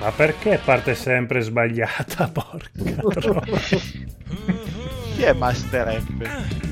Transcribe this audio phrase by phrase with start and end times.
[0.00, 3.58] Ma perché parte sempre sbagliata, porca troia.
[5.14, 6.68] Chi è Master M?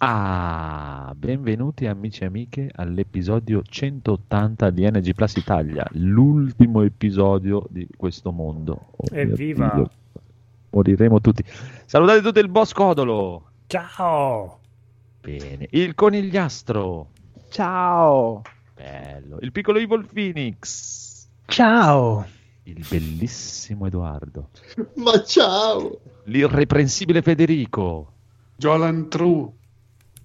[0.00, 8.30] Ah, benvenuti amici e amiche all'episodio 180 di NG Plus Italia, l'ultimo episodio di questo
[8.30, 8.92] mondo.
[8.94, 9.72] Oh, Evviva!
[9.74, 9.90] Dio.
[10.70, 11.42] Moriremo tutti.
[11.84, 13.50] Salutate tutti il boss Codolo.
[13.66, 14.60] Ciao!
[15.20, 15.66] Bene.
[15.70, 17.08] Il conigliastro.
[17.48, 18.42] Ciao!
[18.76, 19.38] Bello.
[19.40, 21.26] Il piccolo Evil Phoenix.
[21.46, 22.24] Ciao!
[22.62, 24.50] Il bellissimo Edoardo.
[24.94, 25.98] Ma ciao!
[26.26, 28.12] L'irreprensibile Federico.
[28.54, 29.56] Jolan True.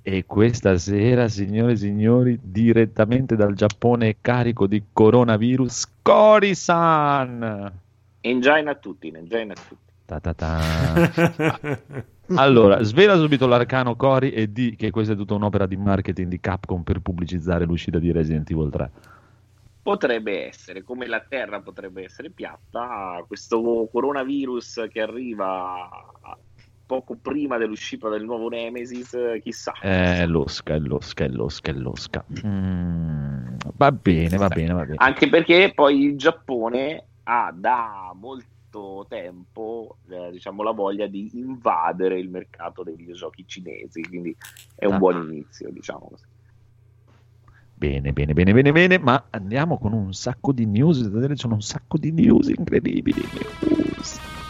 [0.05, 7.71] E questa sera, signore e signori, direttamente dal Giappone carico di coronavirus, Cori-san!
[8.20, 9.91] Engine a tutti, engine a tutti.
[10.05, 10.59] Ta ta ta.
[12.35, 16.40] Allora, svela subito l'arcano Cori e di che questa è tutta un'opera di marketing di
[16.41, 18.91] Capcom per pubblicizzare l'uscita di Resident Evil 3.
[19.84, 25.90] Potrebbe essere, come la Terra potrebbe essere piatta, questo coronavirus che arriva
[26.85, 29.73] poco prima dell'uscita del nuovo Nemesis, chissà.
[29.81, 32.23] Eh, l'osca, è l'osca, è l'osca, è l'osca.
[32.45, 34.95] Mm, va bene, va bene, va bene.
[34.98, 42.20] Anche perché poi il Giappone ha da molto tempo eh, diciamo, la voglia di invadere
[42.20, 44.35] il mercato dei videogiochi cinesi, quindi
[44.75, 44.97] è un Ah.
[44.97, 46.23] buon inizio, diciamo così.
[47.75, 51.62] Bene, bene, bene, bene, bene, ma andiamo con un sacco di news, ci sono un
[51.62, 53.21] sacco di news incredibili.
[53.62, 54.43] News.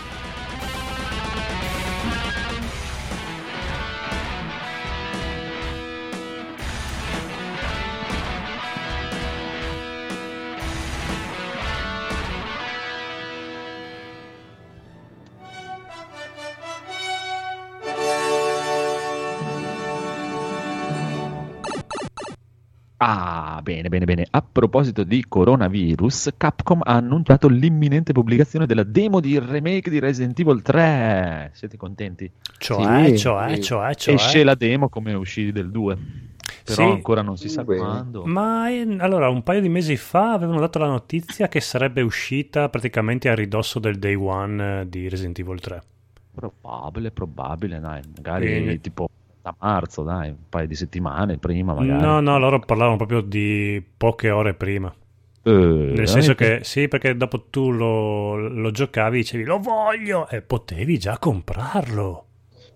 [23.64, 24.28] Bene, bene, bene.
[24.30, 30.38] A proposito di coronavirus, Capcom ha annunciato l'imminente pubblicazione della demo di remake di Resident
[30.40, 31.50] Evil 3.
[31.54, 32.30] Siete contenti?
[32.60, 33.62] Cioè, Sì, cioè, sì.
[33.64, 34.14] cioè, cioè.
[34.14, 35.98] Esce la demo come uscì del 2.
[36.66, 36.92] Però Sì.
[36.92, 37.80] ancora non si sa Bene.
[37.80, 38.26] quando.
[38.26, 42.70] Ma eh, allora, un paio di mesi fa avevano dato la notizia che sarebbe uscita
[42.70, 45.82] praticamente a ridosso del day one eh, di Resident Evil 3.
[46.36, 48.02] Probabile, probabile, dai.
[48.16, 48.82] Magari Bene.
[48.82, 49.10] tipo
[49.44, 52.02] a marzo, dai, un paio di settimane prima, magari.
[52.02, 54.94] No, no, loro parlavano proprio di poche ore prima.
[55.46, 56.60] Eh, Nel senso veramente?
[56.60, 62.28] che sì, perché dopo tu lo, lo giocavi dicevi lo voglio e potevi già comprarlo.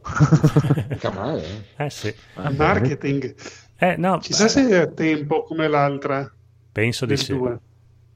[0.89, 1.43] Mica male,
[1.77, 1.85] eh.
[1.85, 2.13] Eh sì.
[2.55, 3.35] Marketing.
[3.77, 6.29] Eh no, Chissà se è a tempo come l'altra.
[6.71, 7.33] penso di sì.
[7.33, 7.59] due.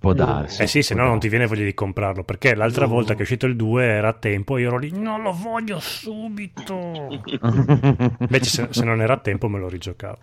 [0.01, 0.63] Può darsi.
[0.63, 2.91] Eh sì, se no non ti viene voglia di comprarlo, perché l'altra No.
[2.93, 5.31] volta che è uscito il 2 era a tempo e io ero lì, non lo
[5.31, 7.23] voglio subito.
[8.27, 10.17] Invece se, se non era a tempo me lo rigiocavo.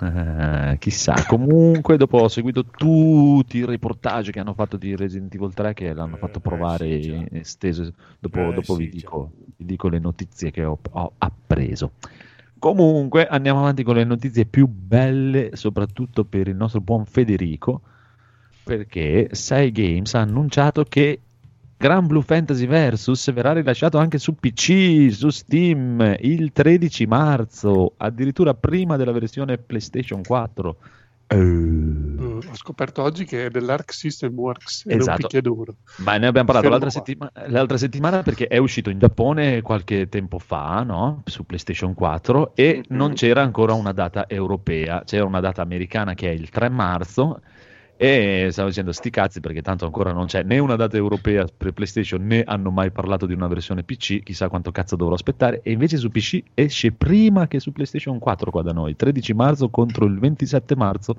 [0.00, 5.52] Eh, chissà, comunque dopo ho seguito tutti i reportage che hanno fatto di Resident Evil
[5.52, 7.26] 3 che l'hanno Eh, fatto provare sì, già.
[7.32, 11.92] esteso, dopo, Eh, dopo vi, sì, dico, vi dico le notizie che ho, ho appreso.
[12.58, 17.82] Comunque andiamo avanti con le notizie più belle, soprattutto per il nostro buon Federico,
[18.62, 21.20] perché 6 Games ha annunciato che
[21.76, 28.54] Gran Blue Fantasy Versus verrà rilasciato anche su PC, su Steam, il 13 marzo, addirittura
[28.54, 30.76] prima della versione PlayStation 4.
[31.26, 31.36] Eh,
[32.22, 35.18] Mm, ho scoperto oggi che è dell'Arc System Works ed è un Esatto.
[35.22, 35.74] picchiaduro.
[35.98, 40.38] Ma ne abbiamo parlato l'altra, settima- l'altra settimana perché è uscito in Giappone qualche tempo
[40.38, 41.22] fa, no?
[41.24, 46.28] Su PlayStation 4 e non c'era ancora una data europea, c'era una data americana che
[46.30, 47.40] è il 3 marzo
[48.02, 51.70] e stavo dicendo sti cazzi perché tanto ancora non c'è né una data europea per
[51.70, 55.60] PlayStation né hanno mai parlato di una versione PC, chissà quanto cazzo dovrò aspettare.
[55.62, 59.68] E invece su PC esce prima che su PlayStation 4 qua da noi, 13 marzo
[59.70, 61.14] contro il 27 marzo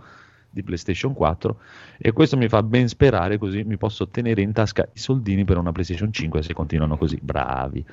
[0.50, 1.57] di PlayStation 4
[1.97, 5.57] e questo mi fa ben sperare così mi posso tenere in tasca i soldini per
[5.57, 7.18] una PlayStation 5 se continuano così.
[7.21, 7.86] Bravi.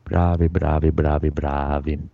[0.00, 2.08] Bravi bravi bravi bravi.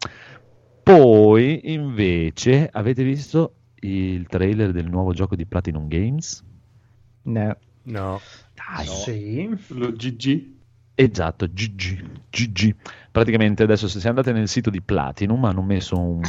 [0.82, 6.42] Poi invece avete visto il trailer del nuovo gioco di Platinum Games
[7.22, 7.56] No.
[7.84, 8.20] No.
[8.54, 9.48] dai Sì.
[9.68, 10.52] Lo GG.
[10.96, 12.74] Esatto, GG, GG.
[13.10, 16.20] Praticamente adesso se andate nel sito di Platinum hanno messo un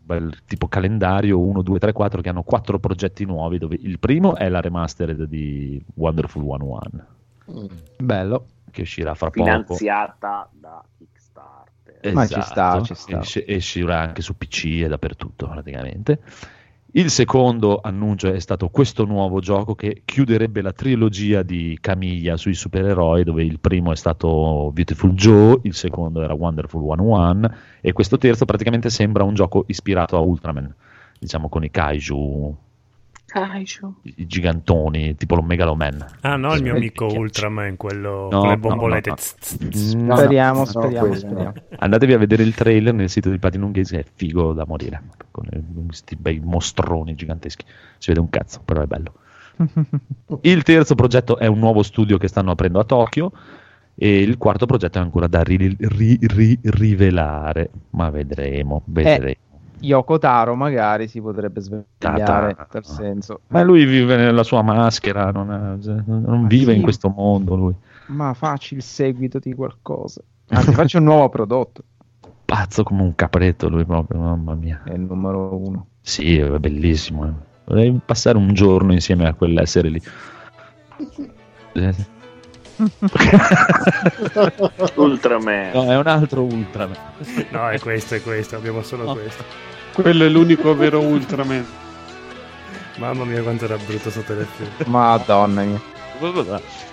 [0.00, 4.34] bel tipo calendario 1, 2, 3, 4 che hanno quattro progetti nuovi dove il primo
[4.36, 7.06] è la remastered di Wonderful 101
[7.50, 7.66] Mm.
[7.98, 8.46] Bello.
[8.70, 9.44] che uscirà fra poco.
[9.44, 12.12] finanziata da Kickstarter.
[12.14, 13.20] Ma ci Esatto, sta, ci sta.
[13.20, 16.20] esce- uscirà anche su PC e dappertutto praticamente.
[16.96, 22.54] Il secondo annuncio è stato questo nuovo gioco che chiuderebbe la trilogia di Camiglia sui
[22.54, 28.16] supereroi, dove il primo è stato Beautiful Joe, il secondo era Wonderful 101 e questo
[28.16, 30.72] terzo praticamente sembra un gioco ispirato a Ultraman,
[31.18, 32.56] diciamo con i kaiju,
[33.34, 36.04] i i gigantoni, tipo lo Megaloman.
[36.20, 39.10] Ah no, il mio Eh, amico Ultraman, quello No, con le bombolette.
[39.10, 39.68] no, no.
[39.70, 39.92] Tz.
[39.94, 41.32] No, Speriamo, no, speriamo, questo no.
[41.32, 41.54] speriamo.
[41.78, 45.02] Andatevi a vedere il trailer nel sito di Platinum Games, è figo da morire.
[45.30, 47.64] Con eh, questi bei mostroni giganteschi.
[47.98, 49.12] Si vede un cazzo, però è bello.
[50.42, 53.32] Il terzo progetto è un nuovo studio che stanno aprendo a Tokyo.
[53.96, 57.70] E il quarto progetto è ancora da ri- ri- ri- rivelare.
[57.90, 59.36] Ma vedremo, vedremo.
[59.80, 63.40] Yoko Taro magari si potrebbe svegliare in tal senso.
[63.48, 66.78] Ma lui vive nella sua maschera, non, è- non vive sì.
[66.78, 67.54] in questo mondo.
[67.54, 67.74] Lui.
[68.06, 70.20] Ma facci il seguito di qualcosa.
[70.48, 71.82] Anzi, faccio un nuovo prodotto.
[72.44, 74.82] Pazzo come un capretto, lui proprio, mamma mia.
[74.84, 75.86] È il numero uno.
[76.00, 77.26] Sì, è bellissimo.
[77.26, 77.32] eh.
[77.64, 80.02] Vorrei passare un giorno insieme a quell'essere lì.
[84.96, 85.70] Ultraman.
[85.72, 86.96] no, è un altro Ultraman.
[87.50, 89.12] No, è questo, è questo, abbiamo solo No.
[89.14, 89.44] questo.
[89.92, 91.64] Quello è l'unico vero Ultraman.
[92.96, 94.70] Mamma mia quanto era brutto sto telefilm.
[94.86, 95.80] Madonna mia.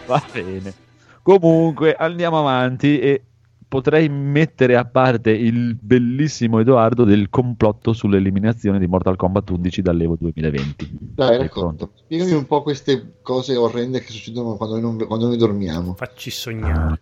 [0.06, 0.74] Va bene.
[1.22, 3.24] Comunque andiamo avanti e
[3.72, 10.18] potrei mettere a parte il bellissimo Edoardo del complotto sull'eliminazione di Mortal Kombat 11 dall'Evo
[10.20, 10.90] 2020.
[11.16, 11.86] Dai, racconta.
[11.86, 11.92] pronto?
[12.04, 15.94] Spiegami un po' queste cose orrende che succedono quando noi, non- quando noi dormiamo.
[15.94, 17.00] Facci sognare.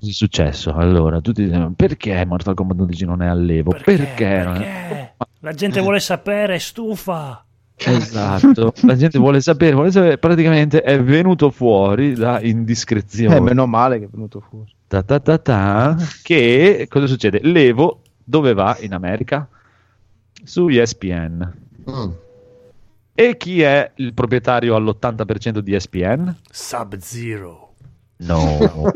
[0.00, 0.72] Cosa è successo?
[0.72, 3.70] Allora, tutti dicono perché Mortal Kombat 11 non è all'Evo?
[3.70, 4.02] Perché?
[4.02, 5.14] è- Perché?
[5.38, 7.44] La gente vuole sapere, è stufa.
[7.76, 13.36] Esatto, la gente vuole sapere, vuole sapere, praticamente è venuto fuori da indiscrezione.
[13.36, 14.74] Eh, meno male che è venuto fuori.
[14.90, 17.38] Ta ta ta ta, che cosa succede?
[17.44, 19.48] L'Evo dove va in America?
[20.42, 21.54] Su ESPN.
[21.88, 22.10] Mm.
[23.14, 26.34] E chi è il proprietario all'80% di ESPN?
[26.50, 27.74] Sub-Zero.
[28.16, 28.58] No.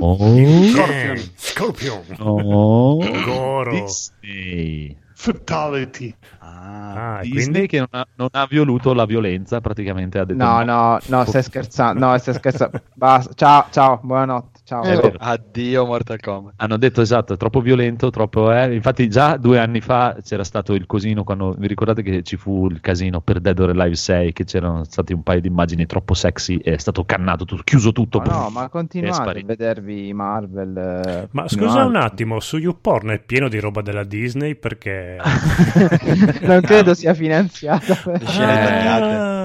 [0.75, 1.31] Scorpion.
[1.37, 2.03] Scorpion.
[2.19, 2.99] no.
[3.25, 3.71] Goro.
[3.71, 4.97] Disney.
[5.13, 6.13] Fatality.
[6.41, 7.67] Ah, e Disney quindi?
[7.69, 11.45] che non ha, non ha voluto la violenza, praticamente ha detto No, no, no, stai
[11.45, 12.05] scherzando.
[12.05, 12.83] No, stai scherzando.
[12.95, 13.33] Basta.
[13.35, 14.54] Ciao, ciao, buonanotte.
[14.65, 14.83] Ciao.
[14.83, 15.13] È vero.
[15.19, 16.55] Addio Mortal Kombat.
[16.57, 18.75] Hanno detto esatto, è troppo violento, troppo eh.
[18.75, 22.67] Infatti già due anni fa c'era stato il cosino quando vi ricordate che ci fu
[22.71, 26.15] il casino per Dead or Alive 6 che c'erano stati un paio di immagini troppo
[26.15, 28.21] sexy e è stato cannato tutto, chiuso tutto.
[28.21, 30.77] Ma no, ma continuate a vedervi Marvel.
[30.79, 35.19] eh, Ma scusa a- un attimo, su YouPorn è pieno di roba della Disney perché...
[36.41, 37.95] non credo sia finanziata.
[38.03, 39.05] per- Scene tagliate.
[39.15, 39.44] Ah,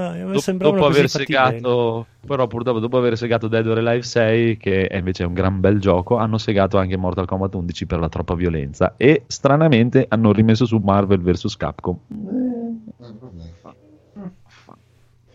[0.54, 4.98] dopo così aver segato, però purtroppo dopo aver segato Dead or Alive 6, che è
[4.98, 8.94] invece un gran bel gioco, hanno segato anche Mortal Kombat 11 per la troppa violenza
[8.98, 11.98] e stranamente hanno rimesso su Marvel vs Capcom.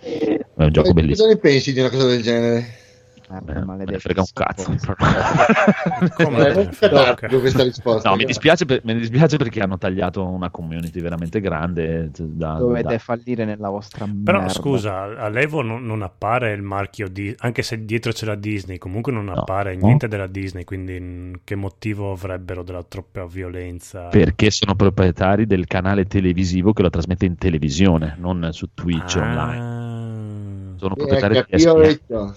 [0.05, 0.43] Eh.
[0.57, 1.27] È un gioco Eh, bellissimo.
[1.27, 2.84] Cosa ne pensi di una cosa del genere?
[3.31, 4.75] Eh, Beh, me ne frega un cazzo.
[6.25, 8.11] Come Eh, questa risposta.
[8.11, 12.11] No, mi dispiace, per- mi dispiace perché hanno tagliato una community veramente grande.
[12.15, 14.53] Da, Dovete da- fallire nella vostra Però merda.
[14.53, 17.35] scusa, all'Evo non, non appare il marchio di...
[17.39, 19.33] anche se dietro c'è la Disney, comunque non No.
[19.33, 24.09] appare niente della Disney, quindi che motivo avrebbero della troppa violenza?
[24.09, 29.59] Perché sono proprietari del canale televisivo che lo trasmette in televisione, non su Twitch online.
[29.61, 30.77] Ah.
[30.77, 32.35] Sono Eh, proprietari di capito, ESPN.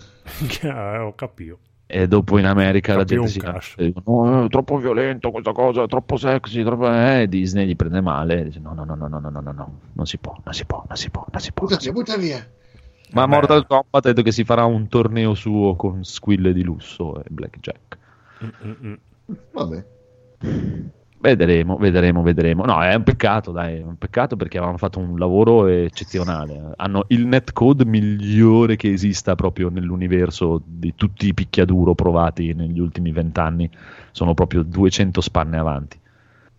[0.63, 1.59] Ah, ho capito.
[1.89, 3.39] E dopo in America la gente si
[3.77, 6.91] e dicono, "No, è troppo violento questa cosa, è troppo sexy, troppo...
[6.91, 9.79] Eh, Disney gli prende male, dice no, no, no, no, no, no, no, no, no,
[9.93, 11.65] non si può, non si può, non si può, non si può.
[11.67, 12.47] non Butta si via, può." butta via.
[13.11, 13.33] Ma Vabbè.
[13.33, 17.25] Mortal Kombat ha detto che si farà un torneo suo con squille di lusso e
[17.29, 17.97] blackjack.
[18.43, 18.87] Mm, mm,
[19.31, 19.33] mm.
[19.51, 19.85] Vabbè.
[21.19, 22.63] Vedremo, vedremo, vedremo.
[22.63, 26.73] No, è un peccato, dai, è un peccato perché avevano fatto un lavoro eccezionale.
[26.75, 33.11] Hanno il netcode migliore che esista proprio nell'universo di tutti i picchiaduro provati negli ultimi
[33.11, 33.67] vent'anni.
[34.11, 35.99] Sono proprio 200 spanne avanti.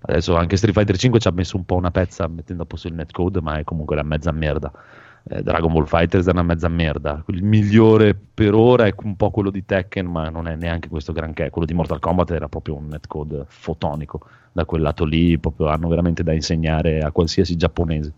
[0.01, 2.89] Adesso anche Street Fighter 5 ci ha messo un po' una pezza mettendo a posto
[2.89, 4.73] il netcode, ma è comunque la mezza merda.
[5.25, 7.23] Eh, Dragon Ball Fighters è una mezza merda.
[7.29, 11.13] Il migliore per ora è un po' quello di Tekken, ma non è neanche questo
[11.13, 11.51] granché.
[11.51, 14.21] Quello di Mortal Kombat era proprio un netcode fotonico.
[14.53, 18.13] Da quel lato lì proprio hanno veramente da insegnare a qualsiasi giapponese.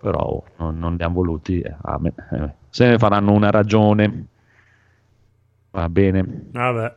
[0.00, 1.60] Però oh, non, non li hanno voluti.
[1.60, 2.12] eh, amen.
[2.30, 4.26] Eh, se ne faranno una ragione.
[5.70, 6.46] Va bene.
[6.50, 6.94] Vabbè,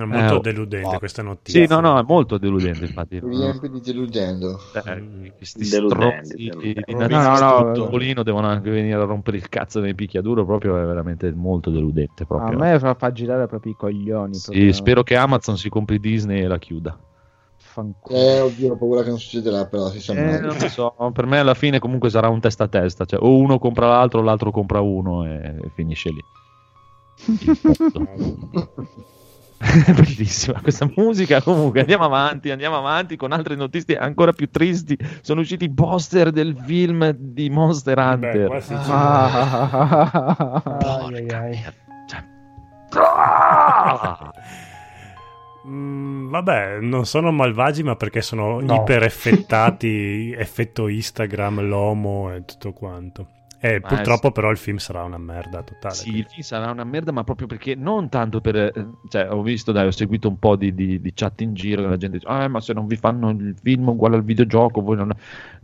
[0.00, 0.40] è molto Eh, oh.
[0.40, 1.66] deludente questa notizia.
[1.66, 3.18] Sì, no, no, è molto deludente infatti.
[3.20, 4.58] Riempi di deludendo.
[4.74, 6.84] Eh, questi Deludente, stronzi deludente.
[6.86, 10.76] di No, no, no, Topolino devono anche venire a rompere il cazzo nei picchiaduro proprio
[10.78, 12.58] è veramente molto deludente A proprio.
[12.58, 14.34] me fa, fa girare proprio i coglioni.
[14.34, 14.72] Sì, proprio.
[14.72, 16.96] spero che Amazon si compri Disney e la chiuda
[17.56, 18.18] Fanculo.
[18.18, 21.24] Eh, oddio, ho paura che non succederà, però si sa Eh, non lo so, per
[21.26, 24.22] me alla fine comunque sarà un testa a testa, cioè o uno compra l'altro, o
[24.22, 26.22] l'altro compra uno e, e finisce lì.
[29.94, 31.40] Bellissima questa musica.
[31.42, 34.98] Comunque andiamo avanti, andiamo avanti con altre notizie ancora più tristi.
[35.20, 38.48] Sono usciti i poster del film di Monster Hunter.
[38.48, 38.74] Beh, sì.
[38.74, 40.62] Ah.
[42.06, 42.24] Cioè-
[42.94, 44.32] Ah!
[45.66, 48.74] Mm, vabbè, non sono malvagi, ma perché sono No.
[48.74, 53.28] iper effettati, effetto Instagram, l'omo e tutto quanto.
[53.64, 55.94] E Ma purtroppo però il film sarà una merda totale.
[55.94, 58.56] Sì, il film sarà una merda, ma proprio perché non tanto per.
[58.56, 58.72] eh,
[59.08, 61.82] Cioè, ho visto, dai, ho seguito un po' di, di- di chat in giro.
[61.88, 64.96] La gente dice: Ah, ma se non vi fanno il film uguale al videogioco, voi
[64.96, 65.12] non.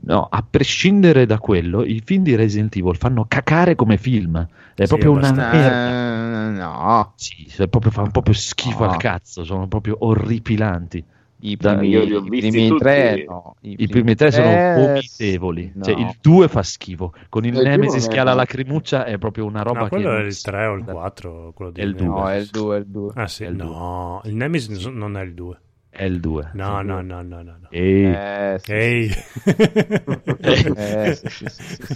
[0.02, 4.46] No, a prescindere da quello, i film di Resident Evil fanno cacare come film.
[4.74, 5.90] È Sì, proprio una merda.
[5.90, 8.90] Eh, no, Sì, è proprio, fanno proprio schifo No.
[8.90, 11.04] al cazzo, sono proprio orripilanti.
[11.40, 12.80] I primi, io li ho i visti primi tutti.
[12.82, 13.54] tre, no.
[13.60, 15.72] I primi tre sono tre, vomitevoli.
[15.74, 15.84] no.
[15.84, 17.12] Cioè, il 2 fa schifo.
[17.28, 19.90] Con il Eh, il Nemesis che ha la lacrimuccia è proprio una roba No, che.
[19.90, 22.06] quello è il si- 3 o il 4, quello di È il Nemesis.
[22.08, 22.20] due.
[22.20, 23.12] No, è il 2, è il 2.
[23.14, 25.60] Ah sì, il no, il Nemesis non è il 2.
[25.90, 26.50] È il 2.
[26.54, 27.56] No, no, no, no, no.
[27.70, 28.04] Ehi.
[28.04, 29.10] Eh, Ehi.
[30.42, 31.18] Eh.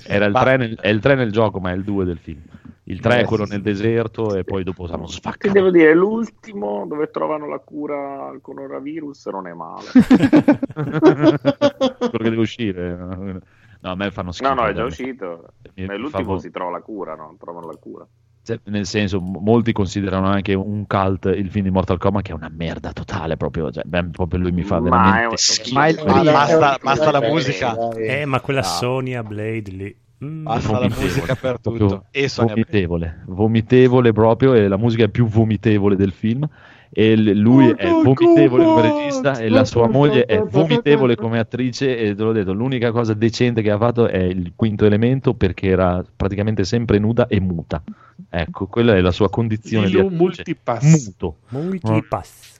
[0.06, 2.40] Era il 3, nel, è il 3 nel gioco, ma è il 2 del film.
[2.84, 5.52] Il 3 è Eh, quello nel deserto e poi dopo sanno Ti sfaccare.
[5.54, 9.86] devo dire, l'ultimo dove trovano la cura al coronavirus non è male.
[10.74, 12.96] quello che deve uscire.
[12.96, 14.52] No, a me fanno schifo.
[14.54, 15.46] No, no, è già uscito.
[15.74, 17.34] Mi Ma l'ultimo vo- si trova la cura, no?
[17.38, 18.06] Trovano la cura.
[18.44, 22.34] cioè, nel senso, molti considerano anche un cult il film di Mortal Kombat che è
[22.34, 23.36] una merda totale.
[23.36, 25.74] Proprio, cioè, beh, proprio lui mi fa Ma veramente è un- schifo.
[25.78, 27.90] Ma Ma Basta- basta la musica.
[27.94, 28.64] eh, ma quella Ah.
[28.64, 29.96] Sonia Blade lì.
[30.24, 30.42] Mm.
[30.44, 32.04] Basta la musica per tutto.
[32.10, 34.54] E Sonia vomitevole, vomitevole proprio.
[34.54, 36.48] E la musica è più vomitevole del film.
[36.94, 41.96] E lui è vomitevole come regista e la sua moglie è vomitevole come attrice.
[41.96, 45.68] E te l'ho detto, l'unica cosa decente che ha fatto è il quinto elemento perché
[45.68, 47.82] era praticamente sempre nuda e muta.
[48.28, 50.16] Ecco, quella è la sua condizione di Il attrice.
[50.22, 51.04] multipass.
[51.06, 51.36] Muto.
[51.48, 52.50] Multipass.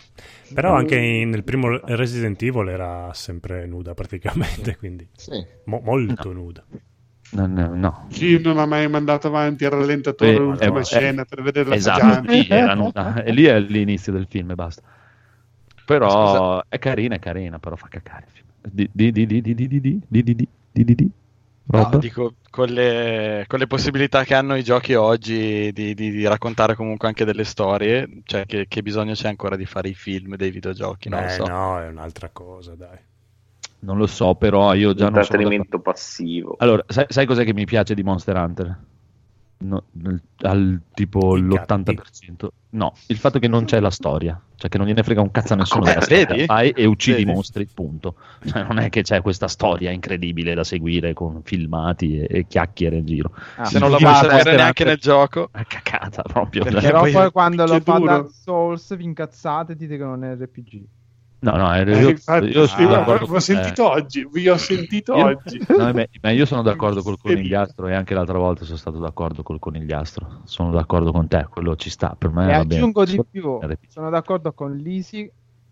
[0.54, 5.44] Però anche in- nel primo Resident Evil era sempre nuda praticamente, quindi Sì.
[5.66, 6.64] mo- molto nuda.
[7.32, 8.08] No, no, no.
[8.40, 11.74] Non ha mai mandato avanti il rallentatore eh, l'ultima eh, scena eh, per vedere la
[11.74, 14.82] esatto, lì, e lì è l'inizio del film e basta.
[15.84, 16.64] Però Scusa.
[16.68, 18.46] è carina, è carina, però fa cacare il film.
[21.64, 26.26] No, dico, con le, con le, possibilità che hanno i giochi oggi di, di, di
[26.26, 30.36] raccontare comunque anche delle storie, cioè che, che, bisogno c'è ancora di fare i film
[30.36, 31.08] dei videogiochi?
[31.08, 31.46] Non Beh, so.
[31.46, 32.98] no, è un'altra cosa, dai.
[33.82, 35.20] Non lo so, però io già non sono d'accordo.
[35.20, 36.54] Intrattenimento passivo.
[36.58, 38.78] Allora, sai, sai cos'è che mi piace di Monster Hunter?
[39.64, 42.48] No, nel- al tipo I l'80%.
[42.70, 45.52] No, il fatto che non c'è la storia, cioè che non gliene frega un cazzo
[45.52, 45.92] a nessuno Come?
[45.94, 46.44] della storia.
[46.46, 47.30] Fai e uccidi Vedi?
[47.30, 48.16] i mostri, punto.
[48.44, 52.96] Cioè, non è che c'è questa storia incredibile da seguire con filmati e, e chiacchiere
[52.96, 53.32] in giro.
[53.56, 56.64] Ah, Se non la vuoi sapere neanche nel gioco, È cacata proprio.
[56.64, 56.80] Cioè.
[56.80, 57.98] Però poi- quando lo fa.
[57.98, 60.82] Dark Souls vi incazzate e dite che non è RPG.
[61.42, 63.26] No, no, Eh, io, infatti, io sono ma- d'accordo.
[63.26, 65.58] vi ho sentito oggi, vi ho sentito Io- oggi.
[65.76, 69.58] No, ma io sono d'accordo col conigliastro e anche l'altra volta sono stato d'accordo col
[69.58, 70.42] conigliastro.
[70.44, 72.14] Sono d'accordo con te, quello ci sta.
[72.16, 73.16] Per me e aggiungo bene.
[73.16, 73.58] di più,
[73.88, 75.28] sono d'accordo con Lisi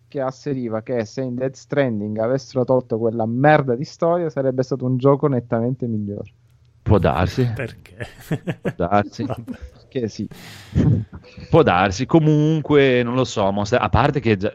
[0.09, 4.85] che asseriva che se in Dead Stranding avessero tolto quella merda di storia sarebbe stato
[4.85, 6.33] un gioco nettamente migliore.
[6.81, 8.07] Può darsi, Perché?
[8.61, 9.25] può darsi.
[9.91, 10.25] Che sì.
[11.49, 13.51] Può darsi, comunque non lo so.
[13.51, 14.53] Monster- A parte che già-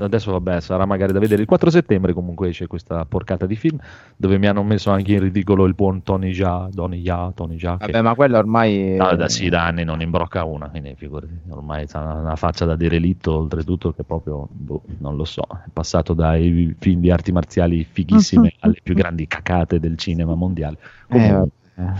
[0.00, 1.40] adesso, vabbè, sarà magari da vedere.
[1.42, 3.78] Il 4 settembre, comunque, esce questa porcata di film
[4.16, 6.68] dove mi hanno messo anche in ridicolo il buon Tony Jaa.
[6.74, 8.96] Tony Jaa, Tony che- Vabbè, ma quello ormai...
[8.96, 12.64] No, da, sì, da anni non imbrocca una, quindi figurati, ormai ha una, una faccia
[12.64, 17.30] da derelitto, oltretutto che proprio, boh, non lo so, è passato dai film di arti
[17.30, 20.76] marziali fighissime alle più grandi cacate del cinema mondiale.
[20.82, 21.92] Eh, Comunque, vabbè.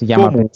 [0.00, 0.48] Si chiama comunque-.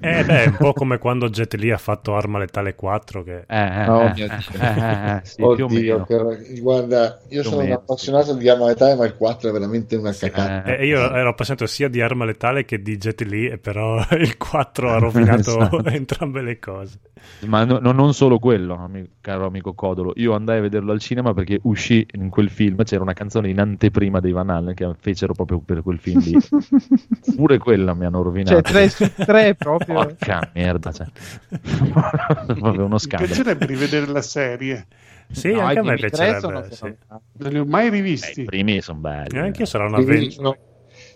[0.00, 3.44] Eh, beh, è un po' come quando Jet Li ha fatto Arma Letale 4 che...
[3.46, 4.60] eh, eh, Oh eh, mio eh, Dio.
[4.60, 9.14] eh, sì, Oddio, che- guarda, io Più sono un appassionato di Arma Letale, ma il
[9.14, 10.64] 4 è veramente una cacata.
[10.76, 14.36] Eh, io ero appassionato sia di Arma Letale che di Jet Li, e però il
[14.38, 15.84] 4 ha rovinato Esatto.
[15.84, 16.98] entrambe le cose.
[17.46, 20.12] Ma no- no- non solo quello, ami- caro amico Codolo.
[20.16, 23.58] Io andai a vederlo al cinema perché uscì in quel film, c'era una canzone in
[23.60, 26.36] anteprima dei Van Halen che fecero proprio per quel film lì.
[27.36, 28.54] Pure quella mi hanno rovinato.
[28.54, 29.94] Cioè 3 su 3 proprio.
[29.94, 31.06] Porca merda, cioè.
[32.46, 33.26] proprio uno Mi scandalo.
[33.32, 34.86] piacerebbe rivedere la serie.
[35.30, 36.40] Sì, No, anche a me tre piacerebbe.
[36.40, 36.94] sono sì.
[37.38, 38.44] Non li ho mai Eh, I rivisti.
[38.44, 39.36] primi sono belli.
[39.36, 40.56] E anche io sarà una sono,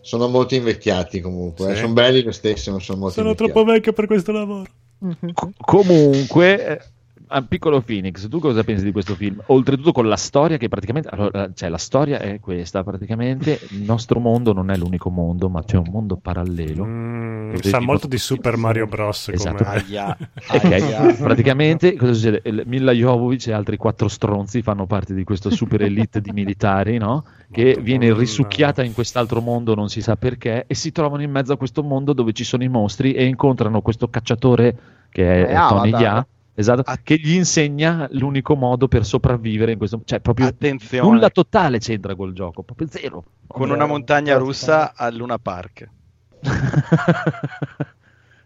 [0.02, 1.74] sono molto invecchiati comunque, eh.
[1.74, 1.80] Sì.
[1.80, 3.52] sono belli lo stesso, ma sono molto Sono invecchiati.
[3.52, 4.66] troppo vecchio per questo lavoro.
[5.32, 6.80] Co- comunque, eh,
[7.32, 9.42] ah, piccolo Phoenix, tu cosa pensi di questo film?
[9.46, 14.20] Oltretutto con la storia che praticamente, allora, cioè la storia è questa, praticamente il nostro
[14.20, 16.84] mondo non è l'unico mondo, ma c'è un mondo parallelo.
[16.84, 19.28] Mm, sa tipo- molto di Super Mario Bros.
[19.28, 19.64] Esatto.
[19.64, 19.84] come...
[19.86, 21.14] Aia, aia.
[21.14, 22.42] praticamente cosa succede?
[22.44, 26.98] Il- Milla Jovovich e altri quattro stronzi fanno parte di questo super elite di militari,
[26.98, 27.24] no?
[27.52, 27.82] Che Madonna.
[27.84, 31.58] viene risucchiata in quest'altro mondo, non si sa perché, e si trovano in mezzo a
[31.58, 34.74] questo mondo dove ci sono i mostri e incontrano questo cacciatore
[35.10, 36.26] che è, È è Tony Avatar.
[36.54, 36.98] Esatto, Ah.
[37.02, 42.14] che gli insegna l'unico modo per sopravvivere in questo cioè proprio Attenzione, nulla totale c'entra
[42.14, 43.24] col gioco, proprio zero.
[43.46, 45.88] con una montagna russa al Luna Park.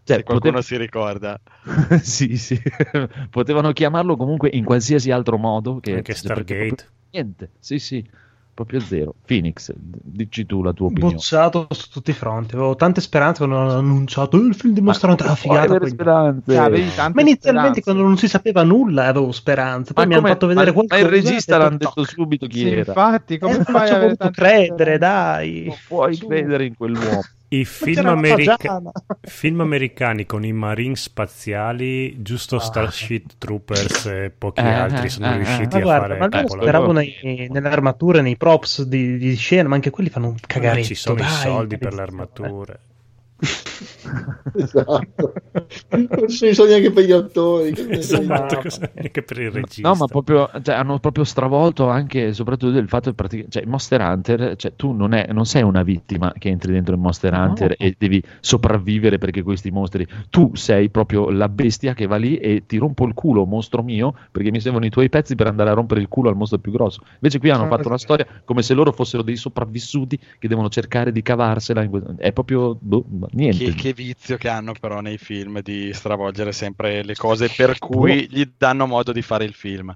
[0.03, 1.39] cioè, se qualcuno pote- si ricorda.
[2.01, 2.59] sì, sì.
[3.29, 6.65] Potevano chiamarlo comunque in qualsiasi altro modo che Anche Stargate.
[6.67, 8.05] proprio Niente, sì, sì,
[8.57, 9.13] proprio zero.
[9.23, 11.13] Phoenix, dici tu la tua opinione.
[11.13, 12.55] Bocciato su tutti i fronti.
[12.55, 15.27] Avevo tante speranze quando hanno annunciato "Eh, il film di Monster Hunter.
[15.27, 15.77] Ah, puoi figata.
[15.77, 16.55] poi- speranze.
[16.55, 16.81] Tante
[17.13, 17.81] Ma inizialmente speranze.
[17.81, 19.93] quando non si sapeva nulla avevo speranze.
[19.93, 21.01] Poi Ma mi hanno fatto vedere ma- qualcosa.
[21.01, 22.79] Ma il regista l'hanno detto, subito chi Sì, era.
[22.79, 25.65] infatti, come Eh, fai a credere, dai.
[25.67, 26.25] Non puoi Su.
[26.27, 27.21] credere in quell'uomo.
[27.49, 28.57] I film, america-
[29.23, 32.59] film americani con i marine spaziali, giusto Ah.
[32.59, 36.27] Starship Troopers e pochi Eh, altri eh, sono eh, riusciti Ma a guarda, fare ma
[36.29, 36.61] capolavori.
[36.61, 40.39] speravo nei- nelle armature, nei props di, di scena, ma anche quelli fanno un Ma
[40.45, 40.85] cagaretto.
[40.87, 42.79] ci sono i dai, soldi per le armature.
[44.55, 45.33] esatto.
[45.89, 47.73] Non ci sono neanche per gli attori.
[47.89, 49.87] esatto, cosa- anche per il regista.
[49.89, 54.01] No, ma proprio, cioè, hanno proprio stravolto anche, soprattutto del fatto che praticamente, cioè, Monster
[54.01, 57.43] Hunter, cioè, tu non, è- non sei una vittima che entri dentro in Monster No.
[57.43, 62.37] Hunter e devi sopravvivere perché questi mostri, tu sei proprio la bestia che va lì
[62.37, 65.69] e ti rompo il culo, mostro mio, perché mi servono i tuoi pezzi per andare
[65.69, 67.01] a rompere il culo al mostro più grosso.
[67.15, 68.05] Invece qui hanno Ah, fatto una sì.
[68.05, 71.83] storia come se loro fossero dei sopravvissuti che devono cercare di cavarsela.
[71.83, 73.57] in que- È proprio boh, niente.
[73.65, 78.27] Che, che vizio che hanno però nei film di stravolgere sempre le cose per cui
[78.29, 79.95] gli danno modo di fare il film.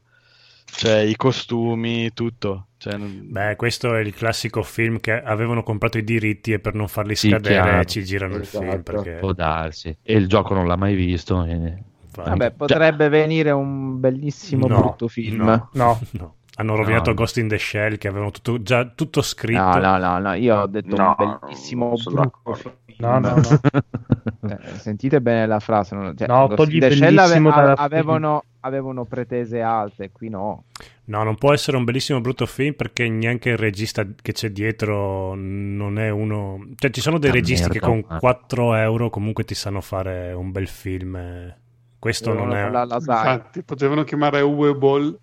[0.73, 2.67] Cioè i costumi, tutto.
[2.77, 6.73] Cioè, non- Beh, questo è il classico film che avevano comprato i diritti e per
[6.75, 7.83] non farli Sì, scadere chiaro.
[7.85, 8.91] ci girano il film Esatto.
[8.93, 9.95] perché Può darsi.
[10.01, 11.43] E il gioco non l'ha mai visto.
[11.43, 15.43] e- Vabbè, potrebbe venire un bellissimo No, brutto film.
[15.43, 15.99] no, No.
[16.11, 16.35] no.
[16.55, 17.15] Hanno rovinato No.
[17.15, 19.61] Ghost in the Shell che avevano tutto, già tutto scritto.
[19.61, 22.73] No, no, no, no, io ho detto No, un bellissimo brutto film.
[22.97, 23.41] No, no, no.
[24.43, 25.95] Eh, sentite bene la frase.
[25.95, 30.29] non- Cioè, No, Ghost togli in the Shell ave- dalla- avevano, avevano pretese alte, qui
[30.29, 30.63] no.
[31.05, 35.35] No, non può essere un bellissimo brutto film perché neanche il regista che c'è dietro
[35.35, 36.67] non è uno...
[36.75, 39.79] Cioè ci sono dei Ah, registi merda, che con ma- 4 euro comunque ti sanno
[39.79, 41.15] fare un bel film.
[41.15, 41.57] eh.
[41.99, 42.67] Questo non è...
[42.69, 43.33] la, la sai.
[43.35, 45.17] Infatti, potevano chiamare Uwe Ball.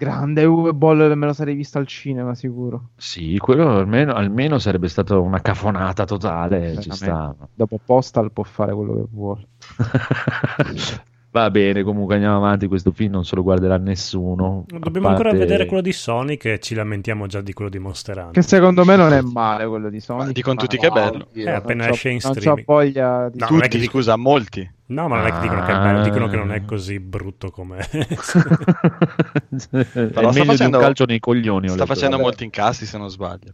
[0.00, 2.92] Grande Uwe Boll, me lo sarei visto al cinema sicuro.
[2.96, 6.80] Sì, quello almeno, almeno sarebbe stata una cafonata totale.
[6.80, 6.94] Ci Veramente.
[6.94, 7.36] sta.
[7.52, 9.46] Dopo Postal può fare quello che vuole.
[11.32, 12.66] Va bene, comunque andiamo avanti.
[12.66, 14.64] Questo film non se lo guarderà nessuno.
[14.66, 17.78] Dobbiamo a ancora parte- vedere quello di Sonic e ci lamentiamo già di quello di
[17.78, 18.32] Monster Hunter.
[18.32, 20.26] Che secondo me non è male quello di Sonic.
[20.26, 21.28] Ma dicono tutti che è bello.
[21.30, 21.46] Oddio.
[21.46, 22.66] Eh, appena non esce in non c'ho streaming.
[22.66, 24.68] voglia di No, non è che Tutti, dico- scusa, molti.
[24.86, 26.38] No, ma non è che dicono che è bello, dicono che Ah.
[26.40, 27.78] non è così brutto come...
[27.90, 31.68] è sta meglio di facendo- un calcio nei coglioni.
[31.68, 32.22] Sta facendo vabbè.
[32.28, 33.52] molti incassi se non sbaglio.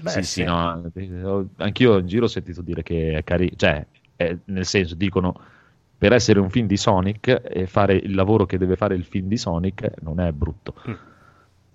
[0.00, 0.82] Beh, sì, sì, no.
[1.24, 3.52] ho- Anch'io in giro ho sentito dire che è carino.
[3.56, 3.84] Cioè,
[4.16, 5.34] è- nel senso, dicono
[5.98, 9.26] per essere un film di Sonic e fare il lavoro che deve fare il film
[9.26, 10.74] di Sonic non è brutto.
[10.88, 10.94] Mm.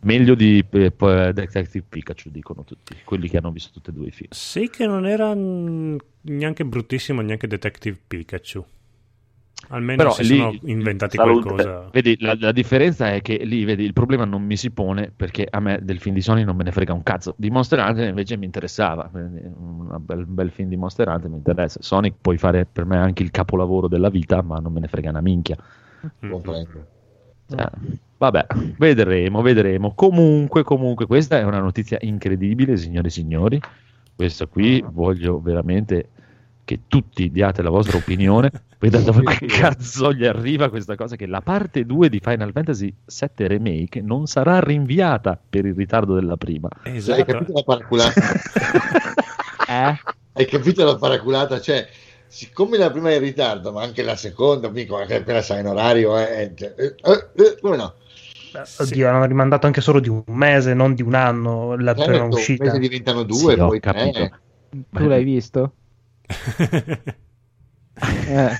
[0.03, 4.07] Meglio di eh, poi Detective Pikachu, dicono tutti, quelli che hanno visto tutti e due
[4.07, 4.29] i film.
[4.31, 8.65] Sì che non era neanche bruttissimo neanche Detective Pikachu.
[9.69, 11.41] Almeno Però si lì- sono inventati Salute.
[11.41, 11.89] qualcosa.
[11.91, 15.47] Vedi, la, la differenza è che lì, vedi, il problema non mi si pone perché
[15.49, 17.33] a me del film di Sonic non me ne frega un cazzo.
[17.37, 19.09] Di Monster Hunter invece mi interessava.
[19.13, 21.79] Un bel, bel film di Monster Hunter mi interessa.
[21.81, 25.09] Sonic puoi fare per me anche il capolavoro della vita, ma non me ne frega
[25.09, 25.55] una minchia.
[26.25, 26.29] Mm.
[26.29, 26.85] Comprendo.
[27.55, 27.69] Eh,
[28.17, 28.45] vabbè,
[28.77, 29.93] vedremo, vedremo.
[29.93, 33.61] Comunque, comunque, questa è una notizia incredibile, signore e signori.
[34.15, 36.09] Questa qui voglio veramente
[36.65, 38.51] che tutti diate la vostra opinione.
[38.83, 42.93] Vedete dove che cazzo gli arriva questa cosa che la parte 2 di Final Fantasy
[43.05, 46.67] VII Remake non sarà rinviata per il ritardo della prima.
[46.83, 47.23] Cioè, hai Esatto.
[47.23, 48.21] capito la paraculata?
[49.65, 49.99] Eh?
[50.33, 51.59] hai capito la paraculata?
[51.61, 51.87] Cioè,
[52.27, 55.67] siccome la prima è in ritardo, ma anche la seconda, mica anche appena sai in
[55.67, 57.93] orario, eh, cioè, eh, eh, eh, come no?
[58.79, 62.23] Oddio, hanno rimandato anche solo di un mese, non di un anno la prima Certo,
[62.25, 62.63] un uscita.
[62.65, 64.11] mese diventano due, Sì, poi capito.
[64.11, 64.31] tre.
[64.91, 65.73] Tu l'hai visto?
[68.25, 68.51] Eh.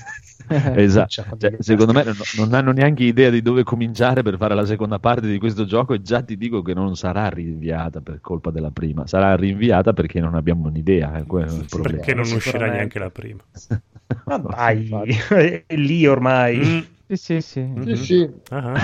[0.46, 1.08] Esatto.
[1.08, 4.66] Cioè, Cioè, secondo me non, non hanno neanche idea di dove cominciare per fare la
[4.66, 8.50] seconda parte di questo gioco e già ti dico che non sarà rinviata per colpa
[8.50, 11.16] della prima, sarà rinviata perché non abbiamo un'idea.
[11.16, 11.82] Il problema.
[11.82, 13.40] Perché non uscirà neanche la prima.
[14.26, 14.88] Ma dai,
[15.66, 16.58] è lì ormai.
[16.58, 17.60] Mm, Sì, Sì, sì, sì.
[17.60, 17.94] Mhm.
[17.94, 18.30] Sì, sì.
[18.50, 18.74] Ah.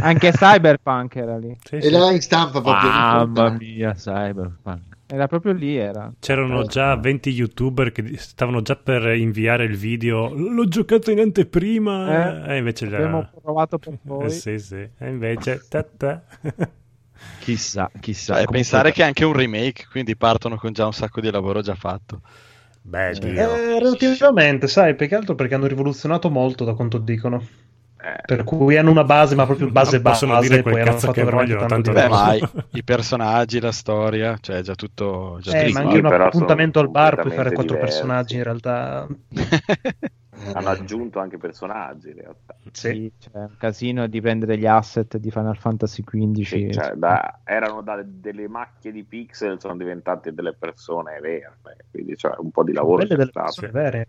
[0.00, 1.56] Anche Cyberpunk era lì.
[1.62, 1.90] Sì, E sì.
[1.90, 2.88] là in stampa proprio.
[2.90, 4.95] Mamma mia, Cyberpunk.
[5.08, 6.12] Era proprio lì, era.
[6.18, 10.32] C'erano già 20 youtuber che stavano già per inviare il video.
[10.34, 12.44] L'ho giocato in anteprima.
[12.48, 12.96] Eh, e invece già.
[12.96, 14.30] Abbiamo provato per voi.
[14.30, 14.74] Sì, sì.
[14.98, 15.62] E invece.
[15.68, 16.22] ta ta.
[17.40, 18.34] Chissà, chissà.
[18.34, 21.30] Cioè, Comunque- pensare che è anche un remake, quindi partono con già un sacco di
[21.30, 22.20] lavoro già fatto.
[22.82, 23.12] Beh.
[23.18, 23.28] Dio.
[23.30, 27.44] Eh, relativamente, sai, più che altro perché hanno rivoluzionato molto da quanto dicono.
[28.06, 30.84] Eh, Per cui hanno una base, ma proprio base Ma possono base, dire poi quel
[30.84, 34.58] hanno cazzo fatto che veramente vogliono, tanto Beh, ma i, i personaggi, la storia, cioè
[34.58, 35.38] è già tutto...
[35.40, 37.98] Già Eh, ma sì, anche un sono appuntamento al bar puoi fare quattro diversi.
[37.98, 39.06] personaggi in realtà.
[40.54, 42.54] hanno aggiunto anche personaggi in realtà.
[42.70, 42.88] Sì.
[42.88, 46.42] Sì, c'è un casino di prendere gli asset di Final Fantasy XV.
[46.44, 51.58] Sì, cioè, da- erano da- delle macchie di pixel, sono diventate delle persone vere.
[51.90, 54.08] Quindi cioè, un po' di lavoro Quelle c'è delle persone vere.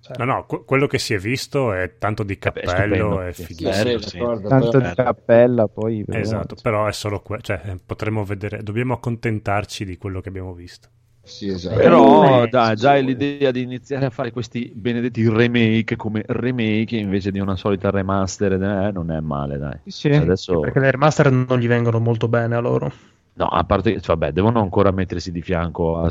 [0.00, 0.16] Cioè.
[0.16, 3.20] No, no, que- quello che si è visto è tanto di Vabbè, è cappello, stupendo,
[3.20, 3.32] è.
[3.32, 3.98] Sì, fighissimo.
[3.98, 4.18] sì, sì.
[4.46, 6.04] Tanto di cappella, poi...
[6.08, 10.52] Esatto, però è solo quello, cioè eh, potremmo vedere, dobbiamo accontentarci di quello che abbiamo
[10.54, 10.88] visto.
[11.24, 11.76] Sì, esatto.
[11.76, 13.04] Però Eh, dai, già sì.
[13.04, 18.52] l'idea di iniziare a fare questi benedetti remake come remake invece di una solita remaster
[18.54, 19.78] eh, non è male, dai.
[19.84, 20.08] Sì.
[20.08, 22.90] Adesso Perché le remaster non gli vengono molto bene a loro.
[23.34, 26.10] no, a parte che cioè, vabbè, devono ancora mettersi di fianco a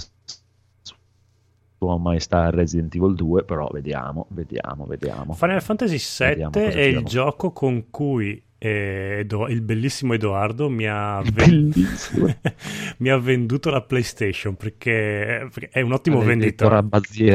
[1.83, 5.33] Sua Maestà Resident Evil 2, però vediamo, vediamo, vediamo.
[5.33, 10.69] Final Fantasy Vediamo VII cosa è il gioco con cui eh, Edo- il bellissimo Edoardo
[10.69, 12.27] mi ha, ven- Bellissimo.
[12.99, 16.83] mi ha venduto la PlayStation perché, perché è un ottimo venditore.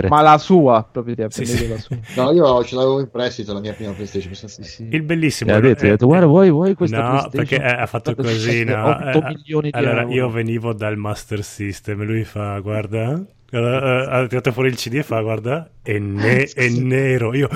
[0.08, 1.66] Ma la sua, proprio ti Sì, sì.
[1.66, 1.98] la sua.
[2.14, 4.32] No, io ce l'avevo in prestito la mia prima PlayStation.
[4.32, 4.88] Sì, sì.
[4.88, 7.46] Il bellissimo E ha detto, eh, detto, guarda, vuoi, vuoi questa no, PlayStation?
[7.48, 8.62] perché eh, ha fatto così.
[8.62, 10.14] no, 8 eh, milioni di allora, euro.
[10.14, 14.76] io venivo dal Master System e lui fa, guarda, eh, eh, ha tirato fuori il
[14.76, 17.34] CD e fa, guarda, è, ne- è nero.
[17.34, 17.48] Io,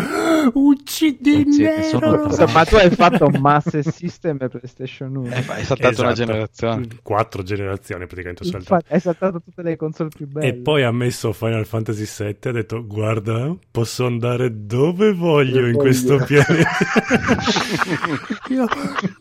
[0.48, 1.83] Eh, sì, che nero.
[2.31, 5.35] sono- ma tu hai fatto un Master System e PlayStation 1.
[5.35, 6.26] Eh, ma è saltata una Esatto.
[6.26, 6.87] generazione.
[7.03, 8.85] Quattro generazioni praticamente ho saltato.
[8.88, 10.46] Hai saltato tutte le console più belle.
[10.46, 15.66] E poi ha messo Final Fantasy VII e ha detto guarda posso andare dove voglio
[15.66, 16.68] in Dove questo voglio." pianeta
[18.50, 18.64] Io,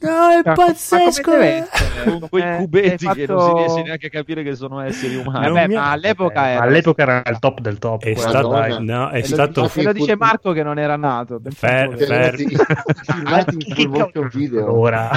[0.02, 1.64] no è Ma- ma pazzesco eh."
[2.06, 4.80] con quei Eh, cubetti hai che fatto- non si riesce neanche a capire che sono
[4.82, 5.46] esseri umani.
[5.46, 6.62] Non Vabbè, mi ma all'epoca Eh, era...
[6.64, 8.04] all'epoca era il top del top.
[8.04, 8.80] è Madonna.
[8.80, 11.09] no, è E lo, stato dice, lo dice Marco che non era nato.
[11.52, 11.98] Fer- voi.
[11.98, 14.72] Che fer- motion video.
[14.78, 15.10] Ora.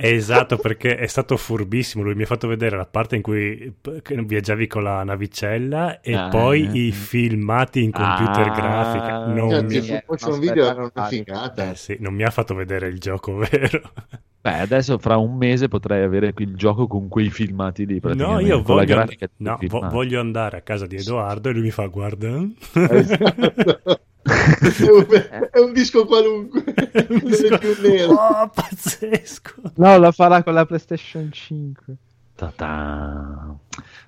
[0.00, 3.74] esatto perché è stato furbissimo lui mi ha fatto vedere la parte in cui
[4.26, 6.28] viaggiavi con la navicella e Ah.
[6.28, 8.54] poi i filmati in computer Ah.
[8.54, 9.76] grafica non Cioè, mi...
[9.76, 11.70] Eh, video era una figata.
[11.72, 13.90] eh, sì, non mi ha fatto vedere il gioco vero
[14.40, 17.98] Beh, adesso fra un mese potrei avere il gioco con quei filmati lì.
[18.00, 19.04] no io voglio,
[19.38, 19.58] no,
[19.90, 22.38] voglio andare a casa di Edoardo e lui mi fa guarda
[22.72, 24.00] Esatto.
[24.22, 25.06] è, un,
[25.52, 26.62] è un disco qualunque,
[27.08, 28.12] non è più nero.
[28.12, 29.54] Oh, pazzesco.
[29.76, 31.96] No, lo farà con la PlayStation 5.
[32.34, 33.56] Ta-ta.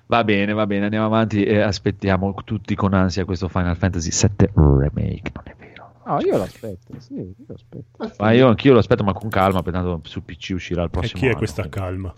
[0.05, 4.49] Va bene, va bene, andiamo avanti e aspettiamo tutti con ansia questo Final Fantasy VII
[4.55, 5.91] Remake, non è vero.
[6.05, 8.11] No, io lo aspetto, sì, io lo aspetto.
[8.19, 11.19] Ma io anch'io lo aspetto, ma con calma, tanto su PC uscirà il E prossimo
[11.19, 12.13] chi è anno, questa quindi- calma?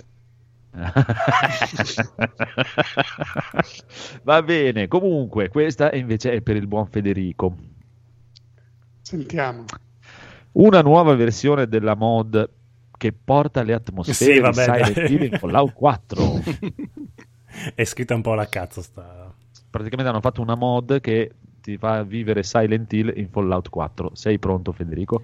[4.24, 7.56] Va bene, comunque, questa invece è per il buon Federico.
[9.04, 9.66] Sentiamo.
[10.54, 12.50] Una nuova versione della mod
[12.98, 15.10] che porta le atmosfere Sì, vabbè, di Silent.
[15.10, 16.42] Hill in Fallout 4.
[17.76, 19.32] È scritta un po' alla cazzo sta...
[19.70, 24.12] Praticamente hanno fatto una mod che ti fa vivere Silent Hill in Fallout 4.
[24.14, 25.22] Sei pronto, Federico?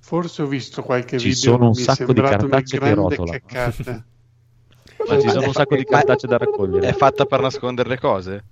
[0.00, 1.40] Forse ho visto qualche Ci video.
[1.40, 4.04] sono un sacco di cartacce che caccata.
[5.08, 6.88] Ma ci sono un sacco di cartacce da raccogliere.
[6.88, 8.44] È fatta per nascondere le cose?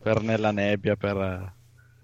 [0.00, 1.52] Per nella nebbia, per...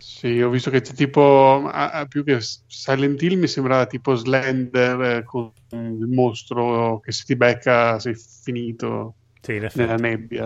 [0.03, 1.71] Sì, ho visto che c'è tipo
[2.09, 7.37] più che Silent Hill mi sembrava tipo Slender eh, con il mostro che se ti
[7.37, 10.41] becca sei finito Sì, nella effetti.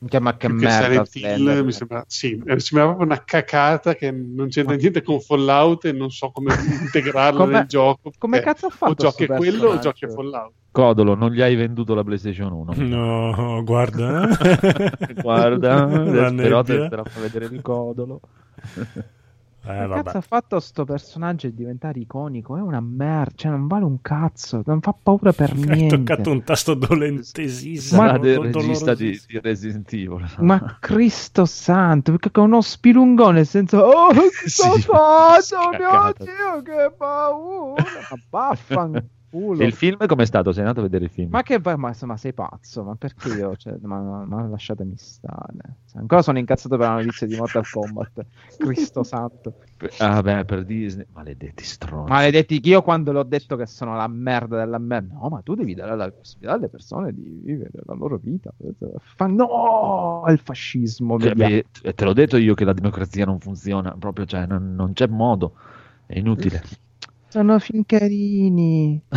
[0.00, 0.20] Nebbia.
[0.20, 1.04] Ma che Più che merda.
[1.04, 5.02] Silent Hill mi sembra, sì, eh, mi sembrava proprio una cacata che non c'entra niente
[5.02, 8.10] con Fallout e non so come integrarla Come- nel gioco.
[8.18, 10.52] come perché cazzo ha fatto O giochi a quello o giochi a Fallout.
[10.72, 12.74] Codolo, non gli hai venduto la PlayStation 1.
[12.90, 14.28] No, guarda.
[15.20, 18.20] Guarda, La però te a vedere il codolo.
[19.62, 22.56] Eh, Che cazzo ha fatto sto personaggio e diventare iconico?
[22.56, 25.96] È una merda, cioè non vale un cazzo, non fa paura per Hai niente.
[25.96, 28.00] toccato un tasto dolentesissimo.
[28.00, 30.26] Sarà del regista di, di Resident Evil.
[30.38, 33.84] Ma Cristo santo, perché con uno spilungone senza...
[33.84, 36.14] Oh, che Sì, ho fatto, mio.
[36.18, 37.82] Dio, che paura!
[38.10, 39.08] Ma baffan...
[39.30, 39.64] culo.
[39.64, 40.52] Il film com'è stato?
[40.52, 41.30] Sei andato a vedere il film?
[41.30, 42.82] Ma che ma, ma sei pazzo?
[42.82, 43.54] Ma perché io?
[43.56, 45.78] Cioè, ma, ma- lasciatemi stare.
[45.86, 48.26] Cioè, ancora sono incazzato per la notizia di Mortal Kombat.
[48.58, 49.54] Cristo santo.
[49.98, 51.06] Ah, beh, per Disney.
[51.12, 52.10] Maledetti stronzi.
[52.10, 55.14] Maledetti io quando l'ho detto che sono la merda della merda.
[55.14, 58.52] No, ma tu devi dare la possibilità alle persone di vivere la loro vita.
[58.98, 61.18] Fa- no, il fascismo.
[61.18, 61.64] Cioè, beh,
[61.94, 65.54] te l'ho detto io che la democrazia non funziona, proprio, cioè, non, non c'è modo,
[66.06, 66.62] è inutile.
[67.30, 69.00] Sono fincarini.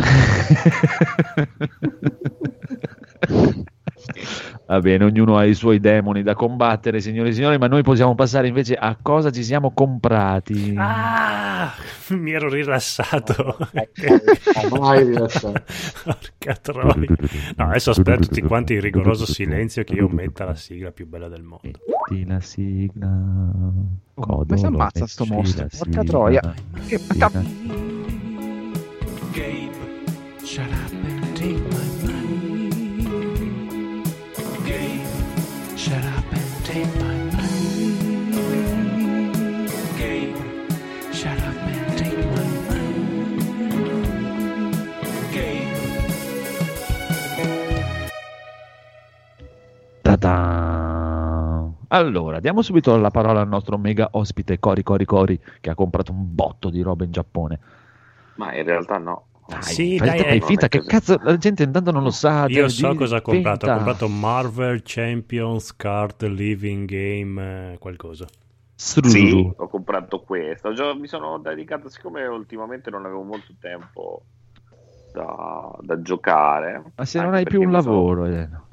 [4.66, 8.14] Va bene, ognuno ha i suoi demoni da combattere, signori e signori, ma noi possiamo
[8.14, 10.74] passare invece a cosa ci siamo comprati.
[10.76, 11.72] Ah,
[12.10, 13.56] mi ero rilassato.
[14.78, 15.62] Mai rilassato.
[16.04, 16.94] Porca troia.
[17.56, 21.28] No, adesso aspetto tutti quanti in rigoroso silenzio che io metta la sigla più bella
[21.28, 21.68] del mondo.
[22.08, 23.08] Metti la sigla.
[24.14, 25.66] Codolo, come si ammazza sto mostro?
[25.76, 26.54] Porca troia.
[26.86, 27.00] Che
[29.34, 29.74] Gabe,
[30.44, 32.70] shut up and take my money.
[34.62, 35.02] Gabe,
[35.74, 37.96] shut up and take my money.
[39.96, 40.36] Gabe,
[41.10, 43.50] shut up and take my money.
[45.32, 45.74] Gabe.
[50.02, 51.72] Ta-da!
[51.88, 56.12] Allora, diamo subito la parola al nostro mega ospite Cori Cori Cori che ha comprato
[56.12, 57.58] un botto di roba in Giappone.
[58.36, 59.26] Ma in realtà no.
[59.46, 60.88] Dai, Sì, dai, fai eh, finta, che così.
[60.88, 62.46] cazzo, la gente intanto non lo sa.
[62.48, 63.66] Io dai, so di- cosa ha comprato.
[63.66, 63.84] Ha finta.
[63.84, 68.26] comprato Marvel Champions Card Living Game eh, qualcosa.
[68.76, 70.72] Sì, ho comprato questo.
[70.72, 74.24] Già mi sono dedicato, siccome ultimamente non avevo molto tempo
[75.12, 76.82] da, da giocare.
[76.96, 78.63] Ma se non hai più un mi sono- lavoro, Elena.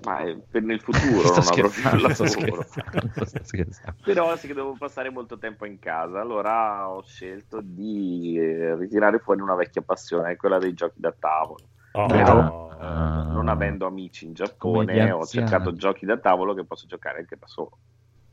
[0.00, 2.64] Ma per nel futuro sto non avrò più sto lavoro.
[2.64, 3.98] scherzando, sto scherzando.
[4.02, 9.18] Però sì che devo passare molto tempo in casa, allora ho scelto di eh, ritirare
[9.18, 11.68] fuori una vecchia passione, quella dei giochi da tavolo.
[11.94, 13.24] Oh, Però Ah.
[13.32, 17.46] non avendo amici in Giappone, ho cercato giochi da tavolo che posso giocare anche da
[17.46, 17.78] solo.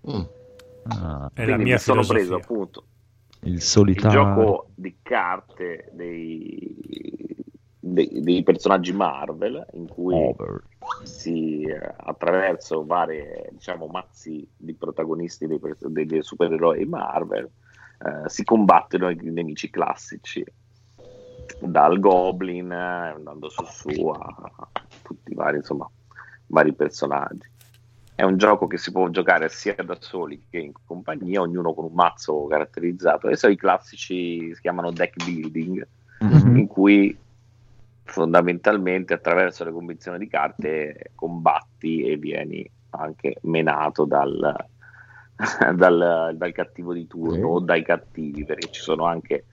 [0.07, 0.23] Mm.
[0.89, 2.05] Ah, Quindi mi sono filosofia.
[2.05, 2.87] preso appunto
[3.43, 4.09] il il solitario.
[4.09, 6.75] gioco di carte dei,
[7.93, 10.63] dei- dei personaggi Marvel in cui Over.
[11.03, 17.49] si eh, attraverso varie diciamo mazzi di protagonisti dei, dei supereroi Marvel
[17.99, 20.43] eh, si combattono i nemici classici
[21.59, 22.75] dal Goblin eh,
[23.15, 24.17] andando su su a,
[24.55, 24.71] a
[25.01, 25.89] tutti i vari insomma
[26.47, 27.49] vari personaggi
[28.13, 31.85] è un gioco che si può giocare sia da soli che in compagnia ognuno con
[31.85, 35.87] un mazzo caratterizzato sono i classici si chiamano deck building
[36.19, 36.57] Mhm.
[36.57, 37.15] in cui
[38.07, 44.55] fondamentalmente attraverso le convinzioni di carte combatti e vieni anche menato dal,
[45.75, 49.45] dal, dal cattivo di turno o dai cattivi perché ci sono anche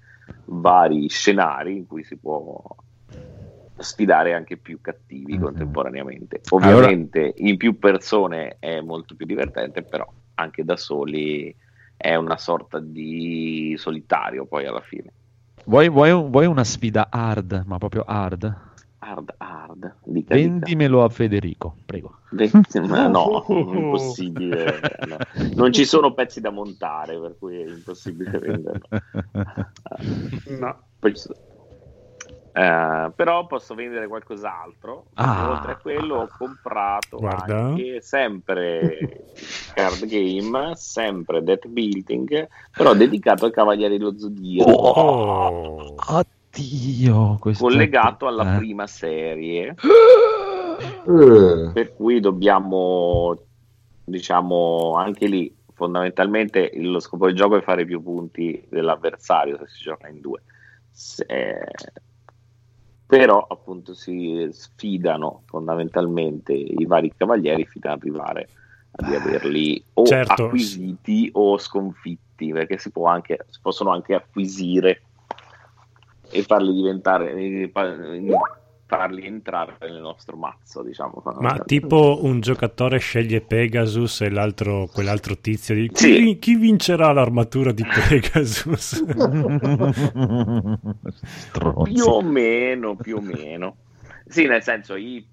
[0.45, 2.63] vari scenari in cui si può
[3.77, 5.41] sfidare anche più cattivi Mhm.
[5.41, 6.41] contemporaneamente.
[6.51, 11.55] Ovviamente in più persone è molto più divertente però anche da soli
[11.97, 15.13] è una sorta di solitario poi alla fine
[15.67, 18.73] Vuoi, vuoi vuoi una sfida hard, ma proprio hard?
[18.99, 20.35] hard hard dica, dica.
[20.35, 22.19] Vendimelo a Federico, prego.
[22.89, 24.81] Ma no, impossibile.
[25.07, 25.17] no.
[25.55, 28.89] Non ci sono pezzi da montare, per cui è impossibile venderlo.
[30.59, 30.83] No.
[30.99, 31.39] Poi ci sono-
[32.57, 35.07] Eh, però posso vendere qualcos'altro.
[35.15, 35.51] Ah.
[35.51, 37.59] Oltre a quello, ho comprato Guarda.
[37.59, 39.25] anche sempre
[39.75, 45.95] card game, sempre deck building, però dedicato ai Cavalieri dello Zodiaco, Oh.
[46.07, 48.59] Oddio, questo collegato alla eh.
[48.59, 49.75] prima serie.
[51.07, 53.37] Eh, per cui dobbiamo
[54.05, 59.83] diciamo anche lì fondamentalmente lo scopo del gioco è fare più punti dell'avversario se si
[59.83, 60.43] gioca in due
[60.91, 61.73] Se-
[63.07, 68.49] però appunto si sfidano fondamentalmente i vari cavalieri fino ad arrivare
[68.93, 74.15] a di averli o Certo, acquisiti o sconfitti perché si può anche si possono anche
[74.15, 75.03] acquisire
[76.31, 77.71] e farli diventare eh,
[78.87, 81.23] farli entrare nel nostro mazzo diciamo.
[81.41, 86.39] Ma tipo un giocatore sceglie Pegasus e l'altro, quell'altro tizio di chi, Sì.
[86.39, 89.05] chi vincerà l'armatura di Pegasus?
[91.85, 93.77] Più o meno più o meno.
[94.27, 95.27] Sì nel senso i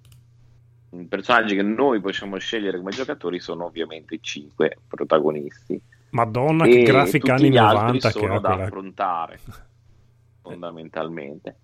[1.07, 5.81] personaggi che noi possiamo scegliere come giocatori sono ovviamente i cinque protagonisti.
[6.11, 8.63] Madonna, che e grafica tutti anni gli altri 90 che sono ha da quella...
[8.63, 9.39] affrontare
[10.41, 11.55] fondamentalmente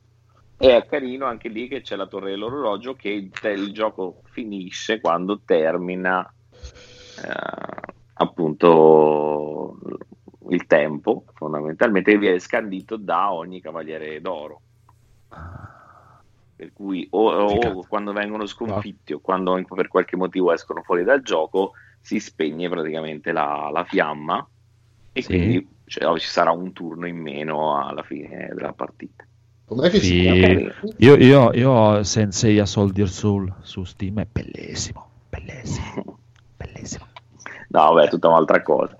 [0.59, 4.99] e è carino anche lì che c'è la torre dell'orologio che il, il gioco finisce
[4.99, 6.21] quando termina
[7.15, 7.81] eh,
[8.13, 9.77] appunto
[10.49, 14.61] il tempo fondamentalmente e viene scandito da ogni cavaliere d'oro
[16.55, 17.85] per cui o, o Figato.
[17.87, 23.31] quando vengono sconfitti o quando per qualche motivo escono fuori dal gioco si spegne praticamente
[23.31, 24.47] la, la fiamma
[25.11, 25.27] e Sì.
[25.27, 29.26] quindi cioè, ci sarà un turno in meno alla fine della partita.
[29.67, 30.21] Com'è che si Sì.
[30.21, 30.71] chiama?
[30.97, 36.19] Io, io, io ho Sensei a Soldier Soul su Steam, è bellissimo, bellissimo,
[36.57, 37.05] bellissimo.
[37.69, 38.95] No, vabbè, è tutta un'altra cosa.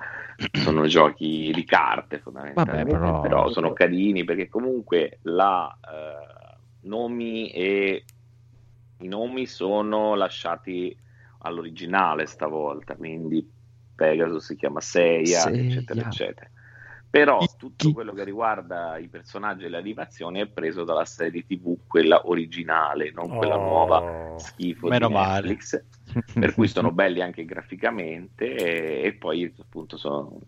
[0.51, 3.49] Sono giochi di carte fondamentalmente, Vabbè, però- però...
[3.49, 8.05] sono carini perché comunque la eh, nomi e
[8.97, 10.95] i nomi sono lasciati
[11.39, 13.47] all'originale stavolta, quindi
[13.95, 15.61] Pegasus si chiama Seiya, Seiya.
[15.63, 16.49] eccetera, eccetera.
[17.09, 21.77] Però tutto quello che riguarda i personaggi e le animazioni è preso dalla serie TV,
[21.87, 23.63] quella originale, non quella Oh.
[23.63, 25.47] nuova schifo Meno di male.
[25.47, 25.85] Netflix
[26.39, 30.39] per cui sono belli anche graficamente e, e poi appunto sono,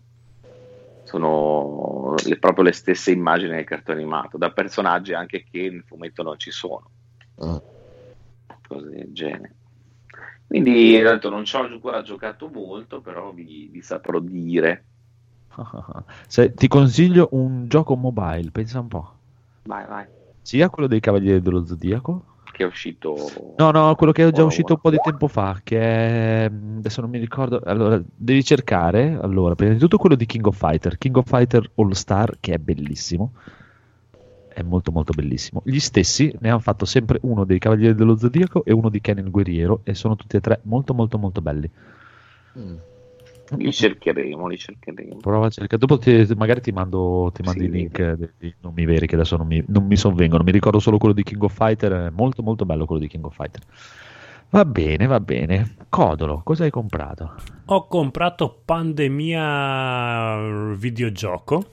[1.02, 6.22] sono le- proprio le stesse immagini del cartone animato da personaggi anche che nel fumetto
[6.22, 6.90] non ci sono
[7.36, 7.60] Ah.
[8.68, 9.56] cose del genere
[10.46, 14.89] quindi detto, non ci ho ancora giocato molto però vi, vi saprò dire
[16.28, 19.12] Se- ti consiglio un gioco mobile, pensa un po'.
[19.64, 20.06] vai vai
[20.42, 22.24] Sia quello dei Cavalieri dello Zodiaco.
[22.52, 25.28] che è uscito No, no, quello che è già Buono, uscito un po' di tempo
[25.28, 26.50] fa, che è...
[26.78, 27.60] adesso non mi ricordo.
[27.64, 31.70] Allora, devi cercare, allora, prima di tutto quello di King of Fighter, King of Fighter
[31.76, 33.32] All Star, che è bellissimo.
[34.52, 35.62] È molto molto bellissimo.
[35.64, 39.18] Gli stessi ne hanno fatto sempre uno dei Cavalieri dello Zodiaco e uno di Ken
[39.18, 41.70] il Guerriero e sono tutti e tre molto molto molto belli.
[42.58, 42.76] Mm.
[43.56, 45.78] Li cercheremo li cercheremo Prova a cercare.
[45.78, 47.66] Dopo ti- magari ti mando, ti mando Sì.
[47.66, 50.42] i link dei nomi veri che adesso non mi, non mi sovvengono.
[50.44, 51.92] Mi ricordo solo quello di King of Fighter.
[51.92, 53.60] È molto, molto bello quello di King of Fighter.
[54.50, 55.74] Va bene, va bene.
[55.88, 57.34] Codolo, cosa hai comprato?
[57.66, 61.64] Ho comprato Pandemia videogioco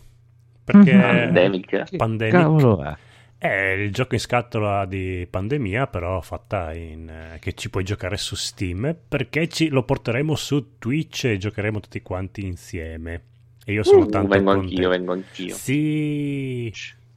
[0.63, 2.35] perché Pandemic Che Pandemic.
[2.35, 2.95] cavolo è?
[3.37, 3.47] È
[3.77, 8.35] il gioco in scatola di Pandemia, però fatta in eh, che ci puoi giocare su
[8.35, 13.21] Steam perché ci, lo porteremo su Twitch e giocheremo tutti quanti insieme.
[13.65, 14.83] E io sono Uh, tanto vengo contento.
[14.83, 16.71] anch'io vengo anch'io Sì.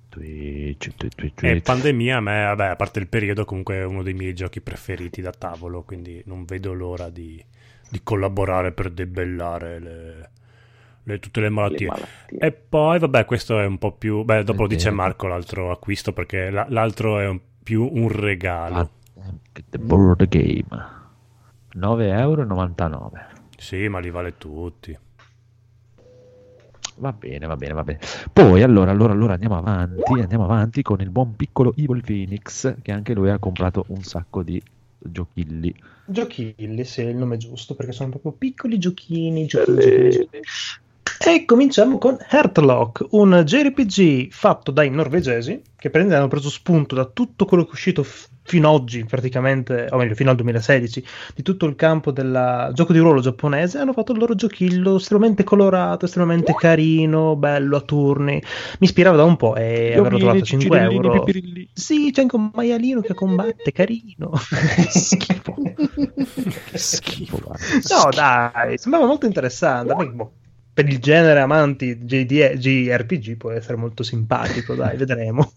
[0.09, 1.63] Twitch, Twitch, Twitch, E Twitch.
[1.63, 5.21] Pandemia, a me, vabbè, a parte il periodo, comunque è uno dei miei giochi preferiti
[5.21, 7.43] da tavolo, quindi non vedo l'ora di,
[7.89, 10.31] di collaborare per debellare le-
[11.11, 11.87] le- tutte le le malattie.
[11.87, 12.39] malattie.
[12.39, 14.25] E poi, vabbè, questo è un po' più...
[14.25, 14.91] Beh, dopo lo dice.
[14.91, 18.75] Marco l'altro acquisto, perché la- l'altro è un- più un regalo.
[18.77, 18.89] Ah,
[19.69, 20.65] The board game
[21.75, 23.19] 9,99 euro.
[23.57, 24.97] Sì, ma li vale tutti.
[26.97, 27.99] Va bene, va bene, va bene.
[28.33, 32.93] Poi allora, allora, allora andiamo avanti, andiamo avanti con il buon piccolo Evil Phoenix che
[32.93, 34.61] anche lui ha comprato un sacco di
[34.99, 35.75] giochilli.
[36.05, 40.29] Giochilli, sì, è il nome giusto, perché sono proprio piccoli giochini, giochini, giochini.
[41.23, 47.05] E cominciamo con Heartlock, un JRPG fatto dai norvegesi, che prende- hanno preso spunto da
[47.05, 51.05] tutto quello che è uscito f- fino ad oggi, praticamente, o meglio, fino al 2016,
[51.35, 55.45] di tutto il campo del gioco di ruolo giapponese, hanno fatto il loro giochillo estremamente
[55.45, 58.35] colorato, estremamente carino, bello a turni.
[58.35, 61.25] Mi ispirava da un po' e averlo trovato a 5 euro.
[61.73, 64.33] Sì, c'è anche un maialino che combatte, carino.
[64.89, 65.55] Schifo.
[66.75, 67.39] Schifo.
[67.43, 69.95] No, dai, sembrava molto interessante.
[69.95, 70.33] Me, boh,
[70.73, 75.53] per il genere amanti JD JRPG può essere molto simpatico, dai, vedremo.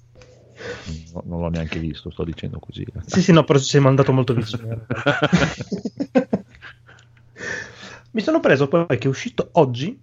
[1.14, 2.86] No, non l'ho neanche visto, sto dicendo così.
[3.06, 4.86] Sì, sì, no, però ci sei mandato molto vicino.
[8.12, 10.00] Mi sono preso poi che è uscito oggi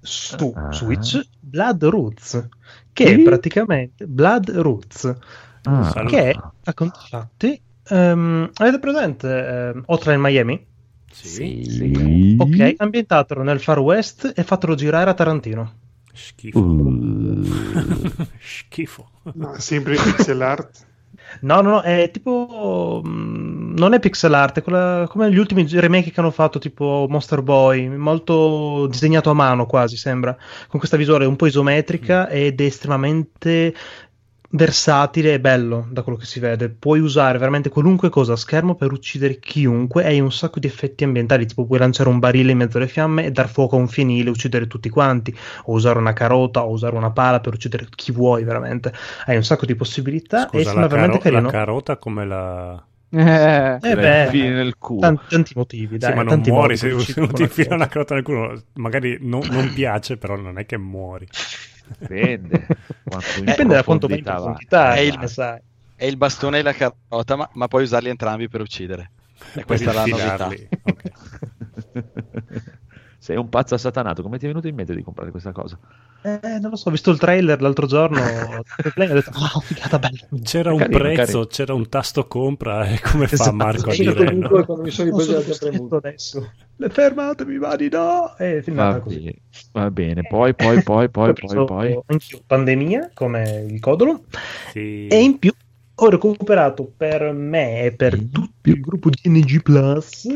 [0.00, 0.72] su Ah.
[0.72, 2.48] Switch Blood Roots,
[2.92, 3.22] che è Sì?
[3.22, 5.16] praticamente Blood Roots,
[5.64, 7.62] Ah, che è a conti fatti.
[7.88, 10.66] ehm, avete presente ehm, Hotline Miami?
[11.12, 11.64] Sì.
[11.64, 12.36] sì.
[12.38, 15.72] Ok, ambientatelo nel Far West e fatelo girare a Tarantino.
[16.12, 16.58] Schifo.
[16.58, 17.44] Uh,
[18.38, 19.08] Schifo.
[19.34, 20.86] No, sempre pixel art.
[21.40, 23.02] No, no, no, è tipo.
[23.06, 27.06] mm, non è pixel art, è quella- come gli ultimi remake che hanno fatto, tipo
[27.08, 30.36] Monster Boy, molto disegnato a mano quasi, sembra,
[30.68, 33.74] con questa visuale un po' isometrica ed è estremamente
[34.54, 36.68] versatile e bello da quello che si vede.
[36.68, 40.66] Puoi usare veramente qualunque cosa a schermo per uccidere chiunque e hai un sacco di
[40.66, 43.78] effetti ambientali, tipo puoi lanciare un barile in mezzo alle fiamme e dar fuoco a
[43.78, 45.34] un fienile e uccidere tutti quanti,
[45.64, 48.92] o usare una carota o usare una pala per uccidere chi vuoi veramente.
[49.26, 51.46] Hai un sacco di possibilità e Scusa, sembra la, veramente caro- carino.
[51.46, 52.86] la carota come la...
[53.14, 55.00] Eh, Eh beh, nel culo.
[55.00, 57.88] tanti, tanti motivi, dai, sì, ma non tanti muori se, se ti una infila una
[57.88, 58.62] carota nel culo.
[58.74, 61.26] Magari non, non piace, però non è che muori.
[61.98, 62.66] Dipende.
[63.44, 65.60] Dipende da quanto vai profondità È il- sai.
[65.94, 69.10] È il bastone e la carota, ma, ma puoi usarli entrambi per uccidere.
[69.54, 70.48] E questa è la novità.
[70.52, 70.68] infilarli.
[73.22, 75.78] Sei un pazzo assatanato, come ti è venuto in mente di comprare questa cosa?
[76.22, 78.20] Eh, non lo so, ho visto il trailer l'altro giorno.
[78.94, 80.18] Play, ho detto, oh, figata bella.
[80.42, 81.46] C'era un Carino, prezzo, carino.
[81.46, 83.52] c'era un tasto compra e come fa Esatto.
[83.54, 84.64] Marco a dire comunque no?
[84.64, 85.96] quando mi sono ripreso la premuto.
[85.96, 86.52] adesso.
[86.74, 88.36] Le fermatemi, mani, no!
[88.38, 89.20] E Va così.
[89.20, 89.36] bene,
[89.70, 90.22] va bene.
[90.26, 92.00] Poi, poi, poi, poi, poi, poi.
[92.06, 94.24] anch'io pandemia come il codolo
[94.72, 95.06] Sì.
[95.06, 95.52] e in più
[96.04, 100.26] ho recuperato per me e per tutto il gruppo GNG Plus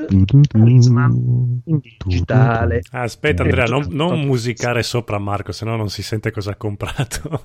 [0.46, 2.82] Talisman in digitale.
[2.90, 7.40] Ah, Aspetta Andrea, non, non musicare sopra Marco, sennò non si sente cosa ha comprato.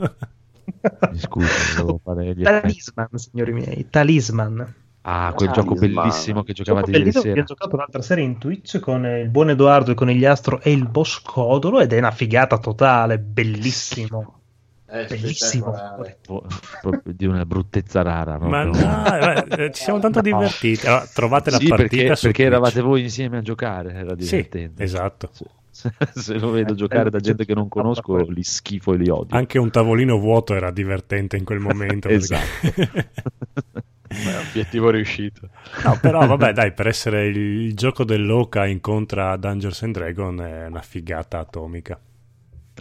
[1.13, 2.83] Scusa, devo fare gli effetti.
[2.83, 4.75] Talisman, signori miei, Talisman.
[5.03, 5.51] Ah, quel Talisman.
[5.51, 7.41] gioco bellissimo che giocavate ieri bellissimo che sera.
[7.41, 11.21] ho giocato l'altra sera in Twitch con il buon Edoardo, il conigliastro e il boss
[11.21, 14.40] Codolo ed è una figata totale, bellissimo.
[14.91, 15.73] È Bellissimo.
[16.81, 18.37] proprio di una bruttezza rara.
[18.37, 18.81] Ma proprio.
[18.83, 20.85] dai, eh, ci siamo tanto divertiti.
[20.85, 24.83] Allora, trovate la Sì, partita perché, perché eravate voi insieme a giocare, era Sì, divertente.
[24.83, 25.29] esatto.
[25.69, 29.37] Se, se lo vedo giocare da gente che non conosco, li schifo e li odio.
[29.37, 32.09] Anche un tavolino vuoto era divertente in quel momento.
[32.09, 32.73] perché- Esatto.
[34.11, 35.47] Beh, obiettivo riuscito.
[35.85, 40.65] No, però vabbè, dai, per essere il, il gioco dell'Oca incontra Dungeons and Dragon è
[40.67, 41.97] una figata atomica.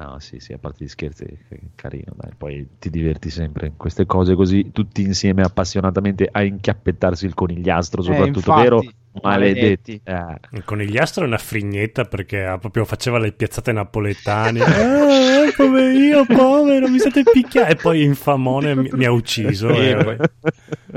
[0.01, 2.31] No, sì, sì, a parte gli scherzi, è carino, dai.
[2.35, 8.01] Poi ti diverti sempre in queste cose così, tutti insieme appassionatamente a inchiappettarsi il conigliastro,
[8.01, 8.83] soprattutto, infatti, vero?
[9.21, 10.01] maledetti.
[10.01, 10.01] Maledetti.
[10.03, 14.61] Eh, Il conigliastro è una frignetta perché proprio faceva le piazzate napoletane.
[15.41, 17.73] Ah, poverino, povero, mi state picchiando.
[17.73, 19.69] E poi infamone mi, mi ha ucciso.
[19.69, 20.17] Eh.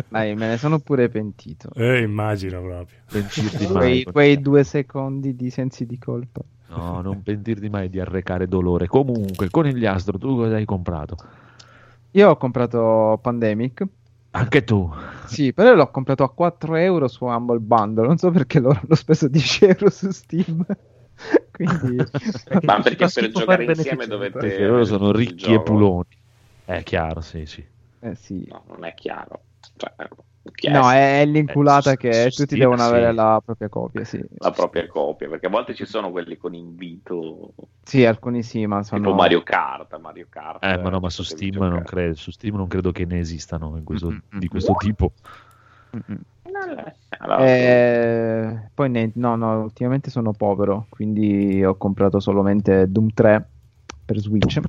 [0.07, 1.69] Dai, me ne sono pure pentito.
[1.75, 2.97] Eh, immagino proprio.
[3.71, 6.41] Quei, quei due secondi di sensi di colpa.
[6.76, 8.88] No, non pentirti mai di arrecare dolore.
[8.88, 11.15] Comunque, conigliastro, tu cosa hai comprato?
[12.11, 13.84] Io ho comprato Pandemic.
[14.32, 14.91] Anche tu.
[15.26, 18.07] Sì, però l'ho comprato a 4 euro su Humble Bundle.
[18.07, 20.65] Non so perché loro hanno speso 10 euro su Steam.
[21.51, 22.03] Quindi,
[22.63, 24.39] Ma perché per giocare insieme dovete...
[24.39, 26.17] Perché loro sono il ricchi e puloni.
[26.65, 27.63] È chiaro, sì, sì.
[27.99, 28.45] eh sì.
[28.49, 29.41] No, non è chiaro.
[29.76, 29.93] Cioè,
[30.51, 32.87] chi è- No, è, l'inculata Eh, che su tutti devono sì.
[32.89, 34.03] avere la propria copia.
[34.03, 38.65] Sì, la propria copia, perché a volte ci sono quelli con invito, Sì, alcuni sì,
[38.65, 39.01] ma sono.
[39.01, 40.63] tipo Mario Kart, Mario Kart.
[40.63, 43.77] Eh, ma no, ma su Steam, non credo, su Steam non credo che ne esistano
[43.77, 44.21] in questo- Mm-mm.
[44.39, 45.13] di questo tipo.
[45.95, 46.19] Mm-mm.
[47.19, 53.49] Allora, Eh, poi ne- no, no, ultimamente sono povero, quindi ho comprato solamente Doom 3
[54.03, 54.59] per Switch.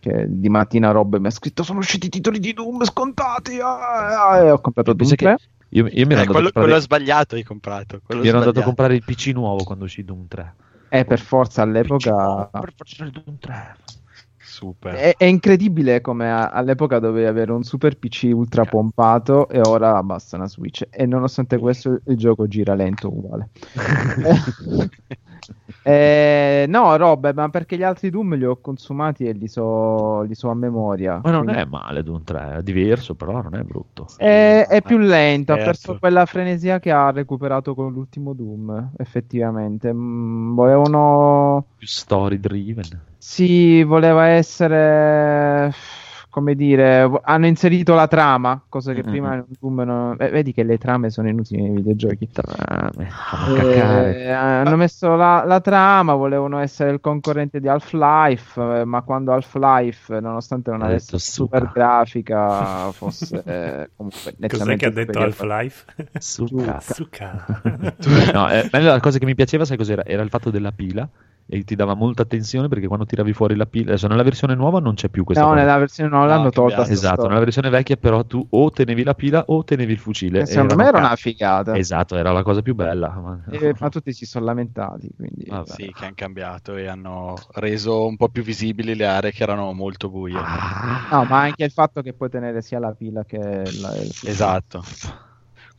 [0.00, 4.28] Che di mattina Rob mi ha scritto sono usciti i titoli di Doom scontati ah,
[4.30, 5.36] ah, e ho comprato Doom Pensa che 3
[5.72, 8.00] io, io mi ero Eh, andato, quello, a comprare, quello sbagliato hai comprato.
[8.08, 10.54] mi ero andato a comprare il PC nuovo quando uscì Doom 3.
[10.88, 13.76] e per forza all'epoca Per forza il Doom 3.
[14.42, 14.94] Super.
[14.94, 20.02] è, è incredibile come a- all'epoca dovevi avere un super PC ultra pompato e ora
[20.02, 23.50] basta una Switch e nonostante questo il gioco gira lento uguale
[25.82, 30.34] Eh, no, Rob, ma perché gli altri Doom li ho consumati e li so, li
[30.34, 31.20] so a memoria.
[31.22, 34.06] Ma non quindi- è male Doom 3, è diverso, però non è brutto.
[34.16, 35.70] È, è più lento, ha Certo.
[35.70, 39.92] perso quella frenesia che ha recuperato con l'ultimo Doom, effettivamente.
[39.92, 41.64] Mm, volevano...
[41.76, 43.00] Più story driven.
[43.18, 45.72] Sì, voleva essere...
[46.30, 49.10] Come dire, hanno inserito la trama, cosa che Mm-mm.
[49.10, 50.16] prima in Doom non...
[50.20, 52.28] eh, Vedi che le trame sono inutili nei videogiochi.
[52.30, 53.08] Trame,
[53.46, 59.32] Eh, hanno messo la, la trama, volevano essere il concorrente di Half-Life, eh, ma quando
[59.32, 61.72] Half-Life, nonostante non Ha avesse detto super suca.
[61.72, 65.18] grafica, fosse eh, comunque Cos'è che ha detto.
[65.18, 65.84] Half-Life?
[66.18, 66.80] Succa.
[66.80, 67.44] Succa.
[68.32, 70.04] No, eh, la cosa che mi piaceva, sai cos'era?
[70.04, 71.08] Era il fatto della pila
[71.46, 74.78] e ti dava molta attenzione perché quando tiravi fuori la pila, adesso nella versione nuova
[74.78, 75.60] non c'è più questa No, cosa.
[75.60, 76.82] nella versione nuova No, l'hanno ha tolta.
[76.86, 77.28] Esatto, storia.
[77.28, 80.40] nella versione vecchia però tu o tenevi la pila o tenevi il fucile.
[80.40, 81.76] E secondo me era una figata.
[81.76, 83.08] Esatto, era la cosa più bella.
[83.10, 83.40] Ma...
[83.50, 85.44] Eh, ma tutti si sono lamentati, quindi...
[85.48, 85.70] Vabbè.
[85.70, 89.72] Sì, che hanno cambiato e hanno reso un po' più visibili le aree che erano
[89.72, 90.38] molto buie.
[90.38, 91.06] Ah.
[91.10, 93.94] No, ma anche il fatto che puoi tenere sia la pila che la...
[93.96, 94.84] il- Esatto.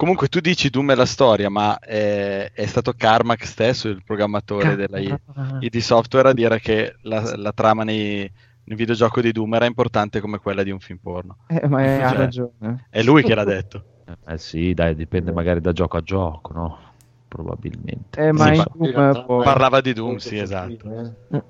[0.02, 4.76] Comunque tu dici Doom è la storia, ma è, è stato Carmack stesso, il programmatore
[4.76, 5.16] della I-
[5.60, 8.22] ID Software, a dire che la, la trama nei,
[8.64, 11.38] nel videogioco di Doom era importante come quella di un film porno.
[11.50, 12.88] Eh, ma è- ha Cioè, ragione.
[12.90, 13.84] È lui che l'ha detto.
[14.26, 16.80] Eh sì, dai, dipende magari da gioco a gioco, no?
[17.28, 18.20] Probabilmente.
[18.26, 21.14] Eh, ma Sì, Doom può- Parlava di Doom, sì, esatto.
[21.30, 21.42] È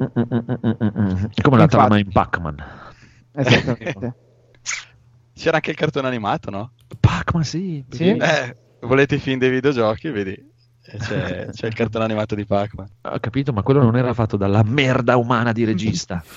[1.41, 1.67] come la Infatti.
[1.67, 2.63] trama in Pac-Man.
[3.31, 4.15] Esattamente.
[5.33, 6.71] C'era anche il cartone animato, no?
[7.01, 7.83] Pac-Man, sì.
[7.89, 8.15] Sì?
[8.15, 10.09] Eh, volete i film dei videogiochi?
[10.09, 10.50] Vedi,
[10.97, 12.87] c'è, c'è il cartone animato di Pac-Man.
[13.01, 16.23] Ho capito, ma quello non era fatto dalla merda umana di regista.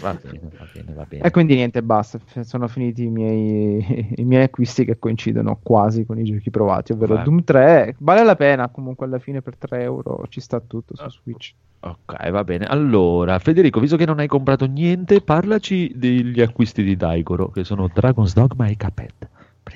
[0.00, 1.22] va bene, va bene, va bene.
[1.22, 2.18] E quindi niente, basta.
[2.42, 7.16] Sono finiti i miei, i miei acquisti che coincidono quasi con i giochi provati, ovvero
[7.16, 7.22] Beh.
[7.22, 7.96] Doom 3.
[7.98, 11.54] Vale la pena comunque alla fine per 3 euro ci sta tutto su Switch.
[11.84, 12.66] Ok, va bene.
[12.66, 17.90] Allora, Federico, visto che non hai comprato niente, parlaci degli acquisti di Daigoro, che sono
[17.92, 18.76] Dragon's Dogma e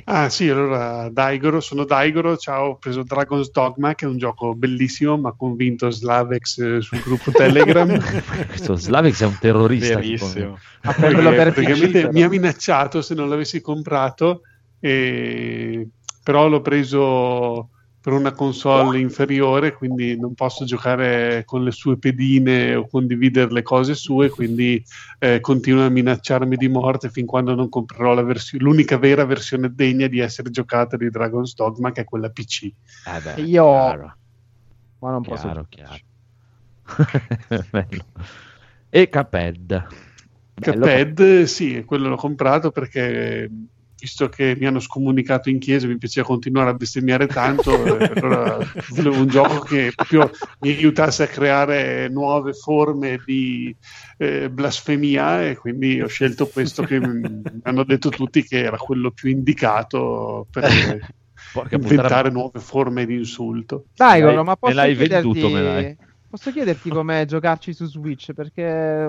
[0.05, 0.25] Cuphead.
[0.25, 4.55] Ah sì, allora Daigoro, sono Daigoro, ciao, ho preso Dragon's Dogma che è un gioco
[4.55, 7.99] bellissimo, ma ha convinto Slavex eh, sul gruppo Telegram.
[8.47, 9.95] Questo Slavex è un terrorista.
[9.97, 10.59] Verissimo.
[10.83, 14.43] Ah, perché praticamente mi ha minacciato se non l'avessi comprato,
[14.81, 15.89] e-
[16.23, 17.71] però l'ho preso
[18.07, 23.63] per una console inferiore, quindi non posso giocare con le sue pedine o condividere le
[23.63, 24.81] cose sue, quindi
[25.19, 29.75] eh, continua a minacciarmi di morte fin quando non comprerò la versione, l'unica vera versione
[29.75, 32.63] degna di essere giocata di Dragon's Dogma, che è quella PC.
[32.67, 34.17] Eh beh, io- chiaro,
[35.01, 35.43] Ma non posso.
[35.43, 35.99] chiaro, chiaro.
[37.73, 38.05] Bello.
[38.89, 39.09] E.
[39.11, 39.83] Bello.
[40.61, 43.51] Cuphead, sì, quello l'ho comprato perché
[43.99, 48.59] visto che mi hanno scomunicato in chiesa mi piaceva continuare a bestemmiare tanto, eh, allora
[48.91, 50.31] volevo un gioco che proprio
[50.61, 53.75] mi aiutasse a creare nuove forme di
[54.19, 59.11] eh, blasfemia e quindi ho scelto questo che mi hanno detto tutti che era quello
[59.11, 61.15] più indicato per
[61.53, 62.31] Porca inventare puttana.
[62.31, 63.87] nuove forme di insulto.
[63.95, 65.29] Dai, Me l'hai- Goro, ma me posso l'hai chiederti...
[65.33, 65.97] venduto, me l'hai.
[66.37, 68.35] Posso chiederti com'è giocarci su Switch?
[68.35, 69.09] Perché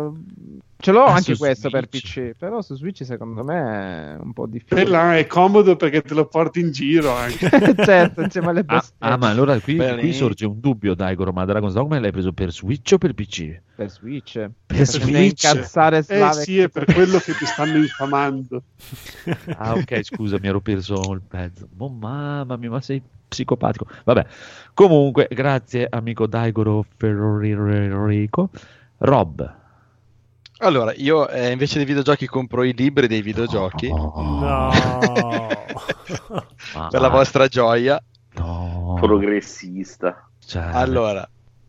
[0.78, 2.30] ce l'ho Ah, anche questo per Switch.
[2.32, 4.84] PC, però su Switch secondo me è un po' difficile.
[4.84, 7.50] E là è comodo perché te lo porti in giro anche.
[7.84, 9.14] certo, insieme alle Ah, bestemmie.
[9.14, 12.54] ah, ma allora qui, qui sorge un dubbio, Daigoro, ma Dragon's Dogma l'hai preso per
[12.54, 13.60] Switch o per PC?
[13.76, 14.32] Per Switch.
[14.34, 15.44] Per Perché Switch.
[15.44, 16.44] incazzare Eh Slavek.
[16.44, 18.64] sì, è per quello che ti stanno infamando.
[19.58, 21.68] Ah, ok, scusa, mi ero perso il pezzo.
[21.78, 23.86] Oh, mamma mia, ma sei psicopatico.
[24.04, 24.26] Vabbè,
[24.74, 28.50] comunque, grazie, amico Daigoro Ferrorico.
[29.00, 29.56] Rob.
[30.60, 34.72] Allora, io eh, invece dei videogiochi compro i libri dei videogiochi No.
[36.90, 38.02] Per la vostra gioia.
[38.36, 38.98] no.
[39.00, 40.28] Progressista.
[40.44, 41.28] Cioè, Allora,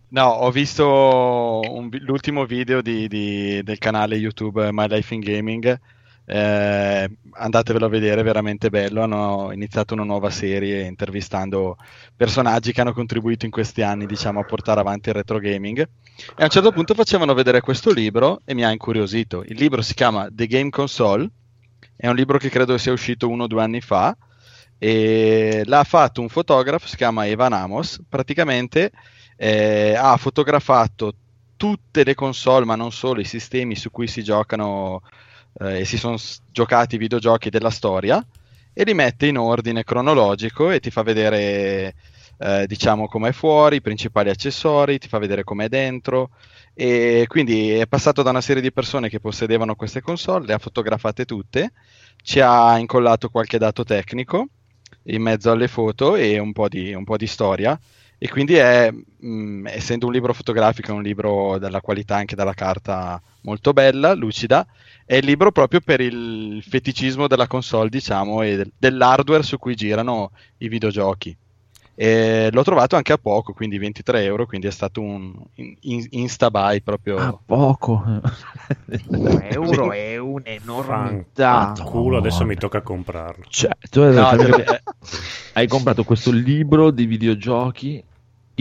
[0.09, 5.81] no, ho visto un l'ultimo video di- di- del canale YouTube My Life in Gaming.
[6.31, 9.03] Eh, andatevelo a vedere, è veramente bello.
[9.03, 11.79] Hanno iniziato una nuova serie intervistando
[12.15, 15.79] personaggi che hanno contribuito in questi anni, diciamo, a portare avanti il retro gaming.
[15.79, 15.89] E
[16.37, 19.43] a un certo punto facevano vedere questo libro e mi ha incuriosito.
[19.47, 21.31] Il libro si chiama The Game Console,
[21.97, 24.15] è un libro che credo sia uscito uno o due anni fa
[24.77, 28.93] e l'ha fatto un fotografo, si chiama Evan Amos, praticamente
[29.37, 31.15] eh, ha fotografato
[31.57, 35.01] tutte le console, ma non solo i sistemi su cui si giocano
[35.61, 38.25] eh, e si sono s- giocati i videogiochi della storia
[38.73, 41.95] e li mette in ordine cronologico e ti fa vedere
[42.39, 46.31] eh, diciamo com'è fuori, i principali accessori, ti fa vedere com'è dentro.
[46.75, 50.59] E quindi è passato da una serie di persone che possedevano queste console, le ha
[50.59, 51.73] fotografate tutte,
[52.23, 54.47] ci ha incollato qualche dato tecnico
[55.05, 57.79] in mezzo alle foto e un po' di, un po' di storia.
[58.21, 62.55] E quindi è, mh, essendo un libro fotografico, è un libro dalla qualità anche dalla
[62.55, 64.67] carta molto bella, lucida,
[65.11, 69.75] è il libro proprio per il feticismo della console, diciamo, e del- dell'hardware su cui
[69.75, 71.35] girano i videogiochi.
[71.95, 76.07] E l'ho trovato anche a poco, quindi 23 euro, quindi è stato un in- in-
[76.11, 77.17] insta buy proprio.
[77.17, 78.05] Ah, poco.
[79.41, 81.73] euro è un'enormità.
[81.85, 83.45] Culo, adesso mi tocca comprarlo.
[83.49, 84.83] Cioè, tu No, hai, perché-
[85.55, 88.05] hai comprato questo libro di videogiochi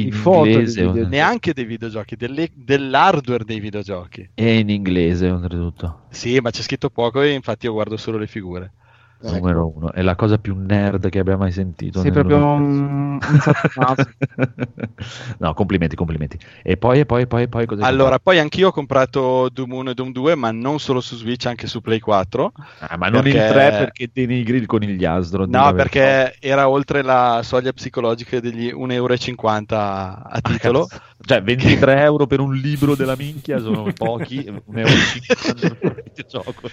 [0.02, 1.10] in foto inglese videogiochi.
[1.10, 4.30] neanche dei videogiochi, delle- dell'hardware dei videogiochi.
[4.34, 6.02] e in inglese oltretutto.
[6.10, 8.74] Sì, ma c'è scritto poco e infatti io guardo solo le figure.
[9.20, 12.02] Numero uno, è la cosa più nerd che abbia mai sentito.
[12.02, 13.18] Sei proprio un,
[15.40, 16.38] no, complimenti, complimenti.
[16.62, 19.72] E poi, e poi, e poi, e poi cosa Allora, poi anch'io ho comprato Doom
[19.72, 22.52] 1 e Doom 2, ma non solo su Switch, anche su Play 4.
[22.54, 22.76] comprato?
[22.80, 25.46] Ah, ma non perché- il 3 perché denigri il conigliastro.
[25.48, 30.86] No, perché era oltre la soglia psicologica degli 1,50 euro a titolo.
[30.86, 31.02] fatto.
[31.26, 36.70] Cioè, 23 euro per un libro della minchia sono pochi, 1,50 euro per un videogioco.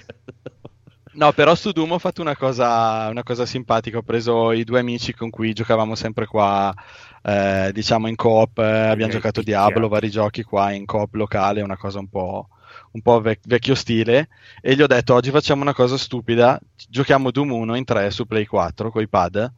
[1.17, 3.99] No, però su Doom ho fatto una cosa, una cosa simpatica.
[3.99, 6.75] Ho preso i due amici con cui giocavamo sempre qua,
[7.23, 8.59] eh, diciamo in coop.
[8.59, 9.67] eh, abbiamo Che giocato picchiata.
[9.67, 12.49] Diablo, vari giochi qua in coop locale, una cosa un po',
[12.93, 14.29] un po' vec- vecchio stile.
[14.61, 16.59] E gli ho detto: Oggi facciamo una cosa stupida.
[16.89, 19.53] Giochiamo Doom 1 in 3 su Play 4 con i pad.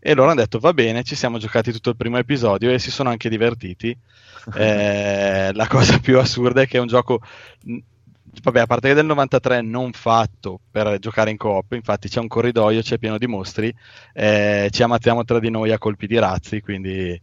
[0.00, 2.90] E loro hanno detto: Va bene, ci siamo giocati tutto il primo episodio e si
[2.90, 3.96] sono anche divertiti.
[4.54, 7.20] Eh, la cosa più assurda è che è un gioco
[8.40, 12.28] vabbè, a parte che del 93 non fatto per giocare in coop, infatti c'è un
[12.28, 13.74] corridoio, c'è pieno di mostri,
[14.14, 17.20] eh, ci ammazziamo tra di noi a colpi di razzi, quindi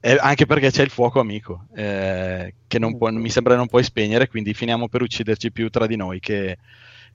[0.00, 4.28] eh, anche perché c'è il fuoco amico, eh, che può- mi sembra non puoi spegnere,
[4.28, 6.58] quindi finiamo per ucciderci più tra di noi che,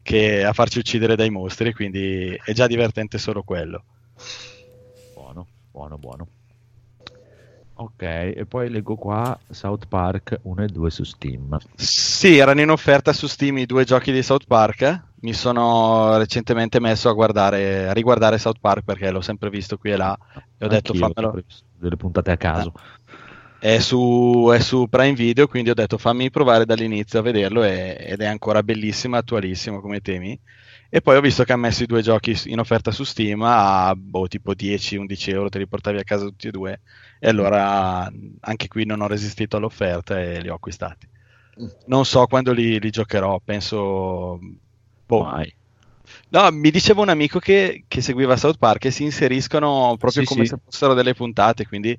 [0.01, 3.83] che a farci uccidere dai mostri, quindi è già divertente solo quello.
[5.13, 6.27] Buono, buono, buono.
[7.79, 11.57] Ok, e poi leggo qua South Park 1 e 2 su Steam.
[11.75, 15.03] Sì, erano in offerta su Steam i due giochi di South Park.
[15.19, 19.91] Mi sono recentemente messo a guardare, a riguardare South Park perché l'ho sempre visto qui
[19.91, 20.17] e là
[20.57, 21.43] e ho detto Anch'io, fammelo.
[21.77, 22.73] delle puntate a caso.
[23.59, 27.95] È su, è su Prime Video, quindi ho detto fammi provare dall'inizio a vederlo e-
[27.99, 30.39] ed è ancora bellissimo, attualissimo come temi.
[30.89, 33.93] E poi ho visto che ha messo i due giochi in offerta su Steam a
[33.95, 36.81] boh, tipo 10-11 euro, te li portavi a casa tutti e due.
[37.19, 38.09] E allora
[38.41, 41.07] anche qui non ho resistito all'offerta e li ho acquistati.
[41.87, 44.39] Non so quando li, li giocherò, penso...
[45.05, 45.23] Boh.
[45.23, 45.53] Mai.
[46.29, 50.27] No, mi diceva un amico che, che seguiva South Park e si inseriscono proprio Sì,
[50.27, 50.49] come sì.
[50.49, 51.97] se fossero delle puntate, quindi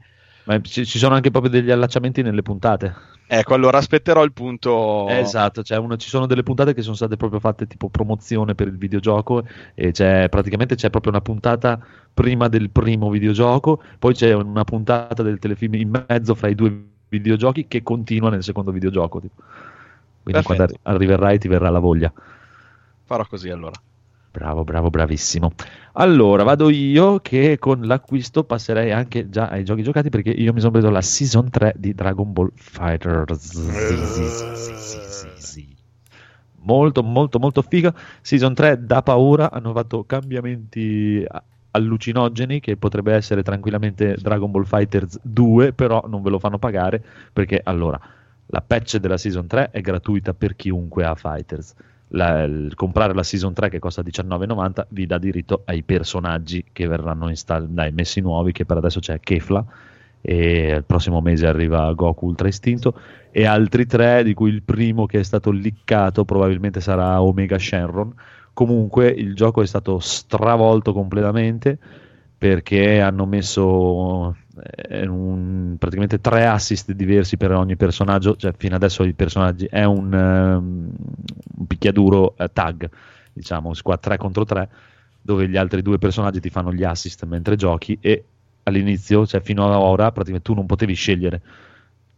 [0.49, 2.95] Ma ci, ci sono anche proprio degli allacciamenti nelle puntate.
[3.27, 5.07] ecco, allora aspetterò il punto...
[5.07, 8.69] Esatto, cioè una- ci sono delle puntate che sono state proprio fatte tipo promozione per
[8.69, 11.79] il videogioco e c'è praticamente c'è proprio una puntata
[12.15, 16.83] prima del primo videogioco, poi c'è una puntata del telefilm in mezzo fra i due
[17.09, 19.21] videogiochi che continua nel secondo videogioco.
[19.21, 19.43] tipo.
[20.23, 20.81] Quindi quando Perfetto.
[20.83, 22.13] arri- arriverai ti verrà la voglia.
[23.05, 23.81] Farò così allora.
[24.31, 25.53] Bravo, bravo, bravissimo.
[25.95, 30.61] Allora, vado io che con l'acquisto passerei anche già ai giochi giocati perché io mi
[30.61, 33.41] sono preso la Season 3 di Dragon Ball Fighters.
[33.41, 35.77] Sì, sì, sì.
[36.61, 37.93] Molto, molto, molto figa.
[38.21, 41.27] Season 3 da paura, hanno fatto cambiamenti
[41.71, 47.03] allucinogeni che potrebbe essere tranquillamente Dragon Ball Fighters 2, però non ve lo fanno pagare
[47.33, 47.99] perché allora
[48.47, 51.75] la patch della Season 3 è gratuita per chiunque ha Fighters.
[52.09, 56.87] La- il- comprare la Season 3 che costa 19,90 vi dà diritto ai personaggi che
[56.87, 59.65] verranno install- dai, messi nuovi, che per adesso c'è Kefla
[60.21, 62.99] e il prossimo mese arriva Goku Ultra Istinto
[63.31, 68.13] e altri tre di cui il primo che è stato liccato probabilmente sarà Omega Shenron.
[68.53, 71.79] Comunque il gioco è stato stravolto completamente
[72.37, 74.37] perché hanno messo
[75.07, 80.13] un- praticamente tre assist diversi per ogni personaggio, cioè fino adesso i personaggi è un,
[80.13, 80.91] ehm,
[81.59, 82.89] un picchiaduro eh, tag,
[83.33, 84.69] diciamo, squad 3 contro 3,
[85.21, 88.25] dove gli altri due personaggi ti fanno gli assist mentre giochi e
[88.65, 91.43] all'inizio, cioè fino ad ora, praticamente tu non potevi scegliere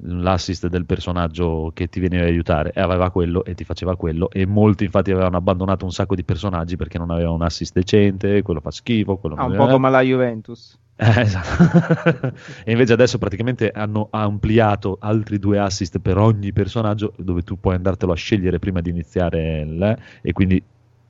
[0.02, 4.30] l'assist del personaggio che ti veniva a aiutare e aveva quello e ti faceva quello
[4.30, 8.42] e molti infatti avevano abbandonato un sacco di personaggi perché non avevano un assist decente,
[8.42, 10.78] quello fa schifo, quello Ah, un po' come la Juventus.
[11.02, 12.32] Eh, esatto.
[12.62, 17.74] e invece adesso praticamente hanno ampliato altri due assist per ogni personaggio dove tu puoi
[17.76, 20.62] andartelo a scegliere prima di iniziare il, e quindi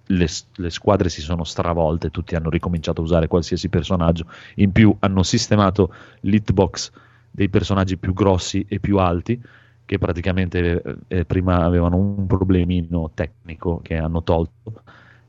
[0.06, 4.26] le, le squadre si sono stravolte, tutti hanno ricominciato a usare qualsiasi personaggio.
[4.56, 6.92] In più hanno sistemato l'hitbox
[7.28, 9.40] dei personaggi più grossi e più alti
[9.84, 14.82] che praticamente eh, prima avevano un problemino tecnico che hanno tolto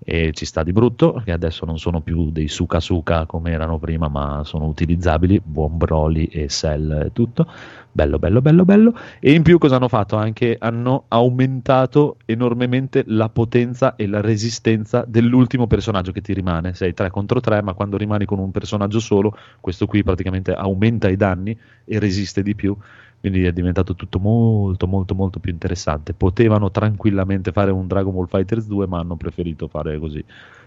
[0.03, 3.77] e ci sta di brutto che adesso non sono più dei suka suka come erano
[3.77, 7.47] prima ma sono utilizzabili buon Broly e Cell e tutto.
[7.91, 8.95] Bello bello bello bello.
[9.19, 10.15] E in più cosa hanno fatto?
[10.15, 16.73] Anche hanno aumentato enormemente la potenza e la resistenza dell'ultimo personaggio che ti rimane.
[16.73, 21.09] Sei 3 contro 3 ma quando rimani con un personaggio solo questo qui praticamente aumenta
[21.09, 22.75] i danni e resiste di più
[23.21, 26.13] quindi è diventato tutto molto molto molto più interessante.
[26.13, 30.23] Potevano tranquillamente fare un Dragon Ball Fighters 2 ma hanno preferito fare così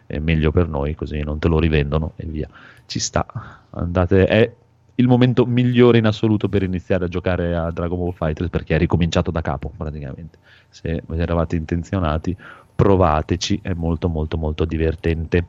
[0.06, 2.48] è meglio per noi così non te lo rivendono e via.
[2.86, 3.26] Ci sta.
[3.70, 4.52] Andate è
[4.96, 8.78] il momento migliore in assoluto per iniziare a giocare a Dragon Ball Fighters perché è
[8.78, 10.38] ricominciato da capo praticamente.
[10.68, 12.36] Se eravate intenzionati
[12.74, 15.46] provateci è molto molto molto divertente.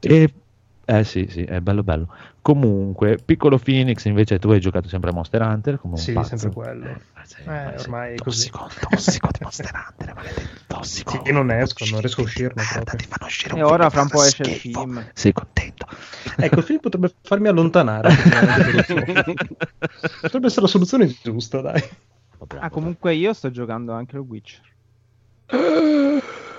[0.00, 0.32] E
[0.86, 2.08] eh sì, sì, è bello bello.
[2.42, 6.36] Comunque, piccolo Phoenix, invece tu hai giocato sempre a Monster Hunter come un Sì, pazzo.
[6.36, 6.88] sempre quello.
[6.90, 8.50] Eh, sì, Eh, ormai è così.
[8.50, 11.22] tossico, tossico di Monster Hunter, maledetto, tossico.
[11.24, 12.98] Sì, non esco, non riesco a uscirne proprio.
[12.98, 15.04] Ti fanno uscire E un ora fra un po' esce il film.
[15.14, 15.86] Sei contento?
[16.36, 18.10] Ecco, il film potrebbe farmi allontanare.
[20.20, 21.82] potrebbe essere la soluzione giusta, dai.
[22.60, 24.60] Ah, comunque io sto giocando anche il Witch.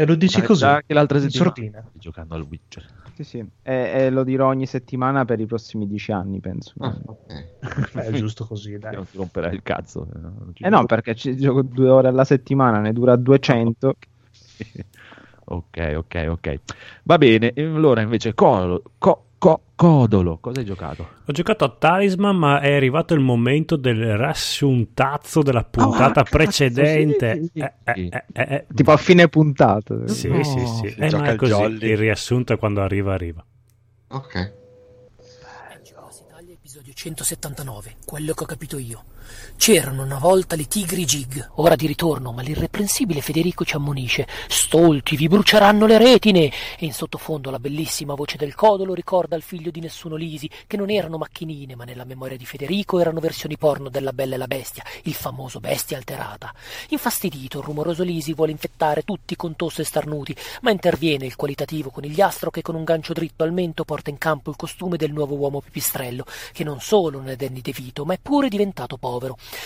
[0.00, 1.80] E lo dici così, già che l'altra settimana sordina.
[1.80, 2.86] stai giocando al Witcher.
[3.16, 3.38] Sì, sì.
[3.62, 6.72] E, e lo dirò ogni settimana per i prossimi dieci anni, penso.
[6.78, 7.26] Ah, ok.
[8.06, 8.94] È giusto così, dai.
[8.94, 10.06] Non ti romperai il cazzo.
[10.06, 13.94] eh, ci Eh no, perché ci gioco due ore alla settimana, ne dura 200.
[15.50, 16.60] Ok, ok, ok.
[17.04, 17.52] Va bene.
[17.56, 21.08] Allora, invece, co- co- Co- Codolo, cosa hai giocato?
[21.24, 26.36] Ho giocato a Talisman, ma è arrivato il momento del riassuntazzo della puntata Ah, cazzo,
[26.36, 27.42] precedente.
[27.52, 27.60] sì.
[27.60, 30.08] Eh, eh, eh, eh, Tipo a fine puntata.
[30.08, 30.42] Sì, No.
[30.42, 30.86] sì, sì.
[30.98, 31.52] Eh, gioca ma è così.
[31.52, 31.90] jolly.
[31.90, 33.44] Il riassunto è quando arriva, arriva.
[34.08, 34.52] Ok.
[35.92, 39.04] Class Italia, episodio 179, quello che ho capito io.
[39.56, 45.16] C'erano una volta le tigri Gig, ora di ritorno, ma l'irreprensibile Federico ci ammonisce: Stolti,
[45.16, 46.52] vi bruceranno le retine!
[46.78, 50.76] E in sottofondo la bellissima voce del codolo ricorda al figlio di nessuno Lisi che
[50.76, 54.46] non erano macchinine, ma nella memoria di Federico erano versioni porno della Bella e la
[54.46, 56.54] Bestia, il famoso Bestia alterata.
[56.90, 61.90] Infastidito, il rumoroso Lisi vuole infettare tutti con tosse e starnuti, ma interviene il qualitativo
[61.90, 65.34] conigliastro che con un gancio dritto al mento porta in campo il costume del nuovo
[65.34, 69.17] uomo pipistrello, che non solo non è dennidevito, ma è pure diventato povero.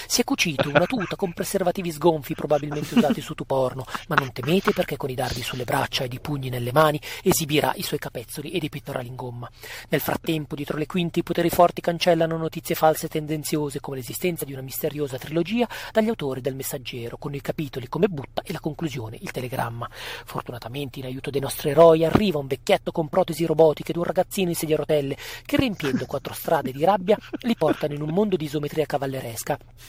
[0.07, 4.73] Si è cucito una tuta con preservativi sgonfi probabilmente usati su tuporno, ma non temete
[4.73, 8.51] perché con i dardi sulle braccia ed i pugni nelle mani esibirà i suoi capezzoli
[8.51, 9.51] ed i pettorali in gomma.
[9.89, 14.45] Nel frattempo, dietro le quinte, i poteri forti cancellano notizie false e tendenziose come l'esistenza
[14.45, 18.61] di una misteriosa trilogia dagli autori del Messaggero, con i capitoli come butta e la
[18.61, 19.89] conclusione, il telegramma.
[20.25, 24.51] Fortunatamente, in aiuto dei nostri eroi, arriva un vecchietto con protesi robotiche ed un ragazzino
[24.51, 28.37] in sedia a rotelle che, riempiendo quattro strade di rabbia, li portano in un mondo
[28.37, 29.42] di isometria cavalleresca,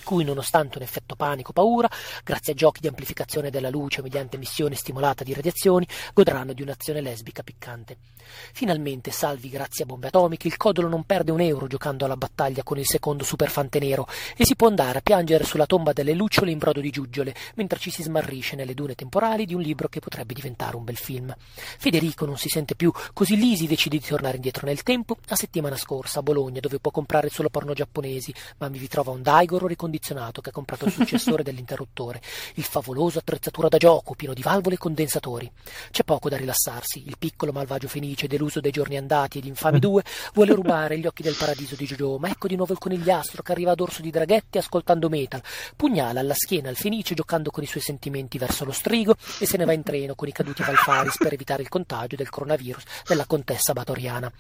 [0.03, 1.89] cui, nonostante un effetto panico-paura,
[2.23, 7.01] grazie a giochi di amplificazione della luce mediante emissione stimolata di radiazioni, godranno di un'azione
[7.01, 7.97] lesbica piccante.
[8.53, 12.63] Finalmente, salvi grazie a bombe atomiche, il codolo non perde un euro giocando alla battaglia
[12.63, 16.51] con il secondo superfante nero e si può andare a piangere sulla tomba delle lucciole
[16.51, 19.99] in brodo di giuggiole, mentre ci si smarrisce nelle dune temporali di un libro che
[19.99, 21.33] potrebbe diventare un bel film.
[21.37, 25.75] Federico non si sente più, così Lisi decide di tornare indietro nel tempo a settimana
[25.75, 30.39] scorsa a Bologna, dove può comprare solo porno giapponesi, ma vi trova un Daigoro ricondizionato
[30.39, 32.21] che ha comprato il successore dell'interruttore,
[32.53, 35.51] il favoloso attrezzatura da gioco pieno di valvole e condensatori.
[35.91, 40.01] C'è poco da rilassarsi, il piccolo malvagio felice, deluso dai giorni andati ed infami due,
[40.33, 43.51] vuole rubare gli occhi del paradiso di Jojo, ma ecco di nuovo il conigliastro che
[43.51, 45.43] arriva a dorso di draghetti ascoltando metal,
[45.75, 49.57] pugnala alla schiena al fenice giocando con i suoi sentimenti verso lo strigo e se
[49.57, 53.25] ne va in treno con i caduti Valfaris per evitare il contagio del coronavirus della
[53.25, 54.31] contessa Batoriana.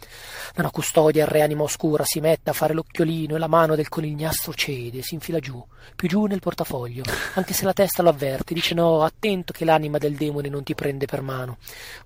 [0.55, 3.89] Nella custodia il re anima oscura si mette a fare l'occhiolino e la mano del
[3.89, 5.63] conigliastro cede, si infila giù,
[5.95, 7.03] più giù nel portafoglio,
[7.35, 10.75] anche se la testa lo avverte, dice no, attento che l'anima del demone non ti
[10.75, 11.57] prende per mano.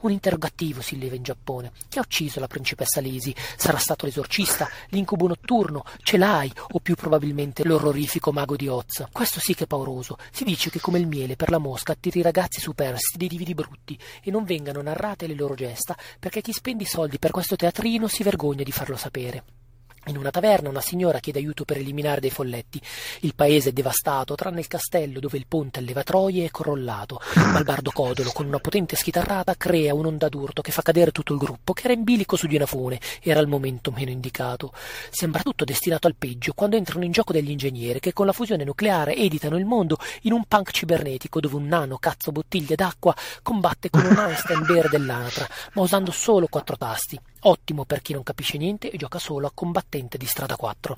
[0.01, 1.71] Un interrogativo si leva in Giappone.
[1.89, 3.35] Chi ha ucciso la principessa Lisi?
[3.57, 9.05] Sarà stato l'esorcista, l'incubo notturno, ce l'hai, o più probabilmente l'orrorifico mago di Oz?
[9.11, 10.17] Questo sì che è pauroso.
[10.31, 13.53] Si dice che come il miele per la mosca attiri i ragazzi superstiti dei dividi
[13.53, 17.55] brutti e non vengano narrate le loro gesta perché chi spende i soldi per questo
[17.55, 19.66] teatrino si vergogna di farlo sapere.
[20.07, 22.81] In una taverna una signora chiede aiuto per eliminare dei folletti.
[23.21, 27.19] Il paese è devastato, tranne il castello dove il ponte a levatroie è crollato.
[27.35, 31.33] Ma il bardo Codolo, con una potente schitarrata, crea un'onda d'urto che fa cadere tutto
[31.33, 33.01] il gruppo, che era in bilico su di una fune.
[33.21, 34.71] Era il momento meno indicato.
[35.09, 38.63] Sembra tutto destinato al peggio quando entrano in gioco degli ingegneri che con la fusione
[38.63, 43.89] nucleare editano il mondo in un punk cibernetico dove un nano cazzo bottiglie d'acqua combatte
[43.89, 47.19] con un Einstein bear dell'anatra, ma usando solo quattro tasti.
[47.41, 50.97] Ottimo per chi non capisce niente e gioca solo a combattente di strada 4.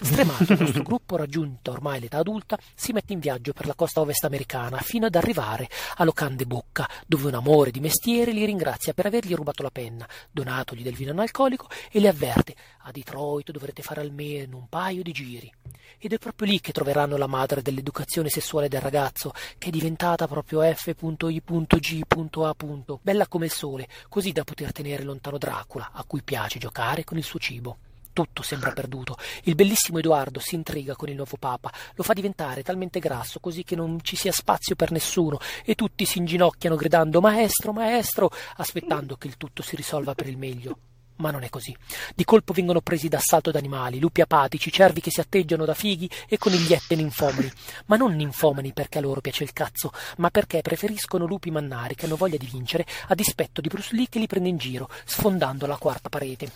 [0.00, 4.00] Stremato, il nostro gruppo, raggiunta ormai l'età adulta, si mette in viaggio per la costa
[4.00, 8.94] ovest americana fino ad arrivare a Locande Bocca, dove un amore di mestiere li ringrazia
[8.94, 13.82] per avergli rubato la penna, donatogli del vino analcolico e le avverte: a Detroit dovrete
[13.82, 15.52] fare almeno un paio di giri.
[15.98, 20.26] Ed è proprio lì che troveranno la madre dell'educazione sessuale del ragazzo, che è diventata
[20.26, 22.56] proprio F.I.G.A.
[23.02, 27.18] Bella come il sole, così da poter tenere lontano Dracula, a cui piace giocare con
[27.18, 27.76] il suo cibo.
[28.12, 29.16] Tutto sembra perduto.
[29.44, 33.62] Il bellissimo Edoardo si intriga con il nuovo Papa, lo fa diventare talmente grasso così
[33.62, 39.16] che non ci sia spazio per nessuno e tutti si inginocchiano gridando Maestro, maestro, aspettando
[39.16, 40.89] che il tutto si risolva per il meglio.
[41.20, 41.76] Ma non è così.
[42.14, 46.10] Di colpo vengono presi d'assalto da animali, lupi apatici, cervi che si atteggiano da fighi
[46.26, 47.52] e conigliette ninfomani.
[47.86, 52.06] Ma non ninfomani perché a loro piace il cazzo, ma perché preferiscono lupi mannari che
[52.06, 55.66] hanno voglia di vincere a dispetto di Bruce Lee che li prende in giro, sfondando
[55.66, 56.50] la quarta parete.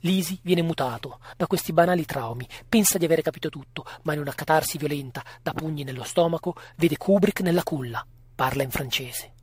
[0.00, 4.34] Lisi viene mutato da questi banali traumi, pensa di avere capito tutto, ma in una
[4.34, 8.04] catarsi violenta, da pugni nello stomaco, vede Kubrick nella culla.
[8.34, 9.37] Parla in francese.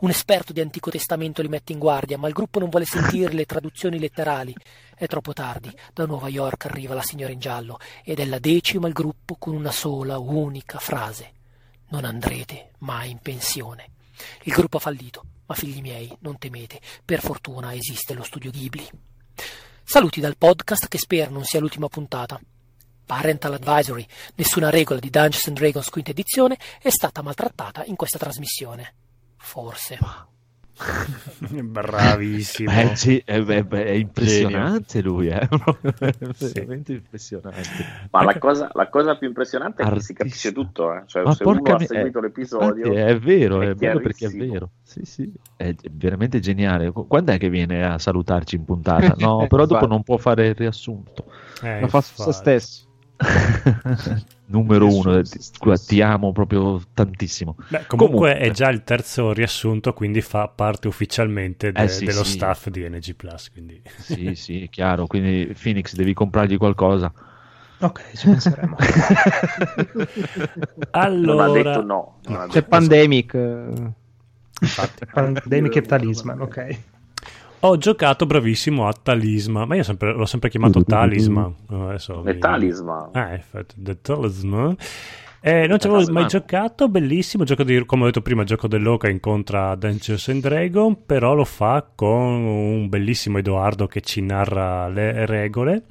[0.00, 3.32] Un esperto di Antico Testamento li mette in guardia, ma il gruppo non vuole sentire
[3.32, 4.54] le traduzioni letterali.
[4.94, 5.74] È troppo tardi.
[5.92, 9.54] Da Nuova York arriva la signora in giallo ed è la decima il gruppo con
[9.54, 11.32] una sola, unica frase.
[11.88, 13.90] Non andrete mai in pensione.
[14.42, 16.80] Il gruppo ha fallito, ma figli miei, non temete.
[17.04, 18.88] Per fortuna esiste lo studio Ghibli.
[19.84, 22.40] Saluti dal podcast che spero non sia l'ultima puntata.
[23.04, 24.04] Parental Advisory,
[24.34, 28.94] nessuna regola di Dungeons and Dragons quinta edizione è stata maltrattata in questa trasmissione.
[29.36, 29.98] Forse.
[31.64, 32.70] Bravissimo.
[32.70, 35.48] Eh, sì, è, è- è impressionante lui, è
[36.52, 38.08] veramente impressionante.
[38.10, 40.92] Ma la cosa, la cosa più impressionante è che si capisce tutto.
[40.94, 41.02] Eh?
[41.06, 44.26] Cioè, Ma se uno ha mi- seguito eh, l'episodio, è vero, è, è vero perché
[44.26, 44.70] è vero.
[44.82, 46.92] Sì, sì, è veramente geniale.
[46.92, 49.14] Quando è che viene a salutarci in puntata?
[49.16, 51.24] No, però dopo non può fare il riassunto.
[51.62, 52.84] Eh, Lo fa su se stesso.
[54.48, 55.22] Numero uno,
[55.86, 57.56] ti, amo proprio tantissimo.
[57.68, 57.96] Beh, comunque,
[58.30, 58.38] Comunque.
[58.38, 62.32] è già il terzo riassunto, quindi fa parte ufficialmente de- Eh, sì, dello sì.
[62.32, 63.50] staff di NG Plus.
[63.50, 63.80] Quindi...
[63.98, 65.06] Sì, sì, è chiaro.
[65.06, 67.12] Quindi Phoenix devi comprargli qualcosa.
[67.80, 68.76] Ok, ci penseremo.
[69.96, 70.06] non
[70.90, 72.18] allora, ha detto no.
[72.26, 73.34] non ha C'è detto- Pandemic.
[73.34, 73.92] eh,
[74.60, 76.78] infatti, Pandemic e Talisman, ok.
[77.60, 81.54] Ho giocato bravissimo a Talisman, ma io sempre- l'ho sempre chiamato Talisman.
[81.68, 83.08] No, adesso È mi- Talisman.
[83.12, 84.76] Ah, infatti, The Talisman.
[85.40, 89.08] Eh, non ci avevo mai giocato, bellissimo, gioco di, come ho detto prima, gioco dell'Oca
[89.08, 92.10] incontra Dungeons and Dragon, però lo fa con
[92.44, 95.82] un bellissimo Edoardo che ci narra le regole.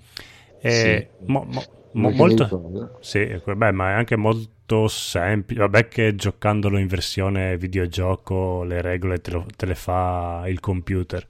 [0.59, 1.63] Eh, mo- mo-
[1.93, 5.61] mo- mi molto, sì, beh, ma è anche molto semplice.
[5.61, 11.26] Vabbè, che giocandolo in versione videogioco le regole te, lo- te le fa il computer.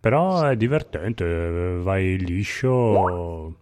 [0.00, 3.56] Però è divertente, vai liscio.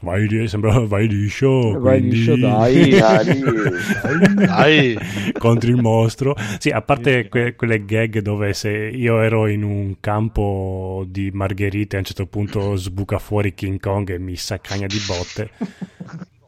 [0.00, 1.78] Vai, sembra vai liscio.
[1.78, 2.90] Vai quindi- liscio, dai.
[2.90, 4.34] Dai.
[4.46, 4.98] Dai,
[5.38, 6.36] contro il mostro.
[6.58, 11.96] Sì, a parte que- quelle gag dove se io ero in un campo di margherite
[11.96, 15.50] a un certo punto sbuca fuori King Kong e mi saccagna di botte.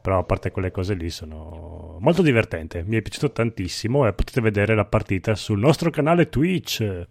[0.01, 2.83] Però a parte quelle cose lì sono molto divertente.
[2.87, 7.05] Mi è piaciuto tantissimo e potete vedere la partita sul nostro canale Twitch.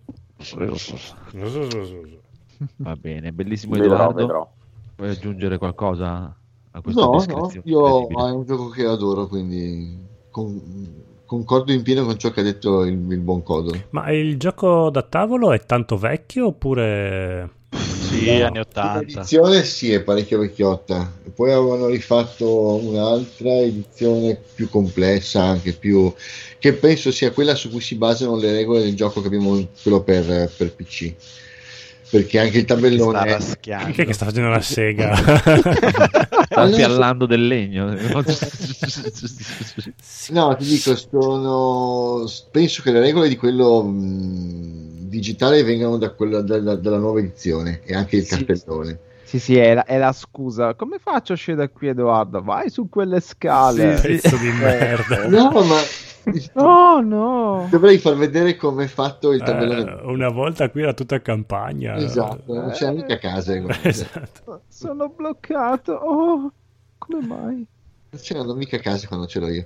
[2.77, 4.15] Va bene, bellissimo Vedrò, Edoardo.
[4.15, 4.53] vedrò.
[4.97, 6.35] Vuoi aggiungere qualcosa
[6.73, 7.61] a questa No, no, descrizione?
[7.65, 9.99] io è un gioco che adoro, quindi
[10.31, 13.73] con- concordo in pieno con ciò che ha detto il, il buon Codo.
[13.91, 17.59] Ma il gioco da tavolo è tanto vecchio oppure...
[17.77, 18.99] sì, No, anni 80.
[18.99, 21.13] L'edizione sì, è parecchio vecchiotta.
[21.25, 26.13] E Poi avevano rifatto un'altra edizione più complessa, anche più
[26.59, 30.03] che penso sia quella su cui si basano le regole del gioco che abbiamo quello
[30.03, 31.15] per, per PC.
[32.11, 33.39] Perché anche il tabellone.
[33.61, 35.15] Chi è che sta facendo la sega?
[36.51, 37.95] Sta piallando del legno.
[40.31, 42.25] No, ti dico, sono...
[42.51, 47.81] penso che le regole di quello mh, digitale vengano da quella, dalla, dalla nuova edizione
[47.85, 48.45] e anche il Sì.
[48.45, 48.99] cartellone.
[49.25, 50.75] Sì, sì, è la, è la scusa.
[50.75, 52.43] Come faccio a uscire da qui, Edoardo?
[52.43, 53.95] Vai su quelle scale.
[54.01, 55.29] Pezzo di merda.
[55.29, 55.77] No, ma
[56.55, 57.67] Oh no!
[57.71, 60.01] dovrei far vedere come è fatto il tabellone.
[60.01, 61.97] Eh, una volta qui era tutta campagna.
[61.97, 63.55] Esatto, non c'è mica casa.
[63.83, 64.63] Esatto.
[64.69, 65.93] Sono bloccato.
[65.93, 66.53] Oh,
[66.99, 67.67] come mai?
[68.13, 69.65] Non c'erano mica case quando c'ero io.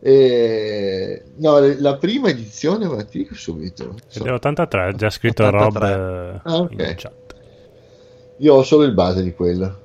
[0.00, 1.22] E...
[1.36, 3.94] No, la prima edizione, ma ti dico subito.
[4.12, 5.96] Ed è 83, ha già scritto 83.
[5.96, 6.70] Rob eh, Ah, ok.
[6.72, 7.34] in chat.
[8.38, 9.84] Io ho solo il base di quello.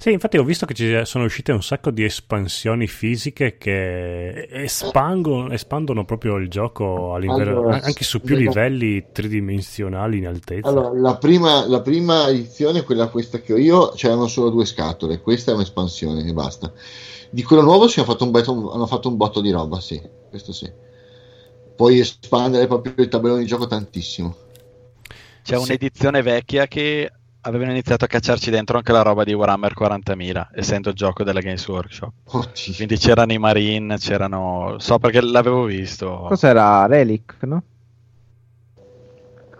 [0.00, 5.52] Sì, infatti ho visto che ci sono uscite un sacco di espansioni fisiche che espangono,
[5.52, 10.70] espandono proprio il gioco Allora, anche su più livelli tridimensionali in altezza.
[10.70, 15.20] Allora, la prima, la prima edizione, quella questa che ho io, c'erano solo due scatole.
[15.20, 16.72] Questa è un'espansione e basta.
[17.28, 20.00] Di quello nuovo si hanno fatto un, botto- hanno fatto un botto di roba, sì,
[20.30, 20.72] questo sì.
[21.76, 24.34] Puoi espandere proprio il tabellone di gioco tantissimo.
[25.42, 25.62] C'è Sì.
[25.62, 27.10] un'edizione vecchia che
[27.42, 31.40] avevano iniziato a cacciarci dentro anche la roba di Warhammer 40.000, essendo il gioco della
[31.40, 32.12] Games Workshop.
[32.24, 32.74] Oddio.
[32.74, 34.76] Quindi c'erano i Marine, c'erano...
[34.78, 36.26] So perché l'avevo visto.
[36.28, 37.62] Cos'era Relic, no?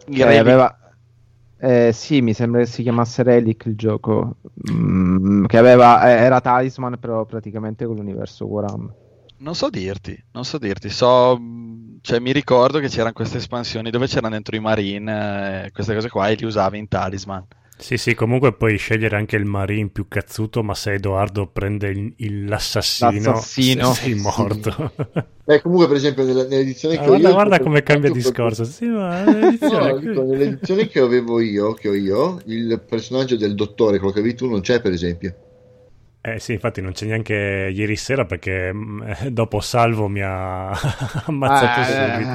[0.08, 0.74] Cioè, Relic- aveva...
[1.62, 4.36] Eh, sì, mi sembra che si chiamasse Relic il gioco.
[4.70, 6.08] Mm, che aveva...
[6.08, 8.94] eh, era Talisman, però praticamente con l'universo Warhammer.
[9.38, 11.40] Non so dirti, non so dirti, so,
[12.02, 16.10] cioè mi ricordo che c'erano queste espansioni dove c'erano dentro i Marine, eh, queste cose
[16.10, 17.46] qua, e li usavi in Talisman.
[17.80, 22.12] Sì, sì, comunque puoi scegliere anche il marine più cazzuto, ma se Edoardo prende il-
[22.18, 23.92] il- l'assassino, L'assassino.
[23.94, 24.92] sei morto.
[25.44, 27.34] Beh, comunque, per esempio, nella- nell'edizione Ah, che ho guarda, io.
[27.34, 28.64] guarda come cambia discorso.
[28.64, 32.82] Sì, ma proprio- l'edizione No, qui- dico, nell'edizione che avevo io, che ho io, il
[32.86, 35.34] personaggio del dottore, quello che avevi tu, non c'è, per esempio.
[36.20, 40.68] Eh sì, infatti non c'è neanche ieri sera perché mm, eh, dopo Salvo mi ha
[41.24, 42.30] ammazzato Ah, subito.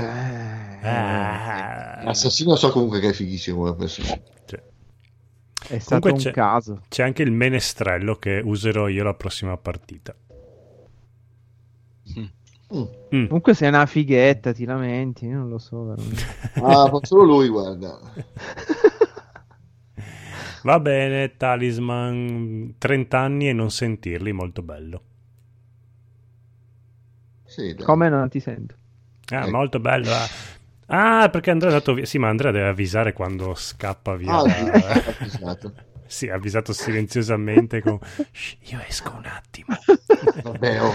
[0.81, 1.97] eh, Ah.
[2.05, 4.21] Assassino so comunque che è fighissimo come personaggio.
[4.45, 4.59] Cioè,
[5.67, 6.81] È stato Comunque un c'è- caso.
[6.87, 10.15] C'è anche il menestrello che userò io la prossima partita.
[12.73, 13.27] Mm.
[13.27, 16.23] Comunque sei una fighetta, ti lamenti, io non lo so veramente.
[16.61, 17.99] Ah, ma solo lui, guarda.
[20.63, 25.01] Va bene, Talisman, 30 anni e non sentirli, molto bello.
[27.45, 27.75] Sì.
[27.75, 28.75] Come non ti sento?
[29.29, 29.49] Ah, Ecco.
[29.51, 30.11] molto bello.
[30.11, 30.27] ah.
[30.87, 32.05] Ah, perché Andrea è andato via.
[32.05, 34.31] Sì, ma Andrea deve avvisare quando scappa via.
[34.33, 34.45] Ah, ho
[35.19, 35.73] avvisato.
[36.05, 37.97] sì, ha avvisato silenziosamente con...
[38.31, 39.75] "Shh, io esco un attimo.
[40.43, 40.93] Vabbè, oh.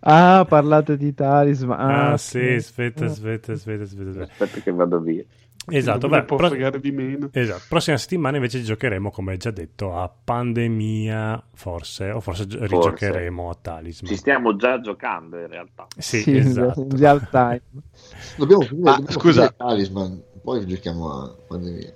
[0.00, 1.80] Ah, parlate di talisman.
[1.80, 2.18] Ah, ok.
[2.18, 4.10] sì, aspetta, aspetta, aspetta, aspetta.
[4.10, 4.22] aspetta.
[4.44, 5.24] Aspetta che vado via.
[5.66, 7.28] Esatto, beh, può pro- fregare di meno.
[7.32, 12.66] esatto, prossima settimana invece giocheremo, come già detto, a Pandemia, forse, o forse Forse.
[12.66, 14.10] rigiocheremo a Talisman.
[14.10, 15.86] Ci stiamo già giocando in realtà.
[15.96, 16.80] Sì, Sì, in esatto.
[16.80, 17.62] in real time.
[18.36, 19.48] Dobbiamo finire, Ah, dobbiamo scusa.
[19.50, 21.92] Talisman, poi giochiamo a pandemia.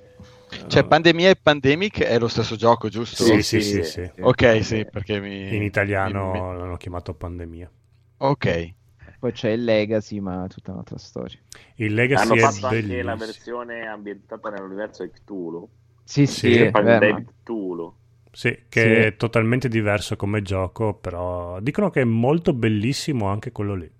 [0.66, 3.22] Cioè, Pandemia e Pandemic è lo stesso gioco, giusto?
[3.22, 4.10] Sì, sì, Sì, sì, sì.
[4.20, 5.54] Ok, sì, perché mi...
[5.54, 7.70] In italiano mi- l'hanno chiamato Pandemia.
[8.18, 8.74] Ok.
[9.18, 11.38] Poi c'è il Legacy, ma è tutta un'altra storia.
[11.76, 13.02] Il Legacy Hanno è fatto anche bellissimo.
[13.02, 15.70] la versione ambientata nell'universo di Cthulhu.
[16.04, 17.96] Sì, Sì, sì, eh, beh, Cthulhu.
[18.30, 19.08] Sì, che Sì.
[19.08, 23.90] è totalmente diverso come gioco, però dicono che è molto bellissimo anche quello lì.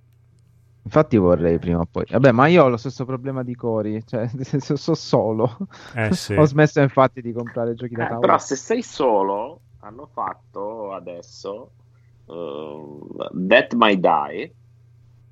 [0.82, 2.04] infatti vorrei prima o poi.
[2.08, 5.56] Vabbè, ma io ho lo stesso problema di Cori, cioè nel senso so solo.
[5.92, 6.34] Eh sì.
[6.34, 8.18] Ho smesso infatti di comprare giochi da Eh, tavola.
[8.18, 11.74] però se sei solo, hanno fatto adesso
[12.26, 14.56] uh, Death My Die,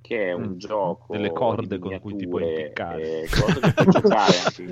[0.07, 3.24] che è un Mm, gioco delle corde con cui ti puoi impiccare.
[3.24, 4.62] e cose che puoi giocare anche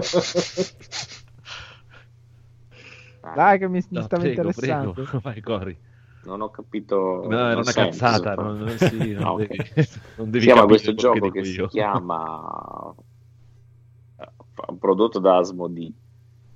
[3.23, 4.93] Ah, Dai, che mi, mi No, stava prego, interessando.
[4.93, 5.79] prego, vai Cori.
[6.27, 6.95] Non ho capito.
[7.29, 7.73] No, era una senso.
[7.73, 9.47] cazzata, non, non- sì, non Ah, ok.
[9.47, 9.59] devi,
[10.17, 11.71] non devi Si chiama questo gioco che, si io.
[11.71, 12.95] chiama
[14.17, 15.93] eh, prodotto da Asmodee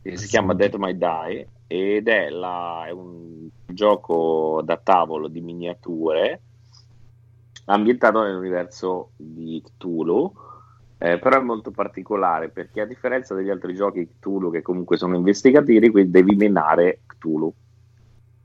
[0.03, 5.41] che si chiama Death My Die ed è, la- è un gioco da tavolo di
[5.41, 6.45] miniature
[7.69, 10.33] ambientato nell'universo di Cthulhu
[10.99, 15.15] eh, però è molto particolare perché a differenza degli altri giochi Cthulhu che comunque sono
[15.15, 17.53] investigativi qui devi menare Cthulhu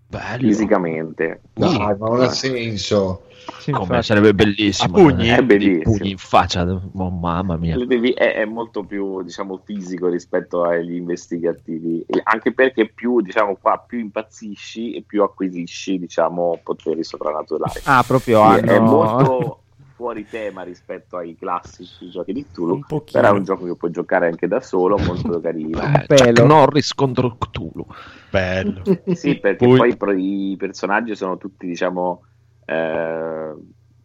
[0.08, 0.48] Bello.
[0.48, 3.24] fisicamente Dai, ma non ha senso.
[3.60, 4.06] Sì, Come infatti.
[4.06, 4.96] sarebbe bellissimo.
[4.96, 5.30] A pugni?
[5.30, 5.98] eh, È bellissimo.
[5.98, 6.62] pugni in faccia.
[6.64, 7.76] Oh, mamma mia.
[7.76, 14.00] È, è molto più diciamo fisico rispetto agli investigativi anche perché più diciamo qua più
[14.00, 18.90] impazzisci e più acquisisci diciamo poteri soprannaturali Ah, proprio Sì, è hanno...
[18.90, 19.63] molto
[20.04, 23.90] fuori tema rispetto ai classici giochi di Cthulhu Un però è un gioco che puoi
[23.92, 26.06] giocare anche da solo molto carino Eh.
[26.08, 27.86] Chuck Norris contro Cthulhu.
[28.30, 28.82] Bello.
[29.16, 32.26] sì perché Poi- poi, i personaggi sono tutti diciamo
[32.66, 33.54] eh,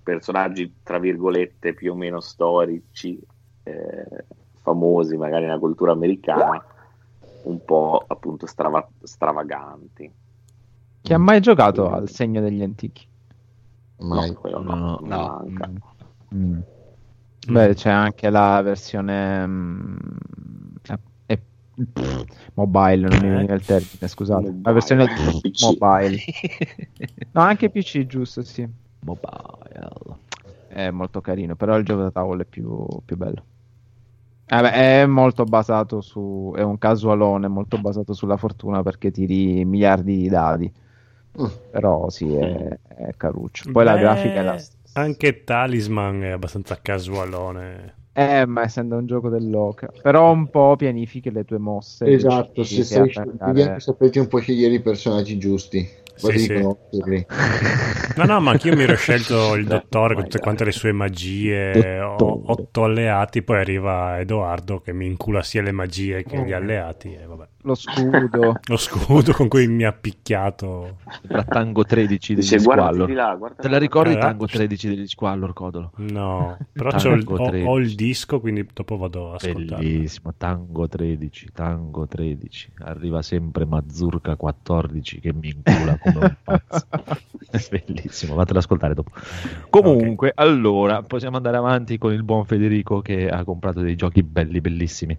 [0.01, 3.21] personaggi tra virgolette più o meno storici
[3.65, 4.25] eh,
[4.63, 6.65] famosi magari nella cultura americana
[7.43, 10.13] un po' appunto strava- stravaganti
[11.03, 13.05] Chi ha mai giocato al segno degli antichi?
[13.99, 14.31] Mai.
[14.31, 15.07] no, quello no, No, no.
[15.07, 15.71] manca.
[16.35, 16.61] Mm.
[17.49, 19.97] Beh, c'è anche la versione mm,
[20.89, 21.39] eh, eh,
[21.93, 22.25] pff,
[22.55, 24.43] mobile, non mi veniva il termine, scusate.
[24.63, 24.73] La Mobile.
[24.73, 25.07] versione
[25.41, 25.63] PC.
[25.63, 26.19] mobile.
[27.33, 28.69] No, anche PC, giusto, sì.
[29.01, 30.19] Mobile.
[30.67, 33.45] È molto carino, però il gioco da tavolo è più, più bello.
[34.51, 36.53] Eh beh, è molto basato su.
[36.57, 40.73] È un casualone molto basato sulla fortuna perché tiri miliardi di dadi.
[41.41, 41.47] Mm.
[41.71, 43.71] Però sì, è, è caruccio.
[43.71, 45.01] Poi la Beh, grafica è la stessa.
[45.01, 47.95] Anche Talisman è abbastanza casualone.
[48.13, 49.93] Eh, ma essendo un gioco dell'oca.
[50.03, 52.05] Però un po' pianifichi le tue mosse.
[52.07, 55.89] Esatto, se sei, devi anche un po' scegliere i personaggi giusti.
[56.21, 56.55] Poi Sì, sì.
[56.55, 57.27] conoscerli.
[58.17, 62.01] No, no, ma anch'io mi ero scelto il dottore con tutte quante le sue magie.
[62.01, 67.15] Ho otto alleati, poi arriva Edoardo che mi incula sia le magie che gli alleati.
[67.15, 67.47] E vabbè.
[67.63, 68.61] Lo scudo.
[68.67, 70.99] Lo scudo con cui mi ha picchiato.
[71.23, 73.07] La Tango 13 degli Dice Squallor.
[73.07, 75.93] di là Te la ricordi Eh, Tango 13 degli Squallor, Codolo?
[75.97, 77.67] No, però il- ho, 13.
[77.67, 79.77] ho il disco, quindi dopo vado a ascoltarlo.
[79.77, 82.73] Bellissimo, Tango 13, Tango 13.
[82.79, 85.99] Arriva sempre Mazurka 14 che mi incula
[87.51, 89.11] È bellissimo, fatelo ascoltare dopo.
[89.71, 94.61] Comunque, allora, possiamo andare avanti con il buon Federico che ha comprato dei giochi belli,
[94.61, 95.19] bellissimi.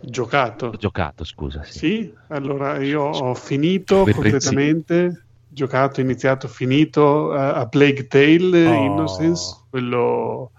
[0.00, 0.70] Giocato.
[0.78, 1.62] Giocato, scusa.
[1.64, 1.78] Sì.
[1.78, 8.84] Sì, allora io ho finito Quei completamente, giocato, iniziato, finito eh, a Plague Tale Oh.
[8.84, 10.50] Innocence, quello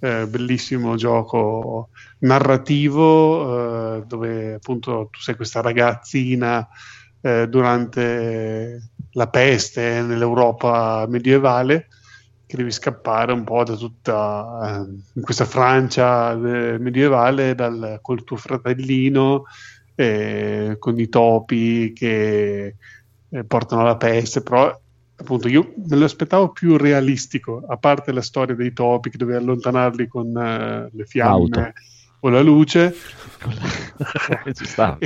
[0.00, 6.68] eh, bellissimo gioco narrativo eh, dove appunto tu sei questa ragazzina
[7.22, 11.88] eh, durante la peste nell'Europa medievale
[12.46, 14.84] che devi scappare un po' da tutta
[15.16, 19.44] eh, questa Francia eh, medievale dal, col tuo fratellino
[19.94, 22.76] eh, con i topi che
[23.30, 24.78] eh, portano la peste, però
[25.14, 29.38] appunto io me lo aspettavo più realistico, a parte la storia dei topi che dovevi
[29.38, 31.72] allontanarli con eh, le fiamme L'auto.
[32.24, 32.94] O la luce.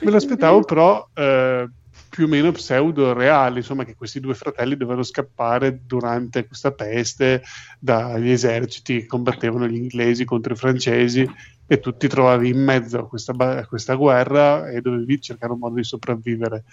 [0.00, 1.68] Me lo aspettavo però eh,
[2.08, 7.42] più o meno pseudo reali, insomma, che questi due fratelli dovevano scappare durante questa peste
[7.78, 11.28] dagli eserciti che combattevano gli inglesi contro i francesi
[11.66, 15.58] e tu ti trovavi in mezzo a questa, a questa guerra e dovevi cercare un
[15.58, 16.64] modo di sopravvivere.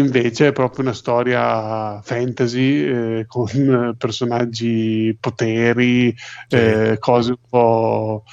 [0.00, 6.14] Invece è proprio una storia fantasy eh, con eh, personaggi, poteri,
[6.48, 8.24] eh, cose un po'.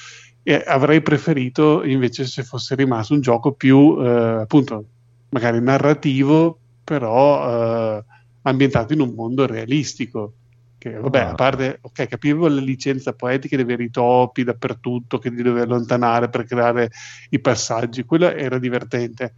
[0.42, 4.84] E avrei preferito invece se fosse rimasto un gioco più eh, appunto
[5.30, 8.04] magari narrativo, però eh,
[8.42, 10.32] ambientato in un mondo realistico.
[10.78, 11.30] Che vabbè, Ah.
[11.30, 15.64] a parte, ok, capivo le licenze poetiche di avere i topi dappertutto che ti dovevi
[15.66, 16.90] allontanare per creare
[17.30, 19.34] i passaggi, quello era divertente.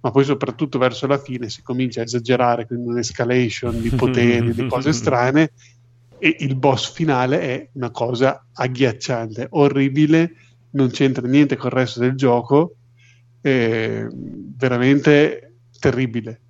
[0.00, 4.66] Ma poi, soprattutto verso la fine, si comincia a esagerare con un'escalation di poteri, di
[4.66, 5.52] cose strane,
[6.18, 10.34] e il boss finale è una cosa agghiacciante, orribile,
[10.70, 12.76] non c'entra niente col resto del gioco,
[13.40, 16.40] veramente terribile.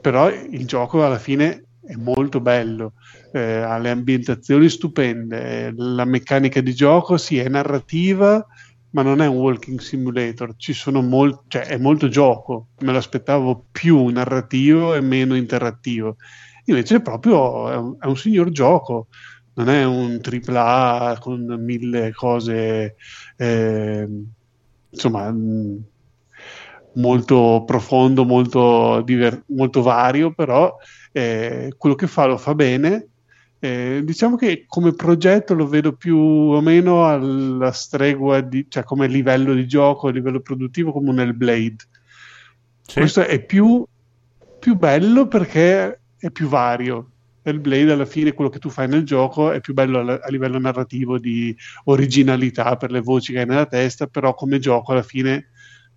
[0.00, 2.94] Però il gioco alla fine è molto bello,
[3.32, 8.44] eh, ha le ambientazioni stupende, la meccanica di gioco sì è narrativa,
[8.92, 10.54] ma non è un walking simulator,
[11.02, 16.16] mol- cioè, è molto gioco, me lo aspettavo più narrativo e meno interattivo.
[16.66, 19.08] Invece proprio è un, è un signor gioco,
[19.54, 22.96] non è un AAA con mille cose,
[23.36, 24.06] eh,
[24.90, 25.84] insomma, mh,
[26.94, 30.74] molto profondo, molto, diver- molto vario, però
[31.12, 33.11] eh, quello che fa lo fa bene.
[33.64, 39.06] Eh, diciamo che come progetto lo vedo più o meno alla stregua di, cioè come
[39.06, 41.76] livello di gioco, a livello produttivo, come un Hellblade.
[42.92, 43.86] Questo è più,
[44.58, 47.10] più bello perché è più vario.
[47.42, 51.20] Hellblade alla fine quello che tu fai nel gioco è più bello a livello narrativo
[51.20, 55.50] di originalità per le voci che hai nella testa, però come gioco alla fine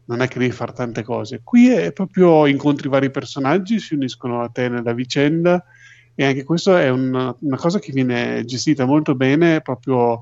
[0.05, 1.41] non è che devi fare tante cose.
[1.43, 5.65] Qui è proprio incontri vari personaggi, si uniscono a te nella vicenda
[6.15, 10.21] e anche questo è una, una cosa che viene gestita molto bene proprio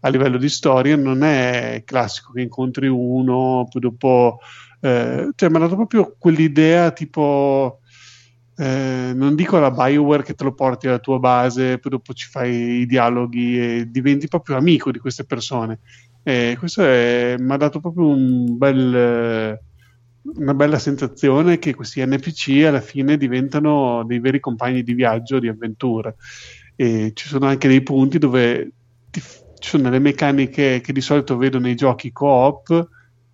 [0.00, 4.38] a livello di storia, non è classico che incontri uno, poi dopo...
[4.80, 7.80] Eh, cioè, mi ha dato proprio quell'idea tipo...
[8.56, 12.28] Eh, non dico la Bioware che te lo porti alla tua base, poi dopo ci
[12.28, 15.80] fai i dialoghi e diventi proprio amico di queste persone.
[16.22, 19.60] E questo mi ha dato proprio un bel, eh,
[20.24, 25.48] una bella sensazione che questi NPC alla fine diventano dei veri compagni di viaggio, di
[25.48, 26.14] avventura.
[26.76, 28.72] E ci sono anche dei punti dove
[29.10, 29.20] ti
[29.64, 32.86] ci sono delle meccaniche che di solito vedo nei giochi co-op,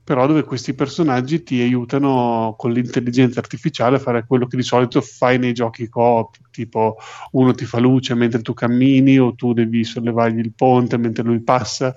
[0.04, 5.00] però dove questi personaggi ti aiutano con l'intelligenza artificiale a fare quello che di solito
[5.00, 6.98] fai nei giochi co-op, tipo
[7.32, 11.42] uno ti fa luce mentre tu cammini o tu devi sollevargli il ponte mentre lui
[11.42, 11.96] passa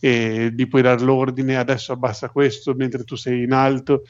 [0.00, 4.02] e gli puoi dare l'ordine adesso abbassa questo mentre tu sei in alto.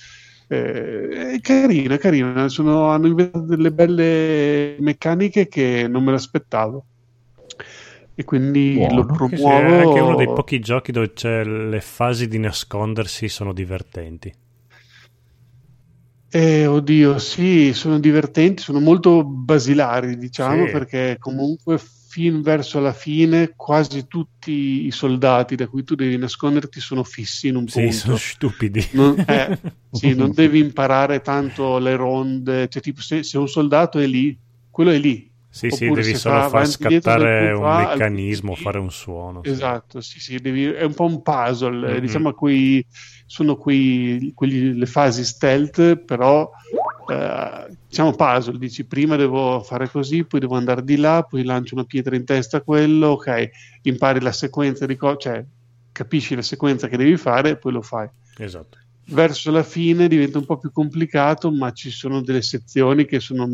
[0.49, 2.49] Eh, è carina, è carina.
[2.49, 6.86] Sono- hanno inventato delle belle meccaniche che non me l'aspettavo.
[8.14, 9.74] E quindi lo Sì, sì, è promuovo.
[9.78, 14.34] anche uno dei pochi giochi dove c'è le fasi di nascondersi sono divertenti.
[16.30, 20.68] Eh, oddio, sì, sono divertenti, sono molto basilari, diciamo, Sì.
[20.68, 21.78] perché comunque
[22.18, 27.46] fin verso la fine quasi tutti i soldati da cui tu devi nasconderti sono fissi
[27.46, 27.96] in un Sì, punto.
[27.96, 28.88] sono stupidi.
[28.92, 29.48] Non, eh,
[29.90, 34.36] sì, non devi imparare tanto le ronde, cioè tipo se, se un soldato è lì,
[34.68, 35.30] quello è lì.
[35.50, 38.56] Sì, sì, devi solo fa far scattare un A al meccanismo, B.
[38.56, 39.42] fare un suono.
[39.44, 39.50] sì.
[39.50, 42.00] Esatto, sì, sì, devi- è un po' un puzzle, Mhm.
[42.00, 42.84] diciamo quei,
[43.26, 46.48] sono quei, quelli- le fasi stealth, però
[47.09, 51.74] eh, diciamo puzzle, dici prima devo fare così, poi devo andare di là, poi lancio
[51.74, 53.50] una pietra in testa a quello, ok,
[53.82, 55.44] impari la sequenza di cose, cioè
[55.92, 58.09] capisci la sequenza che devi fare e poi lo fai.
[58.36, 58.78] Esatto.
[59.11, 63.48] Verso la fine diventa un po' più complicato, ma ci sono delle sezioni che sono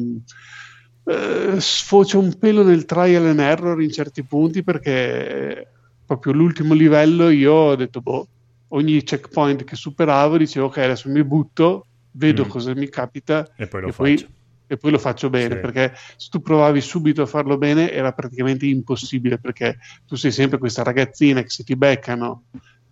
[1.05, 5.69] eh, sfocia un pelo nel trial and error in certi punti perché
[6.05, 8.27] proprio l'ultimo livello io ho detto boh,
[8.69, 11.87] ogni checkpoint che superavo dicevo ok adesso mi butto,
[12.17, 12.49] vedo Mm.
[12.49, 14.33] cosa mi capita E poi lo poi, faccio.
[14.67, 15.61] e poi lo faccio bene Sì.
[15.61, 20.59] perché se tu provavi subito a farlo bene era praticamente impossibile perché tu sei sempre
[20.59, 22.45] questa ragazzina che se ti beccano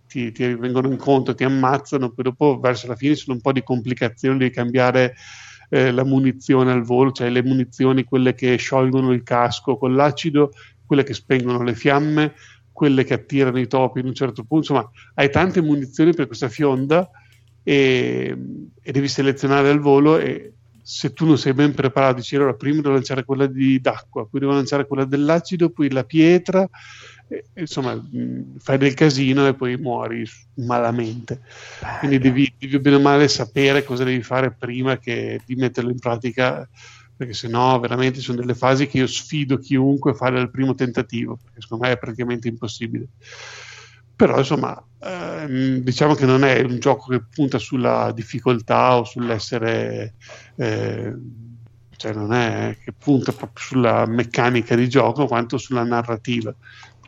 [0.05, 3.63] ti, ti vengono incontro, ti ammazzano, poi dopo verso la fine sono un po' di
[3.63, 5.15] complicazioni, devi cambiare
[5.69, 10.51] eh, la munizione al volo, cioè le munizioni, quelle che sciolgono il casco con l'acido,
[10.85, 12.35] quelle che spengono le fiamme,
[12.71, 16.49] quelle che attirano i topi in un certo punto, insomma hai tante munizioni per questa
[16.49, 17.09] fionda
[17.63, 18.35] e,
[18.81, 20.53] e devi selezionare al volo e
[20.85, 24.41] se tu non sei ben preparato, dici allora prima devo lanciare quella di, d'acqua, poi
[24.41, 26.67] devo lanciare quella dell'acido, poi la pietra,
[27.27, 30.25] e- insomma mh, fai del casino e poi muori
[30.55, 31.41] malamente.
[31.99, 35.99] Quindi devi, devi bene o male sapere cosa devi fare prima che di metterlo in
[35.99, 36.67] pratica,
[37.15, 41.37] perché sennò veramente sono delle fasi che io sfido chiunque a fare al primo tentativo,
[41.41, 43.07] perché secondo me è praticamente impossibile.
[44.15, 50.15] Però insomma, ehm, diciamo che non è un gioco che punta sulla difficoltà o sull'essere,
[50.55, 51.13] eh,
[51.97, 56.55] cioè non è che punta proprio sulla meccanica di gioco quanto sulla narrativa.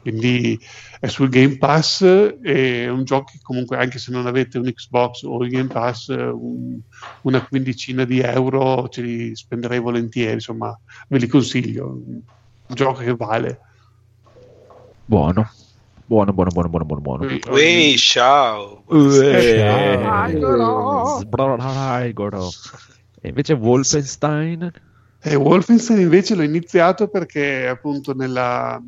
[0.01, 0.59] Quindi
[0.99, 4.71] è sul Game Pass e è un gioco che comunque anche se non avete un
[4.71, 6.79] Xbox o il Game Pass un-
[7.21, 12.21] una quindicina di euro ce li spenderei volentieri, insomma ve li consiglio, un
[12.67, 13.59] gioco che vale.
[15.05, 15.49] Buono.
[16.07, 17.25] Buono, buono, buono, buono, buono, buono.
[17.49, 18.83] Ui, ciao.
[18.91, 21.17] Eh, Igoro.
[21.19, 22.49] Sbrigoro.
[23.21, 24.71] E invece Wolfenstein?
[25.19, 28.79] E Wolfenstein invece l'ho iniziato perché appunto nella,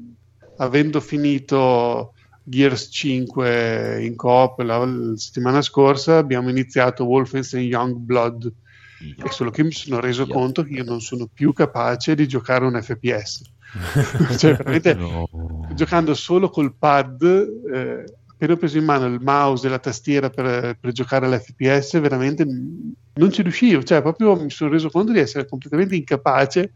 [0.57, 2.13] avendo finito
[2.43, 8.53] Gears 5 in coop la, la settimana scorsa abbiamo iniziato Wolfenstein Young Blood
[8.99, 12.65] e solo che mi sono reso conto che io non sono più capace di giocare
[12.65, 13.41] un FPS
[14.37, 15.27] cioè veramente No.
[15.73, 20.29] giocando solo col pad eh, appena ho preso in mano il mouse e la tastiera
[20.29, 23.83] per, per giocare all'FPS veramente non ci riuscivo.
[23.83, 26.73] Cioè proprio mi sono reso conto di essere completamente incapace.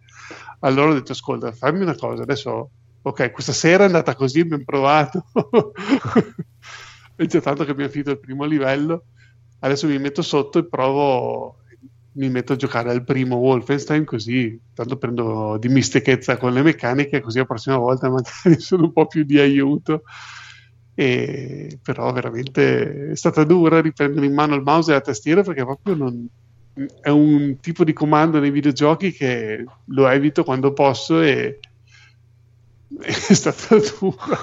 [0.61, 2.69] Allora ho detto ascolta fammi una cosa adesso
[3.03, 5.25] ok questa sera è andata così abbiamo provato.
[7.13, 9.03] E già tanto che abbiamo finito il primo livello.
[9.59, 11.57] Adesso mi metto sotto e provo
[12.13, 17.37] mi metto a giocare al primo Wolfenstein così tanto prendo dimestichezza con le meccaniche così
[17.37, 20.03] la prossima volta magari sono un po' più di aiuto.
[20.93, 25.63] E però veramente è stata dura riprendere in mano il mouse e la tastiera perché
[25.63, 26.27] proprio non
[27.01, 31.59] è un tipo di comando nei videogiochi che lo evito quando posso e
[32.99, 34.37] è stata dura.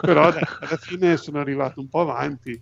[0.00, 2.60] Però alla fine sono arrivato un po' avanti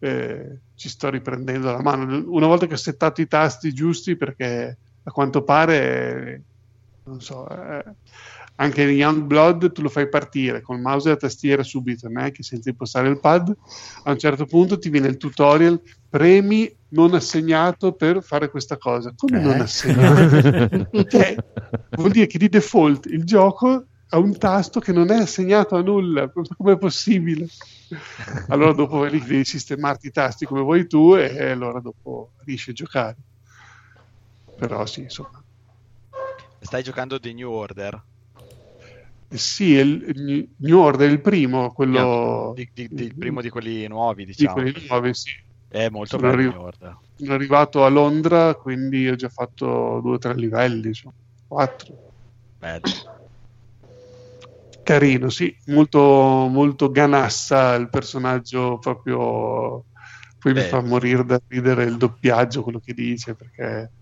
[0.00, 2.24] eh, ci sto riprendendo la mano.
[2.26, 6.42] Una volta che ho settato i tasti giusti perché a quanto pare
[7.04, 7.84] non so eh,
[8.56, 12.08] anche in Young Blood tu lo fai partire con il mouse e la tastiera subito
[12.08, 13.56] neanche senza impostare il pad
[14.04, 19.12] a un certo punto ti viene il tutorial premi non assegnato per fare questa cosa.
[19.14, 19.42] Come Eh?
[19.42, 21.34] non assegnato Cioè,
[21.90, 25.82] vuol dire che di default il gioco ha un tasto che non è assegnato a
[25.82, 27.46] nulla come è possibile
[28.48, 32.72] allora dopo devi devi sistemarti i tasti come vuoi tu e allora dopo riesci a
[32.74, 33.16] giocare
[34.56, 35.42] però sì insomma
[36.60, 38.02] Stai giocando The New Order?
[39.28, 43.86] Sì è il New Order il primo quello Di- di- di- il primo di quelli
[43.86, 44.54] nuovi, di diciamo.
[44.54, 45.30] quelli nuovi sì
[45.68, 46.98] È molto Sono bello arri- New Order.
[47.14, 51.14] sono arrivato a Londra quindi ho già fatto due o tre livelli insomma
[51.46, 51.94] quattro
[52.58, 53.17] Bello.
[54.88, 59.84] Carino, sì, molto, molto ganassa il personaggio proprio.
[60.38, 60.68] Poi mi Beh.
[60.68, 63.92] fa morire da ridere il doppiaggio, quello che dice, perché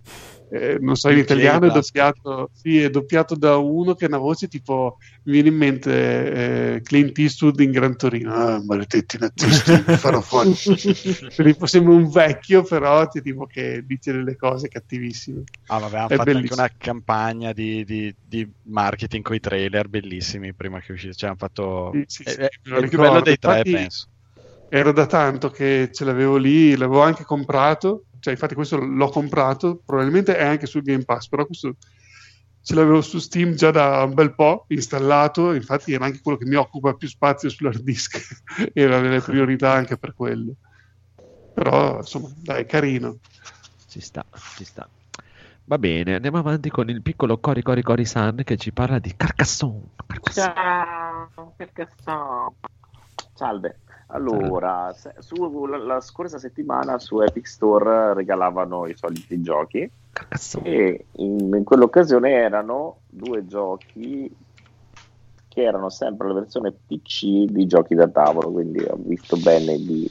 [0.48, 4.18] eh, non so, in italiano è doppiato, sì, è doppiato da uno che ha una
[4.18, 9.73] voce tipo, mi viene in mente eh, Clint Eastwood in Gran Torino, ah, maledetti nazisti,
[9.73, 10.52] mi farò fuori.
[11.36, 15.43] Tipo, sembra un vecchio, però ti tipo che dice delle cose cattivissime.
[15.66, 20.55] Ah, vabbè, hanno fatto anche una campagna di, di- di marketing con i trailer bellissimi
[20.55, 21.14] prima che uscisse.
[21.14, 21.90] Cioè, hanno fatto.
[21.93, 24.06] Sì, sì, sì, è- è il più bello dei tre, Infatti- penso.
[24.68, 29.81] Era da tanto che ce l'avevo lì, l'avevo anche comprato, cioè infatti questo l'ho comprato,
[29.86, 31.77] probabilmente è anche sul Game Pass, però questo
[32.61, 36.44] ce l'avevo su Steam già da un bel po' installato, infatti era anche quello che
[36.44, 38.20] mi occupa più spazio sull'hard disk,
[38.74, 40.55] era nelle priorità anche per quello.
[41.55, 43.19] Però insomma, dai, carino.
[43.86, 44.27] Ci sta,
[44.57, 44.89] ci sta.
[45.66, 49.15] Va bene, andiamo avanti con il piccolo Cori Cori Cori San che ci parla di
[49.16, 49.90] Carcassonne.
[50.05, 50.53] Carcassonne.
[50.53, 51.55] Ciao,
[51.97, 52.55] sto...
[53.35, 53.82] Salve.
[54.09, 60.69] Allora, se- su, la, la scorsa settimana su Epic Store regalavano i soliti giochi Carcassonne.
[60.69, 64.35] e in, in quell'occasione erano due giochi
[65.49, 70.09] che erano sempre la versione PC di giochi da tavolo, quindi ho visto bene di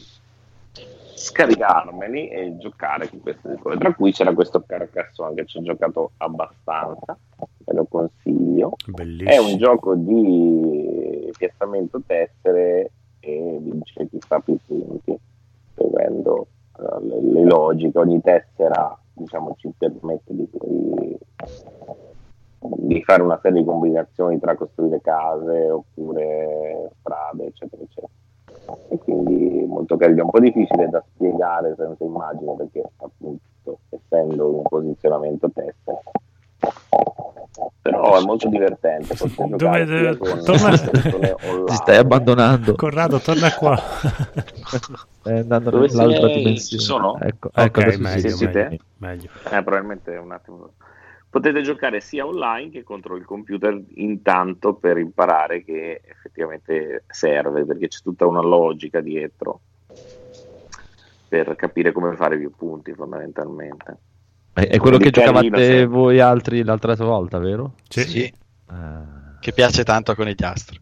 [1.17, 3.77] scaricarmeli e giocare con queste cose.
[3.77, 7.17] Tra cui c'era questo Carcassonne che ci ho giocato abbastanza,
[7.63, 8.75] ve lo consiglio.
[8.85, 9.47] È Bellissimo.
[9.47, 12.91] un gioco di piazzamento tessere
[13.25, 15.17] e vince chi fa più punti,
[15.75, 16.47] seguendo
[16.77, 17.97] eh, le, le logiche.
[17.97, 21.17] Ogni tessera diciamo, ci permette di, di-
[22.59, 28.11] di fare una serie di combinazioni tra costruire case oppure strade, eccetera, eccetera.
[28.89, 34.61] E quindi molto carino, un po' difficile da spiegare senza immagine perché appunto essendo un
[34.63, 35.99] posizionamento testa.
[37.85, 39.13] Però è molto divertente.
[39.57, 40.75] Dove- sia con torna-.
[40.75, 42.73] Ti stai abbandonando.
[42.73, 43.77] Corrado, torna qua.
[45.21, 46.37] Stai andando Dove nell'altra sei?
[46.37, 46.81] dimensione.
[46.81, 47.19] Ci sono?
[47.19, 48.35] Ecco, ecco adesso meglio, sì.
[48.37, 48.63] siete?
[48.63, 49.29] meglio, meglio.
[49.51, 50.73] Eh, probabilmente un attimo.
[51.29, 57.87] Potete giocare sia online che contro il computer intanto per imparare che effettivamente serve, perché
[57.87, 59.61] c'è tutta una logica dietro
[61.27, 63.97] per capire come fare più punti fondamentalmente.
[64.55, 67.73] È, quello che giocavate voi altri l'altra volta, vero?
[67.89, 68.01] Sì.
[68.03, 68.33] Sì,
[68.67, 69.35] Ah.
[69.41, 70.79] che piace tanto a conigliastro.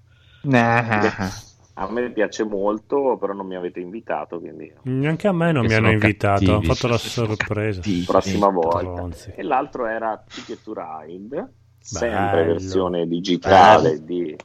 [1.75, 5.69] A me piace molto, però non mi avete invitato, quindi Neanche a me non Che
[5.69, 7.79] mi hanno invitato, cattivi, fatto la sorpresa.
[7.81, 8.03] cattivi.
[8.05, 8.77] prossima volta.
[8.77, 9.33] Stronzi.
[9.35, 12.45] E l'altro era Ticket to Ride, sempre Bello.
[12.53, 14.35] versione digitale di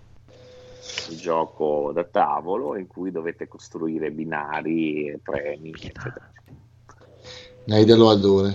[1.10, 6.32] di gioco da tavolo in cui dovete costruire binari, e treni, eccetera.
[7.66, 8.54] Naida lo adora.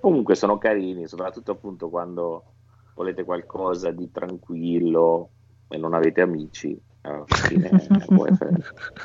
[0.00, 2.54] Comunque sono carini, soprattutto appunto quando
[2.94, 5.32] volete qualcosa di tranquillo
[5.68, 6.78] e non avete amici.
[7.02, 7.70] Alla fine
[8.12, 8.50] può essere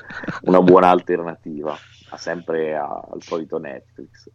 [0.44, 1.78] una buona alternativa,
[2.10, 4.30] ma sempre a- al solito Netflix.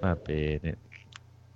[0.00, 0.78] Va bene.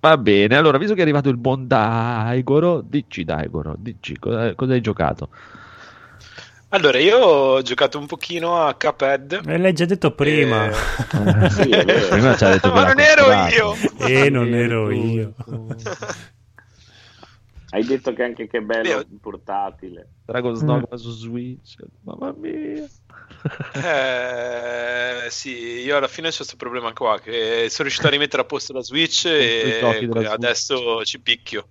[0.01, 4.73] Va bene, allora, visto che è arrivato il buon Daigoro, dici Daigoro, dici cosa, cosa
[4.73, 5.29] hai giocato?
[6.71, 9.41] Allora, io ho giocato un pochino a Cuphead.
[9.47, 10.67] E l'hai già detto prima.
[10.69, 10.73] Eh,
[11.49, 11.67] Sì.
[12.09, 13.75] Prima ci ha detto Ma non ero io!
[14.05, 15.33] E non ero io.
[17.71, 20.07] Hai detto che anche che bello il portatile.
[20.25, 22.87] Dragon's Dogma su Switch, mamma mia.
[23.73, 28.45] Eh, sì, io alla fine c'è questo problema qua, che sono riuscito a rimettere a
[28.45, 30.25] posto la Switch e della Switch.
[30.25, 31.67] adesso ci picchio.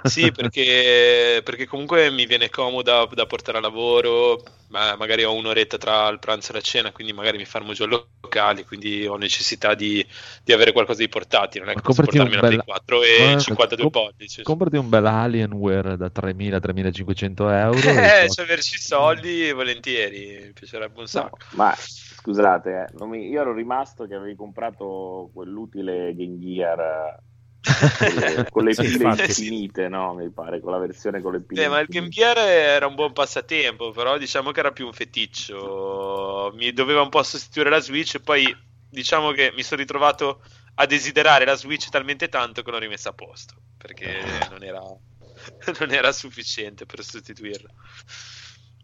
[0.00, 5.78] Sì, perché, perché comunque mi viene comoda da portare a lavoro, ma magari ho un'oretta
[5.78, 9.16] tra il pranzo e la cena, quindi magari mi fermo giù a locali, quindi ho
[9.16, 10.06] necessità di,
[10.44, 12.50] di avere qualcosa di portatile, non è Ma che posso comprati portarmi un una bel-
[12.54, 14.42] Play 4 e Guarda, 52 comp- pollici.
[14.42, 17.78] Comprati un bel Alienware da 3.000-3.500 euro.
[17.90, 18.34] e Eh, giochi.
[18.34, 21.38] cioè averci soldi volentieri, mi piacerebbe un sacco.
[21.50, 27.18] Ma scusate, eh, non mi- io ero rimasto che avevi comprato quell'utile Game Gear
[28.50, 30.14] con le, Sì, pile infinite, no?
[30.14, 32.08] Mi pare, con la versione con le pile Eh, ma il Game.
[32.08, 36.52] Gear era un buon passatempo, però diciamo che era più un feticcio.
[36.54, 38.56] Mi doveva un po' sostituire la Switch e poi
[38.88, 40.42] diciamo che mi sono ritrovato
[40.74, 44.20] a desiderare la Switch talmente tanto che l'ho rimessa a posto, perché
[44.50, 44.80] non era,
[45.78, 47.70] non era sufficiente per sostituirla.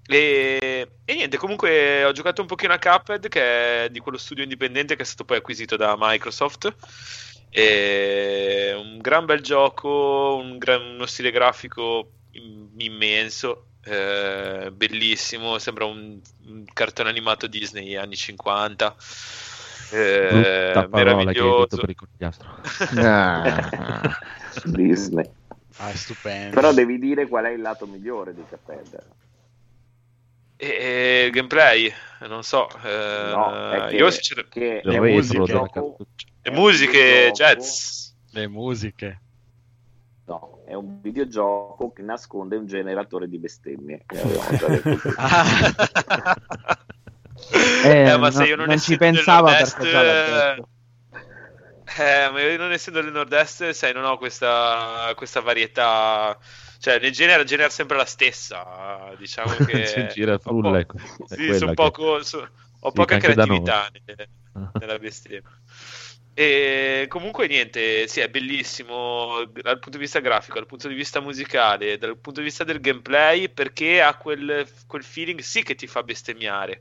[0.04, 4.42] E, e niente, comunque ho giocato un pochino a Cuphead, che è di quello studio
[4.42, 6.74] indipendente che è stato poi acquisito da Microsoft.
[7.55, 15.85] E un gran bel gioco, un gran- uno stile grafico im- immenso, eh, bellissimo, sembra
[15.85, 18.97] un, un cartone animato Disney anni 50.
[19.93, 21.77] eh, Brutta parola che hai detto meraviglioso.
[21.77, 22.47] per il.
[22.97, 24.19] Ah.
[24.65, 25.31] Disney.
[25.77, 26.55] Ah, è stupendo.
[26.55, 29.05] Però devi dire qual è il lato migliore di Cuphead.
[30.57, 32.69] E, e il gameplay, non so.
[32.85, 36.31] eh, No, è che, io sincer- che è un cartuccia.
[36.43, 38.10] Le musiche, jazz.
[38.32, 39.20] Le musiche.
[40.24, 44.05] No, è un videogioco che nasconde un generatore di bestemmie.
[44.06, 45.02] che prima.
[45.16, 46.36] Ah,
[47.85, 50.64] Eh, Eh, ma no- se io non, non ci pensava Nord-Est, perché.
[51.98, 56.39] Eh, ma io non essendo del nord-est, sai, non ho questa, questa varietà.
[56.78, 59.12] Cioè, nel genere, genere sempre la stessa.
[59.19, 59.82] Diciamo che.
[59.82, 60.98] C'è gira frulla, ecco.
[61.27, 62.48] Sì, quella son che- poco, so-
[62.81, 63.89] ho Sì, poca creatività
[64.78, 65.51] nella bestemmia.
[66.34, 71.20] E comunque niente, sì, è bellissimo dal punto di vista grafico, dal punto di vista
[71.20, 75.86] musicale, dal punto di vista del gameplay, perché ha quel, quel feeling sì che ti
[75.86, 76.80] fa bestemmiare,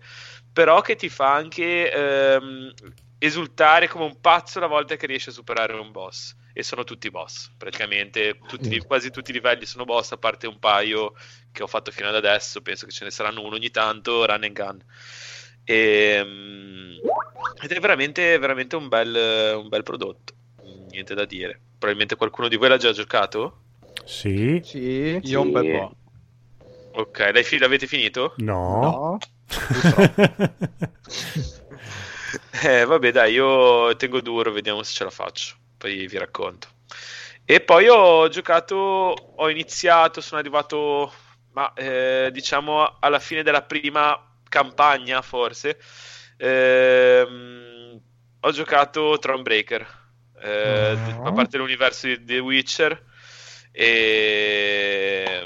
[0.54, 2.74] però che ti fa anche ehm,
[3.18, 6.36] esultare come un pazzo la volta che riesci a superare un boss.
[6.54, 10.60] E sono tutti boss, praticamente tutti, quasi tutti i livelli sono boss, a parte un
[10.60, 11.14] paio
[11.50, 14.44] che ho fatto fino ad adesso, penso che ce ne saranno uno ogni tanto, run
[14.44, 14.84] and gun.
[15.72, 17.00] Ehm,
[17.62, 20.34] ed è veramente, veramente un bel, un bel prodotto,
[20.90, 21.60] niente da dire.
[21.78, 23.62] Probabilmente qualcuno di voi l'ha già giocato?
[24.06, 24.60] Sì?
[24.64, 25.20] Sì.
[25.24, 25.72] io un bel Sì.
[25.72, 25.96] po'.
[26.94, 28.34] Ok, l'hai fi- l'avete finito?
[28.38, 28.82] No.
[28.82, 29.18] No.
[32.64, 35.56] Eh, vabbè, dai, io tengo duro, vediamo se ce la faccio.
[35.78, 36.68] Poi vi racconto.
[37.44, 41.12] E poi ho giocato, ho iniziato, sono arrivato,
[41.54, 44.18] ma eh, diciamo alla fine della prima
[44.52, 45.80] campagna, forse.
[46.38, 48.00] Ehm,
[48.42, 49.88] ho giocato Thronebreaker,
[50.42, 53.06] eh, a parte l'universo di The Witcher.
[53.72, 55.42] E,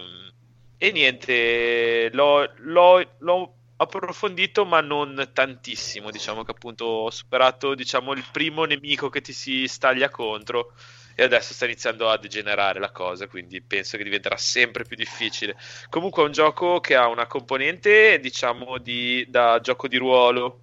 [0.77, 6.09] e niente, l'ho, l'ho- l'ho approfondito, ma non tantissimo.
[6.11, 10.73] Diciamo che appunto ho superato diciamo, il primo nemico che ti si staglia contro
[11.15, 15.55] e adesso sta iniziando a degenerare la cosa, quindi penso che diventerà sempre più difficile.
[15.89, 20.61] Comunque è un gioco che ha una componente, diciamo, di, da gioco di ruolo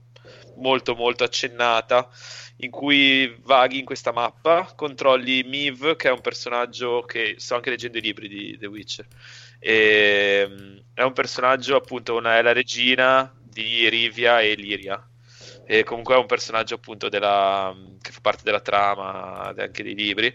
[0.56, 2.08] molto molto accennata
[2.56, 7.70] in cui vaghi in questa mappa, controlli Miv, che è un personaggio che sto anche
[7.70, 9.06] leggendo i libri di The Witcher.
[9.58, 15.04] E, mm, è un personaggio, appunto, una, è la regina di Rivia e Liria.
[15.64, 20.34] E comunque è un personaggio, appunto, della, che fa parte della trama anche dei libri.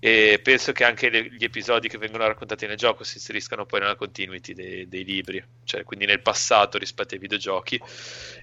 [0.00, 3.80] E penso che anche le- gli episodi che vengono raccontati nel gioco si inseriscano poi
[3.80, 7.80] nella continuity dei, dei libri, cioè quindi nel passato rispetto ai videogiochi.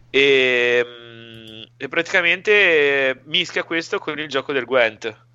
[0.10, 5.30] E, mm, e praticamente mischia questo con il gioco del Gwent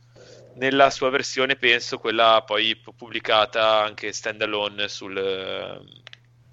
[0.56, 5.84] nella sua versione, penso, quella poi pubblicata anche standalone sul,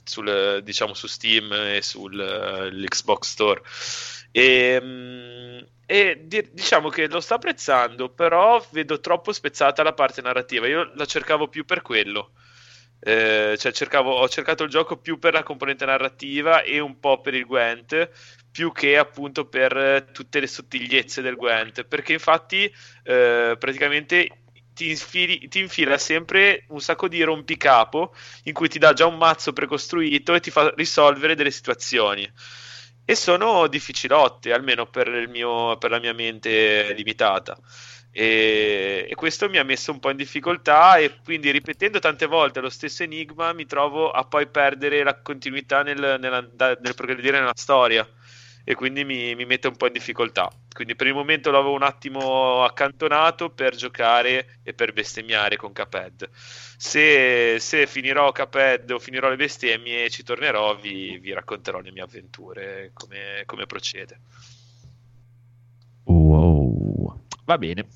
[0.03, 3.61] sul diciamo su Steam e sull'Xbox Store.
[4.35, 10.21] E, mm, e di- diciamo che lo sto apprezzando, però vedo troppo spezzata la parte
[10.21, 10.67] narrativa.
[10.67, 12.31] Io la cercavo più per quello.
[13.05, 17.19] Eh, cioè cercavo, ho cercato il gioco più per la componente narrativa e un po'
[17.21, 18.09] per il Gwent,
[18.49, 22.63] più che appunto per eh, tutte le sottigliezze del Gwent, perché infatti
[23.03, 24.29] eh, praticamente
[24.73, 29.17] ti, infili- ti infila sempre un sacco di rompicapo in cui ti dà già un
[29.17, 32.25] mazzo precostruito e ti fa risolvere delle situazioni.
[33.05, 37.57] E sono difficilotte, almeno per, mio, per la mia mente limitata.
[38.11, 42.61] E, e questo mi ha messo un po' in difficoltà e quindi ripetendo tante volte
[42.61, 46.47] lo stesso enigma mi trovo a poi perdere la continuità nel, nella-
[46.79, 48.07] nel progredire nella storia
[48.63, 50.49] e quindi mi, mi mette un po' in difficoltà.
[50.73, 56.29] Quindi per il momento l'avevo un attimo accantonato per giocare e per bestemmiare con Cuphead.
[56.33, 62.03] Se, se finirò Cuphead o finirò le bestemmie ci tornerò, vi, vi racconterò le mie
[62.03, 64.19] avventure, come, come procede.
[66.05, 67.21] Wow.
[67.45, 67.87] Va bene.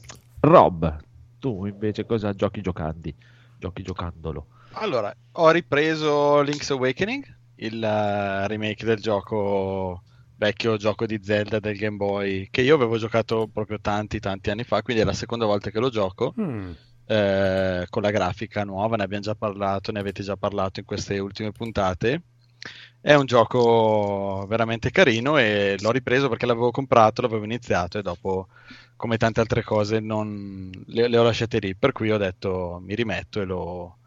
[0.42, 0.98] Rob,
[1.40, 3.16] tu invece cosa giochi giocandi?
[3.58, 4.48] Giochi giocandolo.
[4.74, 10.04] Allora, ho ripreso Link's Awakening, il eh, remake del gioco
[10.38, 14.64] vecchio gioco di Zelda del Game Boy, che io avevo giocato proprio tanti tanti anni
[14.64, 16.34] fa, quindi è la seconda volta che lo gioco.
[16.40, 16.72] Mm.
[17.08, 21.18] eh, con la grafica nuova, ne abbiamo già parlato, ne avete già parlato in queste
[21.20, 22.24] ultime puntate.
[23.00, 28.48] È un gioco veramente carino e l'ho ripreso perché l'avevo comprato, l'avevo iniziato e dopo,
[28.96, 30.70] come tante altre cose, non...
[30.88, 31.76] le, le ho lasciate lì.
[31.76, 34.00] Per cui ho detto mi rimetto e lo,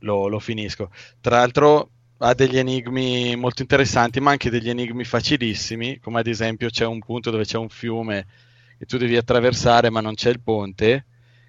[0.00, 0.90] lo- lo finisco.
[1.20, 1.90] Tra l'altro
[2.24, 7.00] ha degli enigmi molto interessanti, ma anche degli enigmi facilissimi, come ad esempio c'è un
[7.00, 8.26] punto dove c'è un fiume
[8.78, 11.04] e tu devi attraversare, ma non c'è il ponte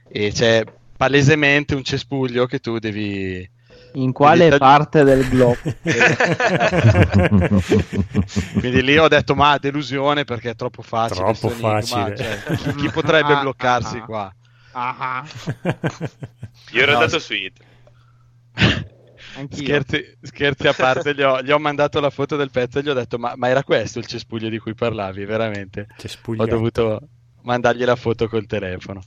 [0.10, 0.64] e c'è
[0.98, 3.48] palesemente un cespuglio che tu devi
[3.94, 5.58] In quale Devi parte del globo?
[8.60, 11.34] Quindi lì ho detto ma delusione perché è troppo facile.
[11.34, 12.16] Troppo facile.
[12.18, 14.06] cioè, chi, chi potrebbe Ah, bloccarsi ah, ah.
[14.06, 14.36] qua?
[14.72, 15.24] Ah,
[16.72, 17.60] Io ero No, andato su It.
[19.50, 22.90] Scherzi, scherzi a parte, gli ho, gli ho mandato la foto del pezzo e gli
[22.90, 25.88] ho detto ma, ma era questo il cespuglio di cui parlavi, veramente?
[25.90, 26.50] Ho Cespugliato.
[26.50, 27.02] dovuto
[27.42, 29.02] mandargli la foto col telefono.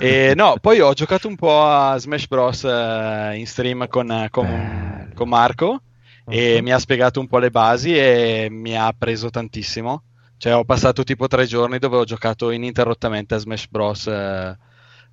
[0.00, 2.64] E no, poi ho giocato un po' a Smash Bros.
[2.64, 5.82] eh, in stream con, con- con Marco
[6.28, 10.02] e mi ha spiegato un po' le basi e mi ha preso tantissimo.
[10.38, 14.06] Cioè, ho passato tipo tre giorni dove ho giocato ininterrottamente a Smash Bros.
[14.06, 14.56] eh,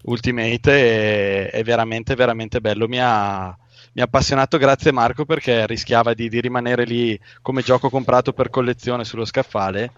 [0.03, 2.87] Ultimate e è veramente, veramente bello.
[2.87, 3.55] Mi ha,
[3.95, 8.49] mi ha appassionato grazie Marco perché rischiava di, di rimanere lì come gioco comprato per
[8.49, 9.91] collezione sullo scaffale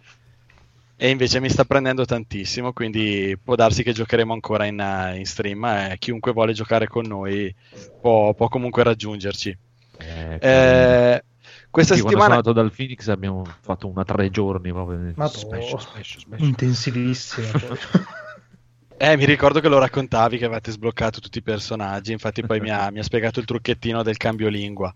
[0.95, 5.25] e invece mi sta prendendo tantissimo, quindi può darsi che giocheremo ancora in, eh, in
[5.25, 7.53] stream e chiunque vuole giocare con noi
[7.99, 9.55] può, può comunque raggiungerci.
[9.97, 11.23] Eh, Eh,
[11.71, 15.11] questa sì, quando sono settimana andato dal Phoenix abbiamo fatto una tre giorni proprio.
[15.15, 15.79] Ma Smash, boh.
[15.79, 16.41] smash, smash.
[18.99, 22.71] Eh, mi ricordo che lo raccontavi che avete sbloccato tutti i personaggi, infatti poi mi
[22.71, 24.91] ha, mi ha spiegato il trucchettino del cambio lingua.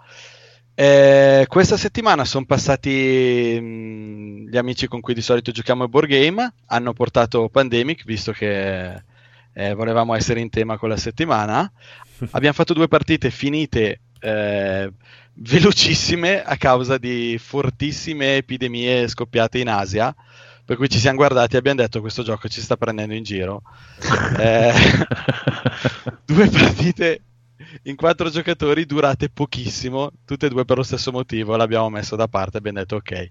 [0.73, 6.07] Eh, questa settimana sono passati mh, gli amici con cui di solito giochiamo a board
[6.09, 9.03] game, hanno portato Pandemic, visto che
[9.53, 11.71] eh, volevamo essere in tema con la settimana.
[12.31, 14.91] Abbiamo fatto due partite finite eh,
[15.33, 20.13] velocissime a causa di fortissime epidemie scoppiate in Asia.
[20.71, 23.61] Per cui ci siamo guardati e abbiamo detto questo gioco ci sta prendendo in giro.
[24.39, 24.71] Eh,
[26.23, 27.21] due partite
[27.83, 31.57] in quattro giocatori durate pochissimo, tutte e due per lo stesso motivo.
[31.57, 33.29] L'abbiamo messo da parte e abbiamo detto ok,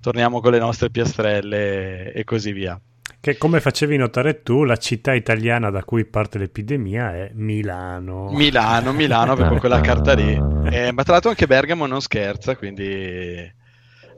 [0.00, 2.80] torniamo con le nostre piastrelle e così via.
[3.20, 8.30] Che come facevi notare tu, la città italiana da cui parte l'epidemia è Milano.
[8.30, 10.32] Milano, Milano, avevo quella carta lì.
[10.70, 13.56] Eh, ma tra l'altro anche Bergamo non scherza, quindi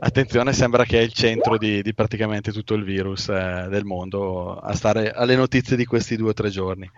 [0.00, 4.56] attenzione, sembra che è il centro di, di praticamente tutto il virus eh, del mondo
[4.56, 6.90] a stare alle notizie di questi due o tre giorni.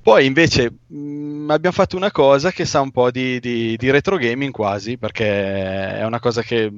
[0.00, 4.16] Poi invece mh, abbiamo fatto una cosa che sa un po' di, di, di retro
[4.16, 6.72] gaming quasi, perché è una cosa che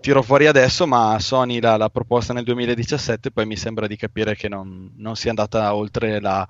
[0.00, 4.34] tiro fuori adesso, ma Sony l'ha, l'ha proposta nel 2017, poi mi sembra di capire
[4.34, 6.46] che non, non sia andata oltre la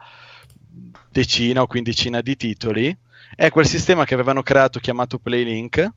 [1.10, 2.96] decina o quindicina di titoli.
[3.34, 5.90] È quel sistema che avevano creato chiamato PlayLink,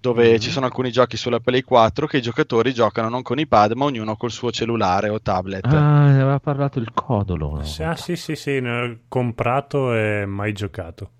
[0.00, 3.46] dove ci sono alcuni giochi sulla Play 4 che i giocatori giocano non con i
[3.46, 5.66] pad, ma ognuno col suo cellulare o tablet.
[5.66, 7.62] Ah, ne aveva parlato il codolo.
[7.62, 11.10] Sì, ah, sì, sì, sì, ne ho comprato e mai giocato.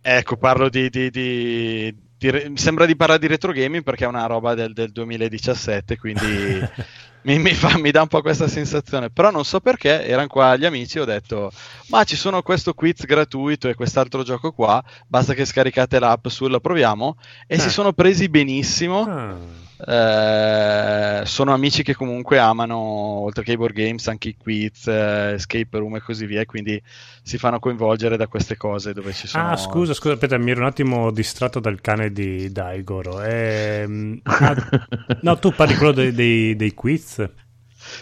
[0.00, 1.94] Ecco, parlo di- di- di
[2.28, 5.96] re- mi sembra di parlare di retro gaming perché è una roba del, del 2017,
[5.96, 6.26] quindi
[7.22, 9.08] mi, mi fa- mi dà un po' questa sensazione.
[9.10, 11.50] Però non so perché, erano qua gli amici e ho detto,
[11.86, 16.46] ma ci sono questo quiz gratuito e quest'altro gioco qua, basta che scaricate l'app su,
[16.48, 17.16] lo proviamo,
[17.46, 17.70] e si Ah.
[17.70, 19.06] sono presi benissimo.
[19.08, 19.36] Ah,
[19.86, 25.32] Eh, sono amici che comunque amano, oltre che i board games, anche i quiz, eh,
[25.34, 26.80] escape room e così via, e quindi
[27.22, 29.50] si fanno coinvolgere da queste cose dove ci sono...
[29.50, 33.22] Ah, scusa, scusa, aspetta, mi ero un attimo distratto dal cane di Daigoro.
[33.22, 34.54] Ehm, ah,
[35.22, 37.28] no, tu parli quello dei, dei- dei quiz?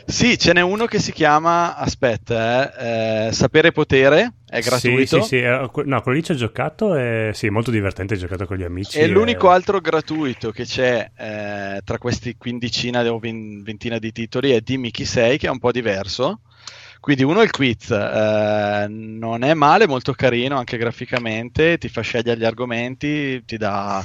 [0.06, 5.22] Sì, ce n'è uno che si chiama, aspetta, eh, eh, Sapere Potere, è gratuito.
[5.22, 5.42] Sì, sì, sì.
[5.42, 8.98] No, quello lì ci ho giocato e sì, molto divertente, ho giocato con gli amici.
[8.98, 14.50] E e- l'unico altro gratuito che c'è eh, tra questi quindicina o ventina di titoli
[14.52, 16.40] è Dimmi chi sei, che è un po' diverso.
[17.00, 22.00] Quindi uno è il quiz, eh, non è male, molto carino anche graficamente, ti fa
[22.00, 24.04] scegliere gli argomenti, ti dà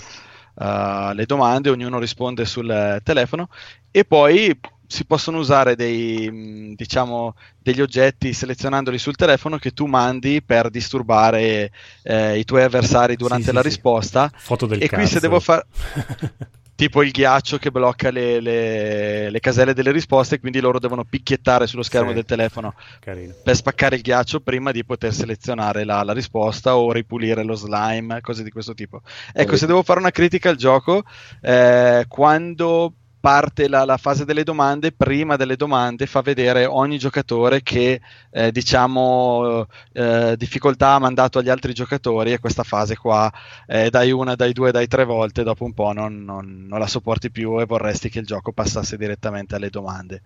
[0.60, 3.50] eh, le domande, ognuno risponde sul telefono
[3.90, 4.58] e poi
[4.94, 10.70] si possono usare dei, mh, diciamo, degli oggetti selezionandoli sul telefono che tu mandi per
[10.70, 11.72] disturbare
[12.04, 13.68] eh, i tuoi avversari durante Sì, sì, la sì.
[13.70, 14.32] risposta.
[14.36, 15.20] Foto del e qui se cazzo.
[15.20, 15.66] devo fare
[16.76, 21.66] tipo il ghiaccio che blocca le, le- le caselle delle risposte, quindi loro devono picchiettare
[21.68, 22.16] sullo schermo Sì.
[22.16, 23.34] del telefono Carino.
[23.44, 28.22] per spaccare il ghiaccio prima di poter selezionare la, la risposta o ripulire lo slime,
[28.22, 29.02] cose di questo tipo.
[29.34, 31.04] Ecco, se devo fare una critica al gioco,
[31.42, 37.62] eh, quando parte la, la fase delle domande, prima delle domande fa vedere ogni giocatore
[37.64, 38.02] che
[38.32, 43.32] eh, diciamo eh, difficoltà ha mandato agli altri giocatori e questa fase qua
[43.66, 46.88] eh, dai una, dai due, dai tre volte, dopo un po' non, non- non la
[46.88, 50.24] sopporti più e vorresti che il gioco passasse direttamente alle domande.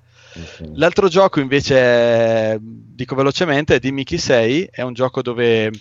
[0.74, 5.72] L'altro gioco invece, è- dico velocemente, è Dimmi chi sei, è un gioco dove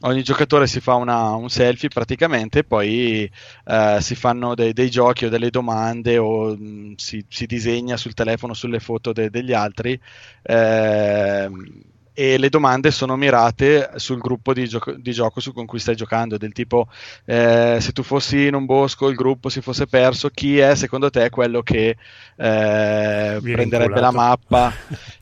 [0.00, 3.30] ogni giocatore si fa una- un selfie praticamente, poi
[3.64, 8.14] eh, si fanno dei, dei giochi o delle domande o mh, si, si disegna sul
[8.14, 9.98] telefono sulle foto de- degli altri.
[10.42, 11.82] ehm,
[12.18, 15.94] e le domande sono mirate sul gruppo di, gioco, di gioco su con cui stai
[15.94, 16.88] giocando, del tipo
[17.24, 21.10] eh, se tu fossi in un bosco, il gruppo si fosse perso, chi è secondo
[21.10, 21.96] te quello che
[22.36, 24.76] eh, prenderebbe la mappa?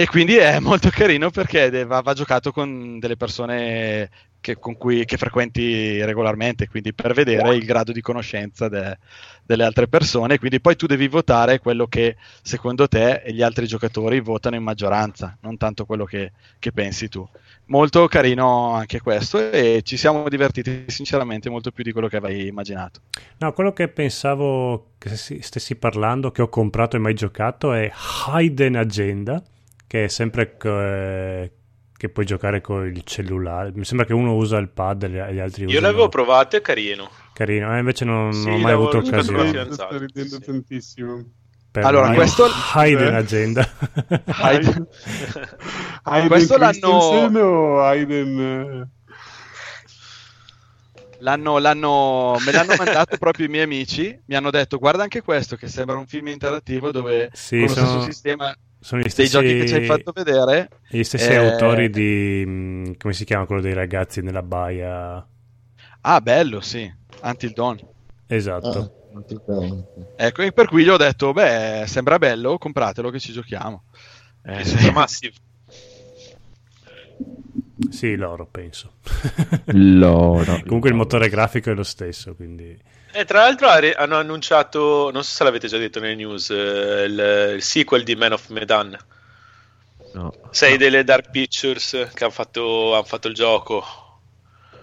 [0.00, 4.08] E quindi è molto carino perché va, va giocato con delle persone
[4.40, 8.96] che, cui, che frequenti regolarmente, quindi per vedere il grado di conoscenza de-
[9.44, 10.38] delle altre persone.
[10.38, 14.62] Quindi poi tu devi votare quello che secondo te e gli altri giocatori votano in
[14.62, 17.28] maggioranza, non tanto quello che, che pensi tu.
[17.66, 22.46] Molto carino anche questo e ci siamo divertiti sinceramente molto più di quello che avrei
[22.46, 23.00] immaginato.
[23.36, 27.92] No, quello che pensavo che si- stessi parlando, che ho comprato e mai giocato, è
[28.34, 29.42] Hidden Agenda,
[29.90, 31.52] che è sempre che,
[31.96, 33.72] che puoi giocare con il cellulare.
[33.74, 35.86] Mi sembra che uno usa il pad e gli altri Io usano...
[35.88, 37.10] l'avevo provato, è carino.
[37.32, 39.72] Carino, eh, invece non, Sì, non ho mai avuto occasione.
[39.72, 40.40] Sto ridendo Sì.
[40.44, 41.24] tantissimo.
[41.72, 42.46] per Allora, mai- questo-
[42.76, 43.16] Hidden Eh?
[43.16, 43.68] Agenda.
[44.26, 44.86] Hayden-
[46.28, 48.88] Questo l'hanno- o Aiden...
[51.18, 54.16] L'hanno, l'hanno- me l'hanno mandato proprio i miei amici.
[54.26, 57.72] Mi hanno detto: Guarda anche questo, che sembra un film interattivo dove Sì, con lo
[57.74, 60.70] sono- stesso sistema Sono gli dei stessi, giochi che ci hai fatto vedere.
[60.88, 62.44] gli stessi eh, autori di...
[62.46, 65.26] mh, come si chiama quello dei ragazzi nella baia?
[66.00, 66.90] Ah, bello, sì.
[67.22, 67.78] Until Dawn.
[68.26, 68.78] Esatto.
[68.78, 68.98] Ah.
[70.16, 73.84] Ecco, e per cui gli ho detto: Beh, sembra bello, compratelo che ci giochiamo.
[74.44, 74.90] Eh, sì.
[74.90, 75.34] Massive.
[77.90, 78.94] Sì, loro penso.
[79.66, 80.60] Loro.
[80.64, 82.78] Comunque il motore grafico è lo stesso, quindi...
[83.12, 87.52] E tra l'altro hanno annunciato, non so se l'avete già detto nelle news, eh, il,
[87.56, 88.96] il sequel di Man of Medan.
[90.12, 90.32] No.
[90.50, 93.84] Sei delle Dark Pictures che hanno fatto, han fatto il gioco.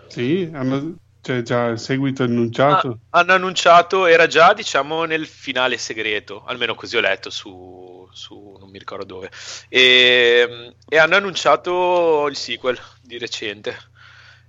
[0.07, 2.99] Sì, hanno, c'è già il seguito annunciato.
[3.09, 8.55] Ah, hanno annunciato, era già diciamo nel finale segreto, almeno così ho letto su, su-
[8.59, 9.29] non mi ricordo dove,
[9.67, 13.77] e, e hanno annunciato il sequel di recente.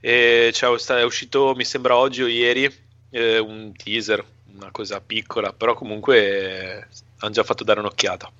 [0.00, 4.24] E cioè, è uscito, mi sembra oggi o ieri, eh, un teaser,
[4.54, 6.86] una cosa piccola, però comunque eh,
[7.18, 8.30] hanno già fatto dare un'occhiata.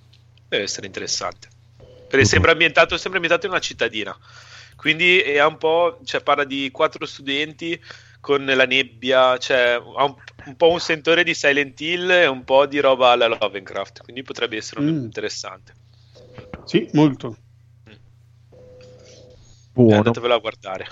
[0.49, 1.49] Deve essere interessante.
[2.07, 4.17] Perché sembra ambientato, sembra ambientato in una cittadina.
[4.77, 7.81] Quindi è un po', cioè parla di quattro studenti
[8.21, 10.15] con la nebbia, cioè ha un,
[10.47, 14.23] un po' un sentore di Silent Hill e un po' di roba alla Lovecraft, quindi
[14.23, 15.05] potrebbe essere Mm.
[15.05, 15.75] interessante.
[16.65, 17.37] Sì, molto.
[19.73, 19.99] Buono.
[19.99, 20.87] Andatevelo a guardare.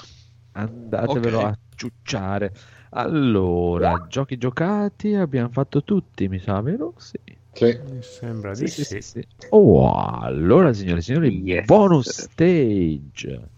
[0.52, 1.44] Andatevelo Ok.
[1.44, 2.52] a ciucciare.
[2.90, 6.94] Allora, giochi giocati abbiamo fatto tutti, mi sa, vero?
[6.96, 7.18] Sì.
[7.52, 7.78] Sì.
[7.90, 8.84] Mi sembra di Sì, sì.
[8.84, 9.26] sì, sì.
[9.50, 11.64] Oh, allora, signore e signori, Yes.
[11.64, 13.48] bonus stage.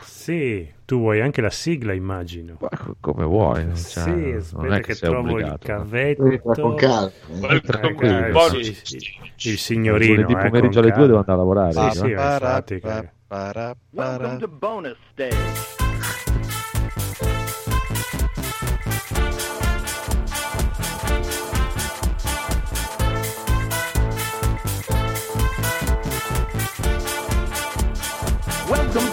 [0.00, 2.56] Sì, tu vuoi anche la sigla, immagino.
[2.60, 5.66] Ma co- Come vuoi, non, sì, non aspetta è che, che sei trovo il obbligato.
[5.66, 6.22] cavetto.
[6.22, 8.28] Fare con calma.
[8.28, 8.62] eh.
[8.62, 8.98] Sì, sì.
[9.00, 9.48] stage.
[9.48, 10.14] Il signorino.
[10.14, 11.32] Lunedì eh, pomeriggio alle due devo calma.
[11.32, 11.72] andare a lavorare.
[11.72, 12.06] Sì, no?
[12.06, 12.80] sì, infatti.
[12.80, 13.10] che-
[13.90, 15.87] Welcome to bonus stage.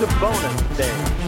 [0.05, 1.25] Welcome bonus stage.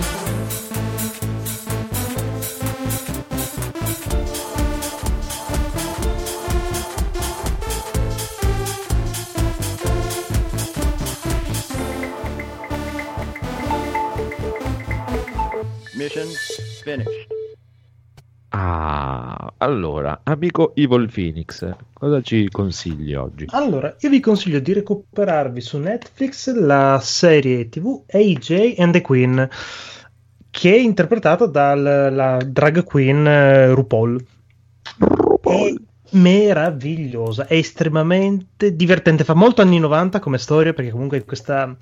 [15.95, 16.27] Mission
[16.83, 17.36] finished.
[18.49, 23.45] Ah, allora, amico Evil Phoenix, cosa ci consigli oggi?
[23.49, 29.49] Allora, io vi consiglio di recuperarvi su Netflix la serie TV AJ and the Queen,
[30.49, 34.25] che è interpretata dalla drag queen eh, RuPaul.
[35.41, 35.73] È
[36.11, 41.75] meravigliosa, è estremamente divertente, fa molto anni 90 come storia perché comunque questa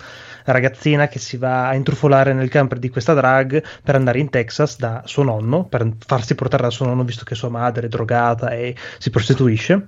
[0.46, 4.78] ragazzina che si va a intrufolare nel camper di questa drag per andare in Texas
[4.78, 8.50] da suo nonno, per farsi portare da suo nonno visto che sua madre è drogata
[8.50, 9.88] e si prostituisce.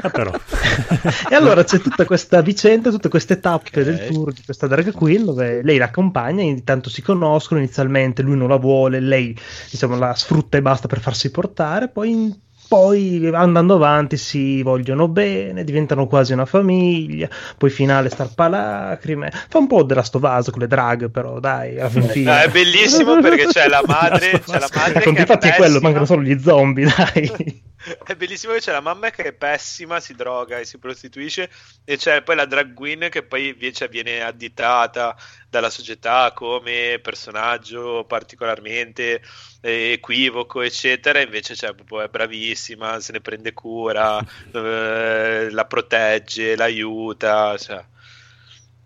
[0.00, 0.32] Ah, però.
[1.30, 5.24] E allora c'è tutta questa vicenda, tutte queste tappe del tour di questa drag queen
[5.24, 9.36] dove lei l'accompagna, intanto si conoscono, inizialmente lui non la vuole, lei
[9.70, 12.34] diciamo la sfrutta e basta per farsi portare, poi,
[12.68, 19.66] poi andando avanti si vogliono bene, diventano quasi una famiglia, poi finale starpalacrime, fa un
[19.66, 22.30] po' della stovaso con le drag però dai, alla fin fine.
[22.30, 25.54] No, è bellissimo perché c'è la madre, c'è la madre Con che è infatti è
[25.54, 27.66] quello, mancano solo gli zombie, dai.
[28.04, 31.48] È bellissimo che c'è la mamma che è pessima, si droga e si prostituisce,
[31.84, 35.16] e c'è poi la drag queen che poi invece viene additata
[35.50, 39.22] dalla società come personaggio particolarmente
[39.60, 41.20] eh, equivoco, eccetera.
[41.20, 44.18] Invece c'è proprio, è bravissima, se ne prende cura,
[44.52, 47.56] eh, la protegge, l'aiuta.
[47.56, 47.84] Cioè.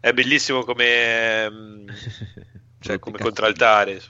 [0.00, 1.88] È bellissimo come, mm,
[2.80, 4.00] cioè, come contraltare.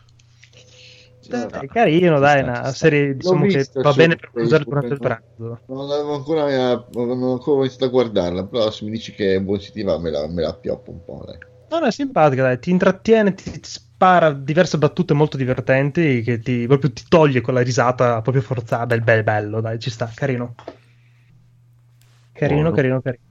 [1.24, 5.61] Dai, è carino, dai, una serie diciamo che va bene per usare durante il pranzo.
[5.66, 9.43] Non avevo ancora, non ho ancora iniziato a guardarla, però se mi dici che è
[9.43, 11.23] positiva me la, me la appioppo un po'.
[11.24, 11.52] Dai.
[11.73, 16.39] No, no, è simpatica, dai, ti intrattiene, ti, ti spara diverse battute molto divertenti che
[16.39, 20.55] ti, proprio ti toglie quella risata proprio forzata, bel, bel, bello, dai, ci sta, carino.
[22.32, 22.77] Carino, Buono.
[22.77, 23.23] carino, carino.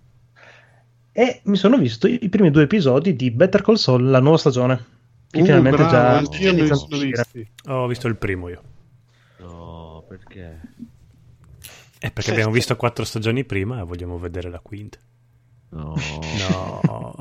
[1.11, 4.85] E mi sono visto i, primi due episodi di Better Call Saul, la nuova stagione.
[5.30, 7.47] Che Uh, finalmente bravo, già anch'io li sono visti.
[7.68, 8.61] Ho visto il primo io.
[9.38, 10.59] No, perché?
[11.99, 14.97] Eh, perché abbiamo visto quattro stagioni prima e vogliamo vedere la quinta.
[15.72, 15.93] No.
[16.85, 17.15] No.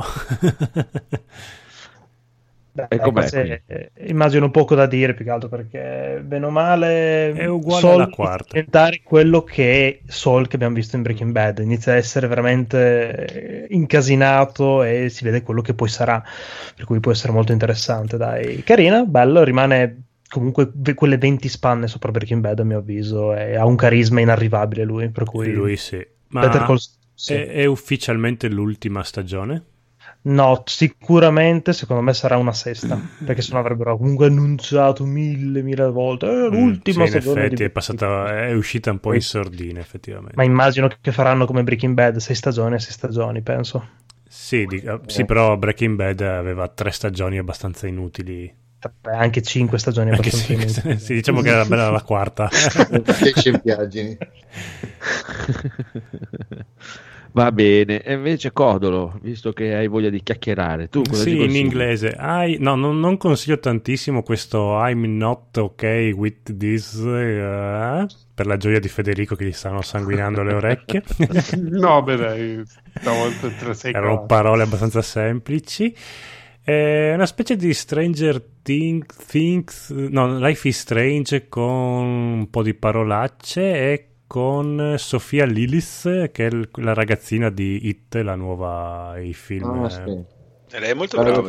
[2.73, 6.51] Dai, E com'è, forse, eh, immagino poco da dire più che altro perché bene o
[6.51, 8.45] male È uguale Saul alla quarta.
[8.45, 12.29] a diventare quello che è Saul che abbiamo visto in Breaking Bad inizia a essere
[12.29, 16.23] veramente incasinato e si vede quello che poi sarà
[16.77, 22.13] per cui può essere molto interessante dai carina bello rimane comunque quelle 20 spanne sopra
[22.13, 26.07] Breaking Bad a mio avviso e ha un carisma inarrivabile lui per cui Lui sì.
[26.29, 27.35] Ma Better Call Saul, sì.
[27.35, 29.65] è, è ufficialmente l'ultima stagione?
[30.23, 36.27] No, sicuramente secondo me sarà una sesta, perché sennò avrebbero comunque annunciato mille, mille volte.
[36.27, 39.21] "Eh, l'ultima Mm, sì, in stagione effetti di- è, passata, è uscita un po' in
[39.23, 40.37] sordina, effettivamente.
[40.37, 43.89] Ma immagino che faranno come Breaking Bad, sei stagioni e sei stagioni, penso.
[44.27, 48.53] Sì, di- eh, sì, però Breaking Bad aveva tre stagioni abbastanza inutili.
[49.03, 50.99] Anche cinque stagioni Anche abbastanza sì, inutili.
[50.99, 52.49] sì, diciamo che era bella la quarta.
[52.53, 54.17] Che scempiaggini.
[57.33, 61.55] Va bene, e invece Codolo, visto che hai voglia di chiacchierare, tu cosa sì, in
[61.55, 62.17] inglese.
[62.19, 68.57] I- no, non, non consiglio tantissimo questo I'm not okay with this eh, per la
[68.57, 71.03] gioia di Federico che gli stanno sanguinando le orecchie.
[71.61, 72.63] No, beh, dai,
[72.95, 75.95] stavolta te la sei Erano parole abbastanza semplici.
[76.63, 82.75] È una specie di Stranger Things, Things, no, Life is Strange con un po' di
[82.75, 86.51] parolacce e con Sofia Lillis, che è
[86.81, 89.83] la ragazzina di It, la nuova i film.
[89.83, 90.25] Ah, sì.
[90.79, 91.49] Lei è molto brava.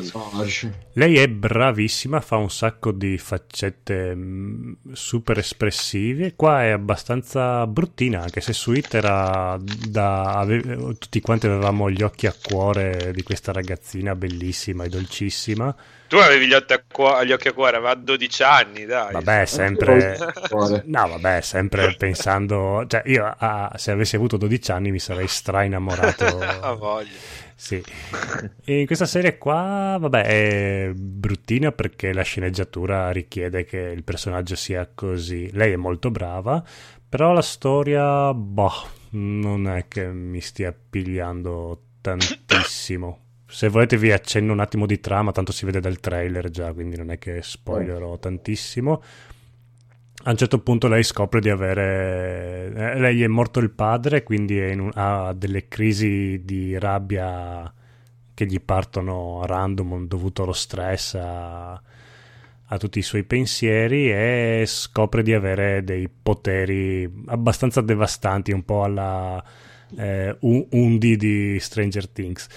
[0.93, 6.33] Lei è bravissima, fa un sacco di faccette mh, super espressive.
[6.35, 10.37] Qua è abbastanza bruttina, anche se su It era da.
[10.39, 15.75] ave- tutti quanti avevamo gli occhi a cuore di questa ragazzina bellissima e dolcissima.
[16.11, 19.13] Tu avevi gli occhi a, cuo- gli occhi a cuore, aveva 12 anni, dai.
[19.13, 20.17] Vabbè, sempre.
[20.49, 20.83] Cuore.
[20.91, 22.83] No, vabbè, sempre pensando.
[22.85, 26.37] Cioè, io ah, se avessi avuto 12 anni mi sarei stra innamorato.
[27.61, 27.79] Sì.
[28.65, 34.55] E in questa serie qua, vabbè, è bruttina perché la sceneggiatura richiede che il personaggio
[34.55, 35.49] sia così.
[35.51, 36.63] Lei è molto brava,
[37.07, 38.71] però la storia, boh,
[39.11, 43.19] non è che mi stia pigliando tantissimo.
[43.45, 46.97] Se volete vi accenno un attimo di trama, tanto si vede dal trailer già, quindi
[46.97, 49.03] non è che spoilerò tantissimo.
[50.23, 52.71] A un certo punto lei scopre di avere...
[52.75, 57.73] eh, lei è morto il padre, quindi un- ha delle crisi di rabbia
[58.33, 64.63] che gli partono a random dovuto allo stress, a, a tutti i suoi pensieri e
[64.67, 69.43] scopre di avere dei poteri abbastanza devastanti, un po' alla
[69.97, 72.47] eh, Undi di Stranger Things.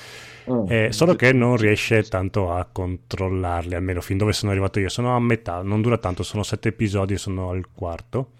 [0.46, 0.66] Oh.
[0.68, 4.88] Eh, solo che non riesce tanto a controllarli, almeno fin dove sono arrivato io.
[4.88, 8.30] Sono a metà, non dura tanto, sono sette episodi e sono al quarto.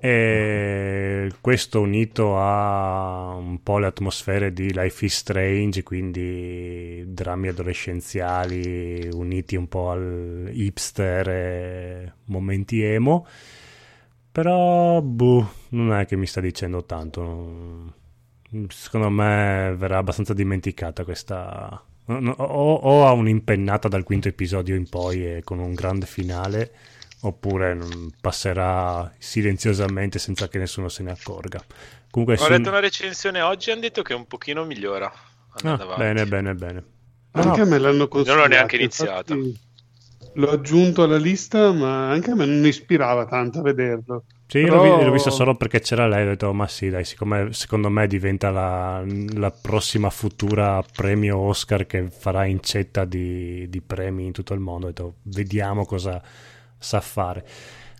[0.00, 9.08] E questo unito a un po' le atmosfere di Life is Strange, quindi drammi adolescenziali
[9.12, 13.26] uniti un po' al hipster e momenti emo.
[14.30, 17.94] Però, boh, non è che mi sta dicendo tanto.
[18.68, 21.82] Secondo me verrà abbastanza dimenticata questa.
[22.06, 22.14] O,
[22.74, 26.72] o ha un'impennata dal quinto episodio in poi e con un grande finale,
[27.20, 31.62] oppure mm, passerà silenziosamente senza che nessuno se ne accorga.
[32.10, 35.12] Comunque, Ho letto una recensione oggi e hanno detto che un pochino migliora.
[35.64, 36.84] Ah, bene, bene, bene.
[37.32, 38.46] No, Anche no, a me l'hanno consigliato.
[38.48, 39.34] neanche infatti iniziato.
[40.34, 44.24] L'ho aggiunto alla lista, ma anche a me non ispirava tanto a vederlo.
[44.50, 47.04] Sì, Però- l'ho, vi- l'ho vista solo perché c'era lei, ho detto, ma sì, dai,
[47.04, 49.04] siccome secondo me diventa la,
[49.34, 54.86] la prossima futura premio Oscar che farà incetta di, di premi in tutto il mondo,
[54.86, 56.22] ho detto, vediamo cosa
[56.78, 57.44] sa fare.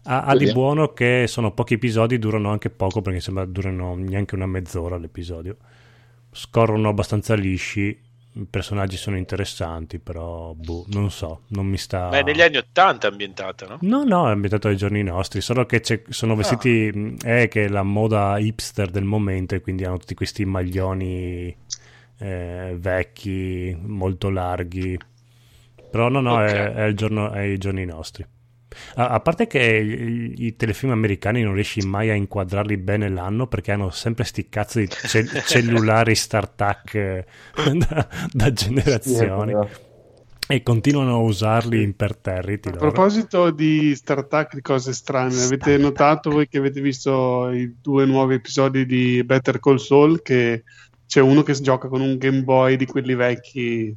[0.05, 4.35] Ha, ha di buono che sono pochi episodi, durano anche poco perché sembra durano neanche
[4.35, 5.57] una mezz'ora l'episodio.
[6.31, 7.99] Scorrono abbastanza lisci,
[8.33, 12.09] i personaggi sono interessanti, però boh, non so, non mi sta...
[12.09, 13.79] Beh, negli anni 80 è ambientata, no?
[13.81, 17.69] No, no, è ambientato ai giorni nostri, solo che sono vestiti, mh, è che è
[17.69, 21.55] la moda hipster del momento e quindi hanno tutti questi maglioni
[22.19, 24.99] eh, vecchi, molto larghi.
[25.91, 26.41] Però no, no, Ok.
[26.51, 28.25] è, è il giorno- è i giorni nostri.
[28.95, 29.61] A, parte che
[30.37, 34.79] i, telefilm americani non riesci mai a inquadrarli bene l'anno perché hanno sempre sti cazzo
[34.79, 37.25] di cell- cellulari StarTAC eh,
[37.75, 39.71] da, da generazioni vero.
[40.47, 42.69] e continuano a usarli imperterriti.
[42.69, 42.91] A loro.
[42.91, 48.35] proposito di StarTAC, di cose strane, avete notato voi che avete visto i due nuovi
[48.35, 50.65] episodi di Better Call Saul che
[51.07, 53.97] c'è uno che gioca con un Game Boy di quelli vecchi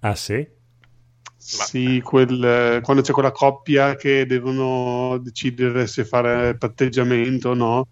[0.00, 0.46] Ah sì?
[1.50, 7.86] Sì, quel, quando c'è quella coppia che devono decidere se fare patteggiamento o no.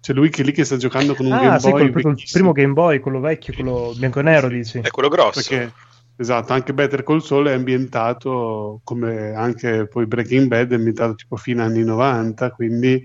[0.00, 2.28] C'è lui che lì che sta giocando con un Ah, Game sì, Boy quel- il
[2.30, 4.78] primo Game Boy, quello vecchio, quello bianco e nero, dici.
[4.78, 5.40] È quello grosso.
[5.40, 5.72] Perché,
[6.16, 11.36] esatto, anche Better Call Saul è ambientato come anche poi Breaking Bad è ambientato tipo
[11.36, 13.02] fine anni 90, quindi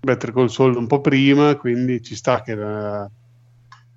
[0.00, 3.08] Better Call Saul un po' prima, quindi ci sta che era-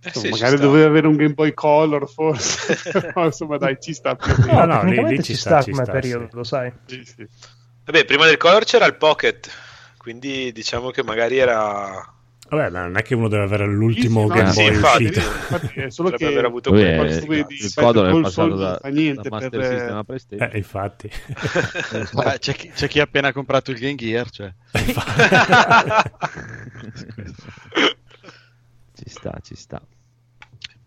[0.06, 3.94] Eh insomma, sì, magari doveva avere un Game Boy Color forse, però insomma dai, ci
[3.94, 4.18] sta.
[4.48, 6.36] No, no, lì- lì ci ci sta, sta, ci come sta, periodo, sì.
[6.36, 6.74] lo sai.
[6.86, 7.28] Sì, sì.
[7.86, 9.50] Vabbè, prima del color c'era il Pocket,
[9.98, 12.08] quindi diciamo che magari era...
[12.50, 14.74] Vabbè, ma non è che uno deve avere l'ultimo Sì, sì, no, Game sì, Boy
[14.74, 15.20] infatti, uscito.
[15.54, 18.56] Infatti è solo Potrebbe che aver avuto Lui quel tu vedi il codolo è passato
[18.56, 20.50] da, niente da Master per- System a PlayStation.
[20.52, 21.12] Eh, infatti.
[22.34, 24.54] Eh, c'è, chi, c'è chi ha appena comprato il Game Gear, cioè.
[28.96, 29.82] Ci sta, ci sta.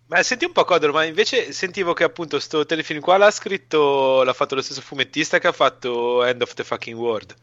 [0.09, 4.23] Ma senti un po' Codolo, ma invece sentivo che appunto sto telefilm qua l'ha scritto,
[4.23, 7.35] l'ha fatto lo stesso fumettista che ha fatto End of the Fucking World.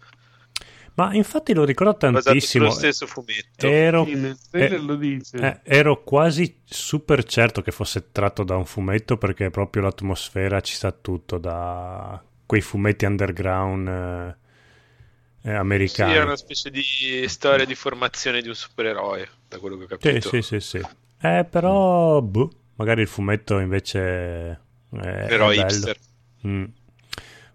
[0.96, 2.66] Ma infatti lo ricordo tantissimo.
[2.66, 3.68] sullo stesso fumetto.
[3.68, 5.38] Ero, Sì, eh, lo dice.
[5.38, 10.76] eh, ero quasi super certo che fosse tratto da un fumetto perché proprio l'atmosfera ci
[10.76, 14.36] sta tutto da quei fumetti underground eh, eh,
[15.42, 16.14] Sì, americani.
[16.14, 16.84] è una specie di
[17.28, 20.30] storia di formazione di un supereroe, da quello che ho Sì, capito.
[20.30, 20.82] sì, sì, sì.
[21.26, 24.00] Eh, però, boh, magari il fumetto invece
[24.52, 24.58] è,
[24.90, 25.62] Però è bello.
[25.62, 25.98] hipster.
[26.46, 26.66] Mm.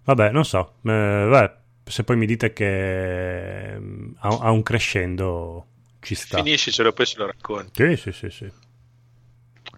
[0.05, 0.77] Vabbè, non so.
[0.85, 0.91] Eh,
[1.29, 5.67] vabbè, se poi mi dite che mm, ha, ha un crescendo,
[6.01, 6.39] ci sta.
[6.39, 7.85] Finiscicelo, poi ce lo racconti.
[7.85, 8.51] Sì, sì, sì, sì.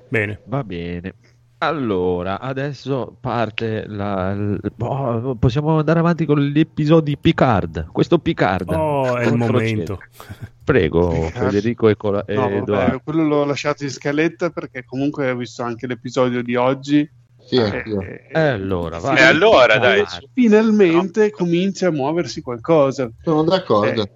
[0.08, 0.40] Bene.
[0.44, 1.14] Va bene.
[1.62, 4.34] Allora, adesso parte la...
[4.74, 7.88] boh, possiamo andare avanti con gli episodi Picard.
[7.92, 8.70] Questo Picard.
[8.70, 9.96] Oh, è il momento.
[9.96, 10.54] procede.
[10.64, 13.00] Prego, Federico e, Cola- e No, vabbè, Edoardo.
[13.04, 17.06] quello l'ho lasciato in scaletta perché comunque ho visto anche l'episodio di oggi.
[17.44, 19.18] Sì, Eh, eh, E allora, vai.
[19.18, 23.10] E allora, dai, finalmente comincia a muoversi qualcosa.
[23.22, 24.02] Sono d'accordo.
[24.02, 24.10] Eh,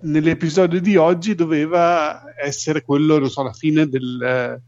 [0.00, 4.60] nell'episodio di oggi doveva essere quello, non so, la fine del eh,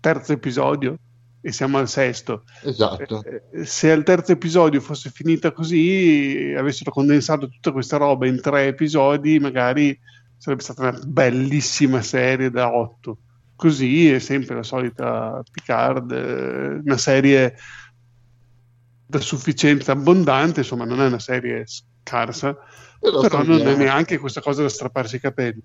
[0.00, 0.96] terzo episodio
[1.40, 2.44] e siamo al sesto.
[2.62, 3.22] Esatto.
[3.24, 8.66] Eh, se al terzo episodio fosse finita così, avessero condensato tutta questa roba in tre
[8.66, 9.98] episodi, magari
[10.36, 13.18] sarebbe stata una bellissima serie da otto.
[13.56, 17.56] Così è sempre la solita Picard, eh, una serie
[19.06, 22.56] da sufficienza abbondante, insomma, non è una serie scarsa,
[23.00, 23.82] Però, però non è cambiamo.
[23.84, 25.62] neanche questa cosa da strapparsi i capelli.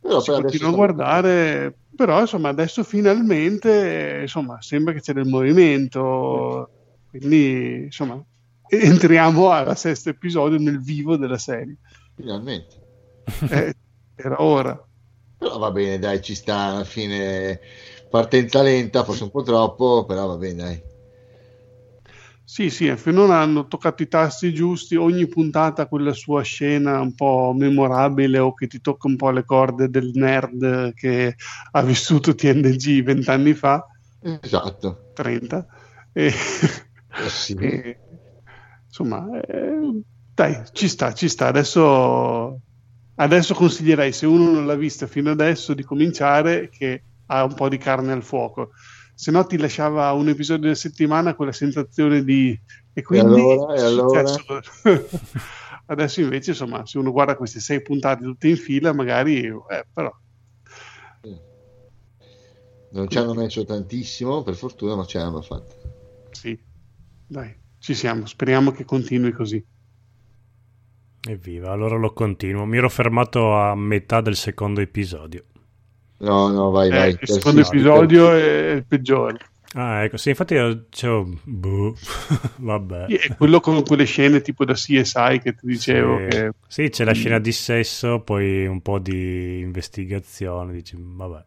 [0.00, 6.70] Però poi continua a guardare, però insomma adesso finalmente insomma, sembra che c'è del movimento,
[7.10, 8.22] quindi insomma
[8.68, 11.76] entriamo al sesto episodio nel vivo della serie.
[12.14, 12.76] finalmente.
[13.50, 13.74] Eh,
[14.14, 14.88] era ora.
[15.38, 17.60] Però va bene, dai, ci sta alla fine.
[18.10, 20.82] Partenza lenta, forse un po' troppo, però va bene, dai.
[22.50, 27.14] Sì, sì, finora hanno toccato i tasti giusti, ogni puntata ha quella sua scena un
[27.14, 31.34] po' memorabile o che ti tocca un po' le corde del nerd che
[31.72, 33.86] ha vissuto TNG vent'anni fa,
[34.40, 35.08] Esatto.
[35.12, 35.66] 30.
[36.10, 37.52] E, Eh sì.
[37.60, 38.00] e,
[38.86, 40.00] insomma, eh,
[40.34, 41.48] dai, ci sta, ci sta.
[41.48, 42.60] Adesso,
[43.16, 47.68] adesso consiglierei, se uno non l'ha vista fino adesso, di cominciare che ha un po'
[47.68, 48.70] di carne al fuoco.
[49.18, 52.56] Se no ti lasciava un episodio alla settimana quella sensazione di...
[52.92, 53.40] E quindi...
[53.40, 53.74] allora?
[53.74, 54.20] E allora?
[54.22, 54.60] Adesso,
[55.86, 59.46] adesso invece, insomma, se uno guarda queste sei puntate tutte in fila, magari...
[59.46, 60.16] eh, però...
[62.90, 65.74] Non ci hanno messo tantissimo, per fortuna, ma ce l'hanno fatta.
[66.30, 66.56] Sì,
[67.26, 68.24] dai, ci siamo.
[68.24, 69.66] Speriamo che continui così.
[71.28, 72.64] Evviva, allora lo continuo.
[72.66, 75.44] Mi ero fermato a metà del secondo episodio.
[76.18, 77.10] No, no, vai, vai.
[77.10, 79.38] Eh, il secondo episodio è il peggiore.
[79.74, 81.94] Ah, ecco, sì, infatti io dicevo, boh,
[82.56, 83.06] vabbè.
[83.08, 86.18] Sì, È quello con quelle scene tipo da CSI che ti dicevo.
[86.18, 86.28] Sì.
[86.28, 86.50] Che...
[86.66, 91.44] Sì, c'è la scena di sesso, poi un po' di investigazione, dici, vabbè.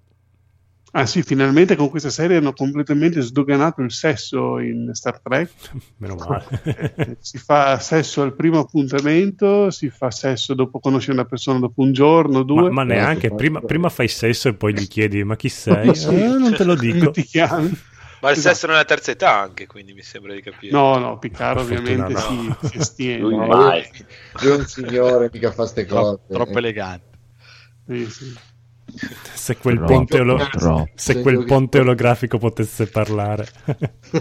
[0.94, 5.50] Ah sì, finalmente con questa serie hanno completamente sdoganato il sesso in Star Trek.
[5.98, 6.46] Meno male.
[6.96, 11.82] Eh, si fa sesso al primo appuntamento, si fa sesso dopo conoscere una persona dopo
[11.82, 12.64] un giorno, due.
[12.64, 15.96] ma, ma neanche, prima, prima fai sesso e poi gli chiedi, ma chi sei?
[15.96, 16.14] Sì.
[16.14, 17.12] "Eh, non te lo dico.
[17.12, 17.70] ti chiami?
[18.20, 18.54] Ma il Esatto.
[18.56, 20.74] sesso nella terza età anche, quindi mi sembra di capire.
[20.74, 23.20] No, no, Picaro Per ovviamente fortuna si, si astiene.
[23.22, 23.84] Lui No, mai.
[24.42, 26.20] Lui è un signore, mica fa ste Tro- cose.
[26.30, 27.08] troppo elegante.
[27.88, 28.36] Sì, sì.
[29.34, 30.90] Se quel, Troppo, ponte, olo- troppo.
[30.96, 33.48] se quel che- ponte olografico potesse parlare.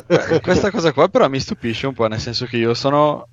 [0.07, 3.27] Eh, Questa cosa qua però mi stupisce un po', nel senso che io sono...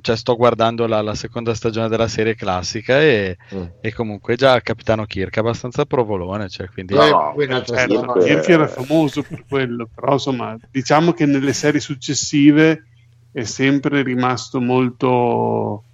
[0.00, 3.62] Cioè, sto guardando la, la seconda stagione della serie classica e, Mm.
[3.82, 6.94] e comunque già Capitano Kirk è abbastanza provolone, cioè, quindi...
[6.94, 8.12] Eh, No, poi un'altra Certo.
[8.14, 12.84] Kirk era famoso per quello, però insomma, diciamo che nelle serie successive
[13.30, 15.84] è sempre rimasto molto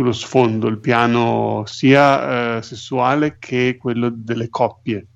[0.00, 5.08] sullo sfondo il piano sia eh, sessuale che quello delle coppie.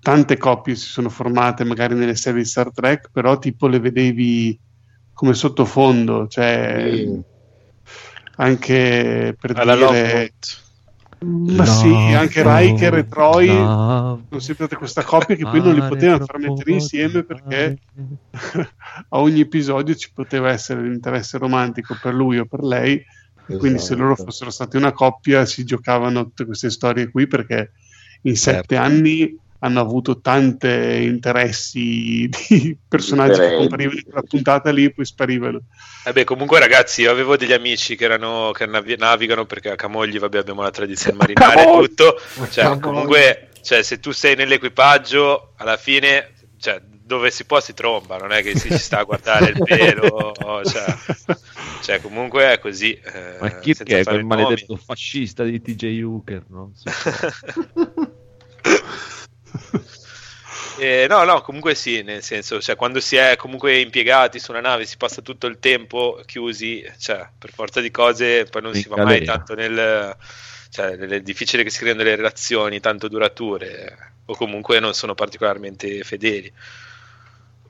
[0.00, 4.58] Tante coppie si sono formate magari nelle serie di Star Trek, però tipo le vedevi
[5.12, 7.34] come sottofondo, cioè Sì.
[8.38, 9.74] Alla anche per dire...
[9.76, 10.64] Lovegood.
[11.18, 15.80] Ma sì, anche Riker e Troy Love, sono sempre questa coppia che poi non li
[15.80, 17.78] potevano far mettere insieme perché
[19.08, 23.02] a ogni episodio ci poteva essere l'interesse romantico per lui o per lei
[23.46, 24.00] quindi se Esatto.
[24.00, 27.72] loro fossero stati una coppia si giocavano tutte queste storie qui perché
[28.22, 28.76] in sette Certo.
[28.76, 35.04] anni hanno avuto tanti interessi di personaggi che comparivano in quella puntata lì e poi
[35.04, 35.60] sparivano
[36.04, 39.76] Eh beh, comunque ragazzi, io avevo degli amici che, erano, che navi- navigano perché a
[39.76, 42.16] Camogli, vabbè, abbiamo la tradizione marinare e tutto.
[42.50, 48.16] Cioè, comunque, cioè, se tu sei nell'equipaggio, alla fine, cioè, dove si può si tromba,
[48.16, 50.32] non è che si ci sta a guardare il pelo.
[50.64, 50.96] cioè,
[51.82, 52.92] cioè, comunque è così.
[52.94, 54.42] eh, Ma senza è quel nomi.
[54.42, 56.72] maledetto fascista di TJ Hooker, no?
[60.78, 64.60] Eh, no, no, comunque sì, nel senso, cioè, quando si è comunque impiegati su una
[64.60, 68.82] nave, si passa tutto il tempo chiusi, cioè, per forza di cose, poi non In
[68.82, 69.24] si va mai galera.
[69.24, 70.14] tanto nel...
[70.68, 76.02] Cioè, è difficile che si creino delle relazioni tanto durature, o comunque non sono particolarmente
[76.02, 76.52] fedeli.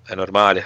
[0.06, 0.64] È normale.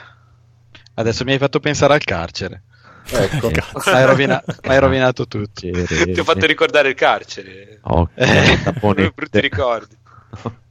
[0.95, 2.63] Adesso mi hai fatto pensare al carcere.
[3.11, 3.51] Ecco.
[3.91, 5.61] Hai, rovina- hai rovinato tutto.
[5.61, 7.79] Ti ho fatto ricordare il carcere.
[7.83, 9.97] Ok, Quei brutti ricordi.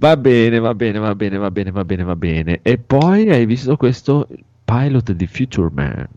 [0.00, 2.60] Va bene, va bene, va bene, va bene, va bene, va bene.
[2.62, 4.26] E poi hai visto questo
[4.64, 6.08] pilot di Future Man.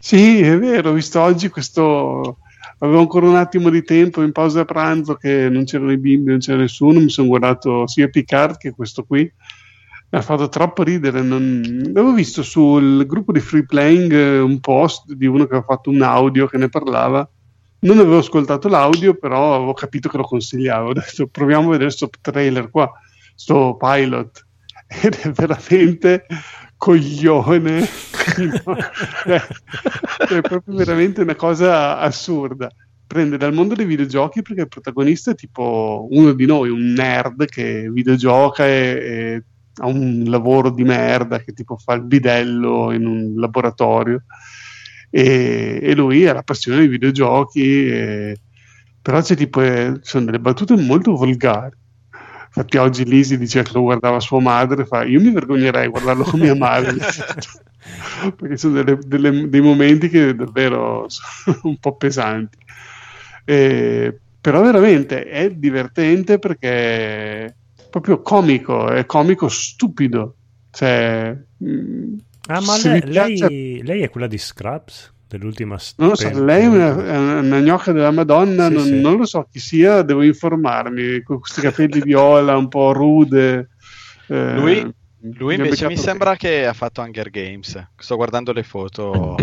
[0.00, 2.38] Sì, è vero, ho visto oggi questo.
[2.78, 6.38] Avevo ancora un attimo di tempo in pausa pranzo che non c'erano i bimbi, non
[6.38, 6.98] c'era nessuno.
[6.98, 9.30] Mi sono guardato sia Picard che questo qui.
[10.10, 11.20] Mi ha fatto troppo ridere.
[11.20, 11.62] Non...
[11.90, 15.90] Avevo visto sul gruppo di Free Playing eh, un post di uno che ha fatto
[15.90, 17.28] un audio che ne parlava.
[17.80, 20.88] Non avevo ascoltato l'audio, però avevo capito che lo consigliavo.
[20.90, 22.90] Ho detto proviamo a vedere questo trailer qua,
[23.34, 24.46] sto pilot.
[25.02, 26.24] Ed è veramente
[26.78, 27.80] coglione.
[29.26, 29.42] è,
[30.28, 32.70] è proprio veramente una cosa assurda.
[33.06, 37.44] Prende dal mondo dei videogiochi perché il protagonista è tipo uno di noi, un nerd
[37.46, 39.42] che videogioca e, e
[39.78, 44.24] ha un lavoro di merda che tipo fa il bidello in un laboratorio.
[45.10, 48.38] E, e lui ha la passione dei videogiochi e,
[49.00, 51.76] però c'è tipo eh, sono delle battute molto volgari.
[52.46, 56.24] Infatti oggi Lisi dice che lo guardava sua madre fa io mi vergognerei a guardarlo
[56.24, 56.96] con mia madre
[58.36, 62.58] perché sono delle- delle- dei momenti che davvero sono un po' pesanti.
[63.44, 67.57] Eh, però veramente è divertente perché
[67.90, 70.34] proprio comico è comico stupido
[70.70, 71.36] cioè
[72.50, 75.12] Ah, ma lei, piace- lei, lei è quella di Scrubs?
[75.28, 79.00] Dell'ultima Non lo so, lei è una, è una- gnocca della Madonna, Sì, non, sì.
[79.02, 83.68] non lo so chi sia, devo informarmi, con questi capelli viola un po' rude.
[84.28, 84.90] eh, Lui,
[85.20, 87.88] lui invece mi sembra che ha fatto Hunger Games.
[87.94, 89.36] Sto guardando le foto.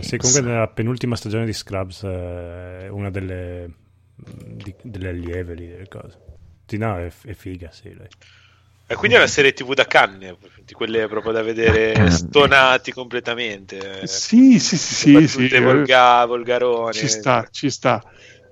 [0.00, 3.72] Sì, comunque nella penultima stagione di Scrubs eh, è una delle,
[4.16, 6.18] di- delle allieve lì, delle cose.
[6.78, 8.08] No, è, è figa, sì, lei.
[8.90, 14.04] E quindi è una serie TV da canne, di quelle proprio da vedere stonati completamente.
[14.08, 16.92] Sì, sì, sì, sì, sì, eh, volga- volgarone.
[16.92, 18.02] ci sta, ci sta.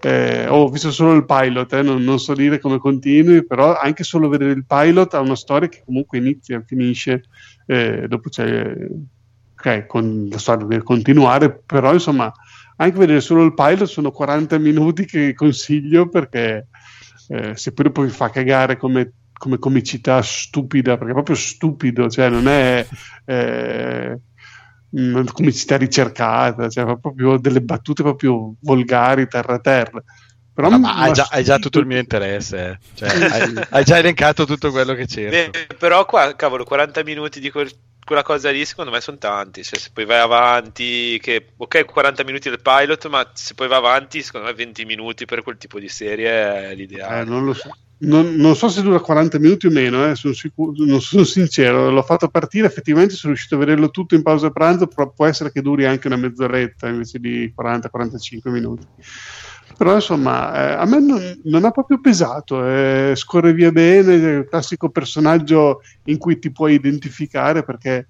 [0.00, 4.04] Eh, ho visto solo il pilot, eh, non, non so dire come continui, però anche
[4.04, 7.24] solo vedere il pilot ha una storia che comunque inizia e finisce,
[7.66, 8.76] eh, dopo c'è,
[9.56, 12.32] ok, con, la storia deve continuare, però insomma,
[12.76, 16.68] anche vedere solo il pilot sono 40 minuti che consiglio perché
[17.28, 22.08] eh, se poi dopo vi fa cagare come, come comicità stupida, perché è proprio stupido,
[22.08, 22.86] cioè non è
[23.24, 24.18] eh,
[24.90, 30.02] una comicità ricercata, cioè proprio delle battute proprio volgari, terra terra.
[30.52, 32.68] Però ma hai già, hai già tutto il mio interesse.
[32.70, 32.78] eh.
[32.94, 35.50] Cioè, hai, hai già elencato tutto quello che c'era.
[35.78, 37.70] Però qua, cavolo, 40 minuti di quel-
[38.08, 39.62] quella cosa lì secondo me sono tanti.
[39.62, 43.76] Cioè, se poi vai avanti, che ok, 40 minuti del pilot, ma se poi vai
[43.76, 47.20] avanti, secondo me 20 minuti per quel tipo di serie è l'ideale.
[47.20, 47.70] Eh, non so.
[48.00, 51.90] Non, non so se dura 40 minuti o meno, eh, sono sicuro, non sono sincero.
[51.90, 55.52] L'ho fatto partire, effettivamente sono riuscito a vederlo tutto in pausa pranzo, però può essere
[55.52, 58.86] che duri anche una mezz'oretta invece di 40-45 minuti.
[59.78, 64.38] Però insomma, eh, a me non, non ha proprio pesato, eh, scorre via bene, è
[64.38, 68.08] il classico personaggio in cui ti puoi identificare perché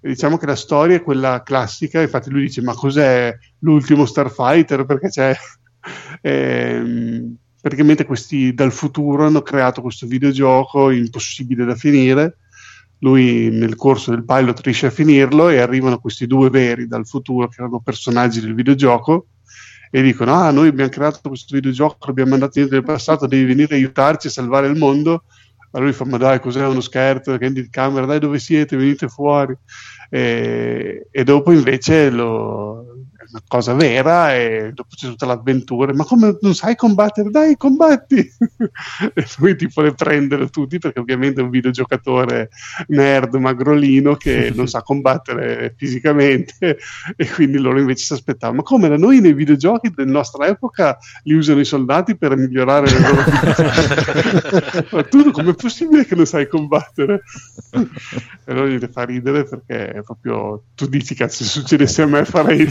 [0.00, 4.84] diciamo che la storia è quella classica, infatti lui dice ma cos'è l'ultimo Starfighter?
[4.84, 5.34] Perché c'è...
[6.20, 12.36] ehm, praticamente questi dal futuro hanno creato questo videogioco impossibile da finire.
[12.98, 17.48] Lui nel corso del pilot riesce a finirlo e arrivano questi due veri dal futuro
[17.48, 19.28] che erano personaggi del videogioco
[19.90, 23.74] e dicono: Ah, noi abbiamo creato questo videogioco, l'abbiamo mandato indietro nel passato, devi venire
[23.74, 25.24] a aiutarci a salvare il mondo.
[25.70, 27.36] Allora lui fa: Ma dai, cos'è uno scherzo?
[27.36, 28.76] Che di camera, dai, dove siete?
[28.76, 29.56] Venite fuori.
[30.10, 32.87] E, e dopo invece lo,
[33.30, 35.92] una cosa vera e dopo c'è tutta l'avventura.
[35.92, 37.30] Ma come non sai combattere?
[37.30, 38.18] Dai, combatti!
[39.14, 42.48] e lui tipo le prendere tutti perché ovviamente è un videogiocatore
[42.88, 46.78] nerd magrolino che non sa combattere fisicamente
[47.16, 48.58] e quindi loro invece si aspettavano.
[48.58, 52.90] Ma come da noi nei videogiochi della nostra epoca li usano i soldati per migliorare
[52.90, 53.26] le loro
[54.96, 57.22] Ma tu com'è possibile che non sai combattere?
[58.44, 62.24] e allora gli fa ridere perché è proprio tu dici cazzo se succedesse a me
[62.24, 62.66] farei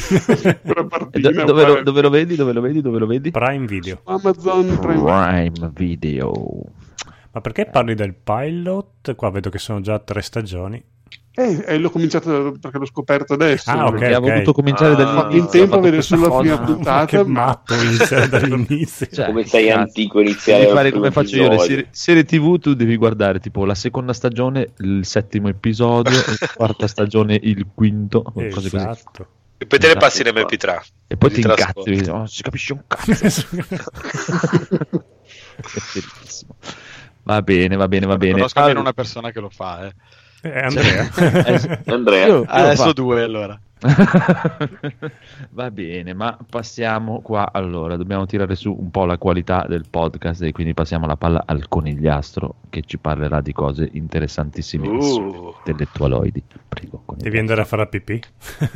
[1.12, 2.36] do- dove, lo, dove lo vedi?
[2.36, 2.82] Dove lo vedi?
[2.82, 3.32] Dove lo vedi?
[3.32, 4.00] Prime Video.
[4.06, 6.34] Amazon Prime Prime Video.
[7.32, 9.16] Ma perché parli del pilot?
[9.16, 10.84] Qua vedo che sono già tre stagioni.
[11.40, 13.70] Eh, eh, l'ho cominciato perché l'ho scoperto adesso.
[13.70, 14.28] Ah, ok, Perché ha ok.
[14.32, 15.40] voluto cominciare Ah, dall'inizio.
[15.40, 17.06] in tempo a vedere solo la prima puntata.
[17.06, 19.06] Che ma- matto iniziare dall'inizio.
[19.06, 21.68] Cioè, Come sei antico iniziare Devi fare come faccio io le episodio.
[21.76, 26.88] serie, serie tv tu devi guardare tipo la seconda stagione il settimo episodio la quarta
[26.90, 29.28] stagione il quinto cose così Esatto.
[29.60, 30.06] E poi te le Esatto.
[30.06, 30.80] passi in MP3.
[31.08, 33.18] e poi ti incazzi dici, "Oh, si capisce un cazzo È
[35.94, 36.56] bellissimo.
[37.24, 39.86] va bene va bene va bene Conosco almeno Allora- una persona che lo fa.
[39.88, 39.94] Eh.
[40.44, 41.10] Eh, Andrea.
[41.46, 41.70] Eh, sì.
[41.90, 43.60] Andrea, Io- io Adesso due allora.
[45.52, 47.52] Va bene, ma passiamo qua.
[47.52, 51.44] Allora, dobbiamo tirare su un po' la qualità del podcast e quindi passiamo la palla
[51.46, 55.54] al conigliastro che ci parlerà di cose interessantissime Uh.
[55.58, 56.44] intellettualoidi.
[56.68, 58.22] Prego, Devi andare a fare la pipì?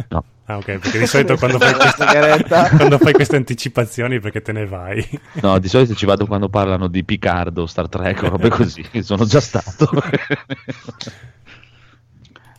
[0.09, 0.23] No.
[0.51, 2.69] Ah, ok, perché di solito quando fai, queste, Sigaretta.
[2.75, 5.07] quando fai queste anticipazioni perché te ne vai.
[5.41, 8.83] No, di solito ci vado quando parlano di Picardo, Star Trek o robe così.
[9.01, 9.89] Sono già stato.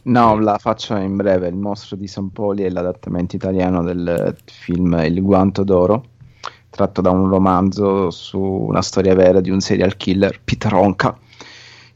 [0.05, 1.47] No, la faccio in breve.
[1.47, 6.05] Il mostro di San Poli è l'adattamento italiano del film Il guanto d'oro,
[6.71, 11.17] tratto da un romanzo su una storia vera di un serial killer, Peter Ronca,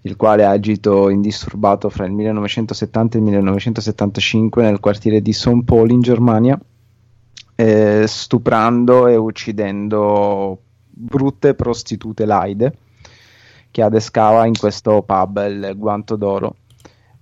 [0.03, 5.35] il quale ha agito indisturbato fra il 1970 e il 1975 nel quartiere di.
[5.65, 6.61] Paul in Germania,
[7.57, 12.73] eh, stuprando e uccidendo brutte prostitute laide
[13.73, 16.55] che adescava in questo pub, il Guanto d'Oro.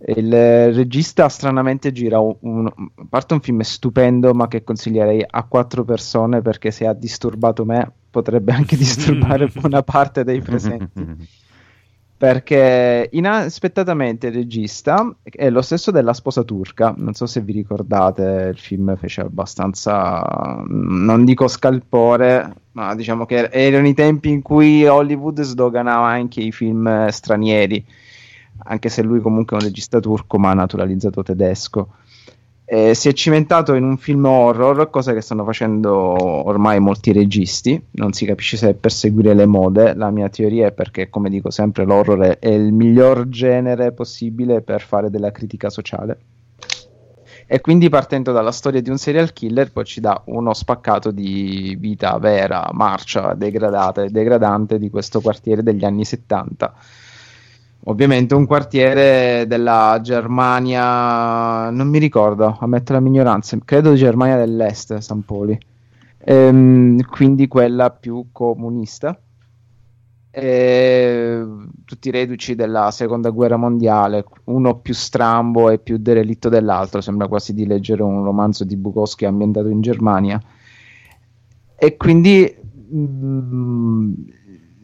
[0.06, 0.31] Il
[0.74, 2.70] regista stranamente gira un, un-
[3.09, 7.90] parte un film stupendo, ma che consiglierei a quattro persone perché se ha disturbato me
[8.10, 11.06] potrebbe anche disturbare buona parte dei presenti.
[12.16, 16.94] Perché inaspettatamente il regista è lo stesso della sposa turca.
[16.97, 23.48] Non so se vi ricordate, il film fece abbastanza, non dico scalpore, ma diciamo che
[23.51, 27.85] erano i tempi in cui Hollywood sdoganava anche i film eh, stranieri
[28.59, 31.89] anche se lui comunque è un regista turco ma naturalizzato tedesco.
[32.66, 37.81] Eh, si è cimentato in un film horror, cosa che stanno facendo ormai molti registi.
[37.93, 39.94] Non si capisce se è per seguire le mode.
[39.94, 44.81] La mia teoria è perché, come dico sempre, l'horror è, il miglior genere possibile per
[44.81, 46.18] fare della critica sociale.
[47.47, 51.76] E quindi partendo dalla storia di un serial killer, poi ci dà uno spaccato di
[51.78, 56.74] vita vera, marcia, degradata e degradante di questo quartiere degli anni 70
[57.85, 64.97] ovviamente un quartiere della Germania, non mi ricordo, ammetto la mia ignoranza, credo Germania dell'Est,
[64.98, 65.59] San Poli,
[66.27, 69.19] Ehm, quindi quella più comunista.
[70.36, 71.47] E
[71.85, 77.28] tutti i reduci della seconda guerra mondiale, uno più strambo e più derelitto dell'altro, sembra
[77.28, 80.40] quasi di leggere un romanzo di Bukowski ambientato in Germania.
[81.77, 82.52] E quindi
[82.94, 84.12] mm,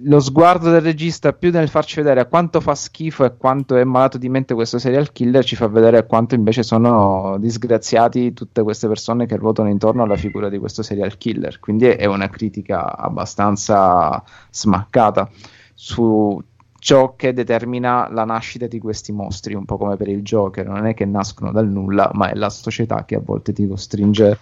[0.02, 4.16] lo sguardo del regista più nel farci vedere quanto fa schifo e quanto è malato
[4.16, 9.27] di mente questo serial killer ci fa vedere quanto invece sono disgraziati tutte queste persone
[9.27, 11.59] che ruotano intorno alla figura di questo serial killer.
[11.60, 15.28] Quindi è una critica abbastanza smaccata
[15.74, 16.40] su
[16.78, 20.66] ciò che determina la nascita di questi mostri un po' come per il Joker.
[20.66, 24.39] Non è che nascono dal nulla ma è la società che a volte ti costringe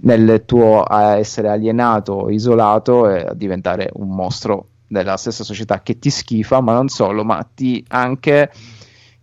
[0.00, 5.98] nel tuo a essere alienato, isolato e a diventare un mostro della stessa società che
[5.98, 8.50] ti schifa, ma non solo, ma ti anche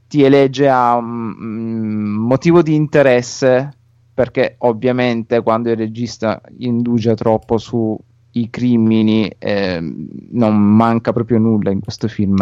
[0.08, 3.72] ti elegge a un mm, motivo di interesse
[4.14, 11.82] perché ovviamente quando il regista indugia troppo sui crimini ehm, non manca proprio nulla in
[11.82, 12.38] questo film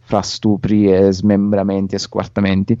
[0.00, 2.76] fra stupri e smembramenti e squartamenti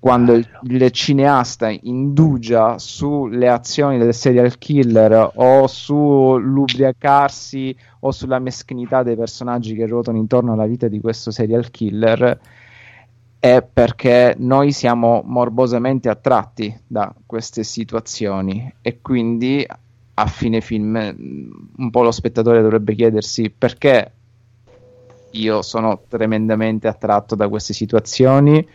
[0.00, 9.02] quando il, il cineasta indugia sulle azioni del serial killer o sull'ubriacarsi o sulla meschinità
[9.02, 12.40] dei personaggi che ruotano intorno alla vita di questo serial killer
[13.38, 19.66] è perché noi siamo morbosamente attratti da queste situazioni e quindi
[20.14, 20.94] a fine film
[21.76, 24.12] un po' lo spettatore dovrebbe chiedersi perché
[25.32, 28.66] io sono tremendamente attratto da queste situazioni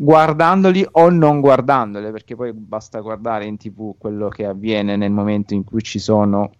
[0.00, 5.54] guardandoli o non guardandole, perché poi basta guardare in tv quello che avviene nel momento
[5.54, 6.52] in cui ci sono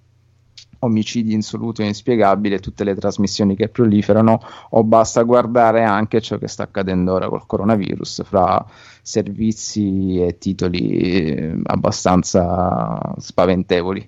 [0.80, 4.40] omicidi insoluti e inspiegabili, tutte le trasmissioni che proliferano,
[4.70, 8.64] o basta guardare anche ciò che sta accadendo ora col coronavirus fra
[9.02, 14.04] servizi e titoli eh, abbastanza spaventevoli.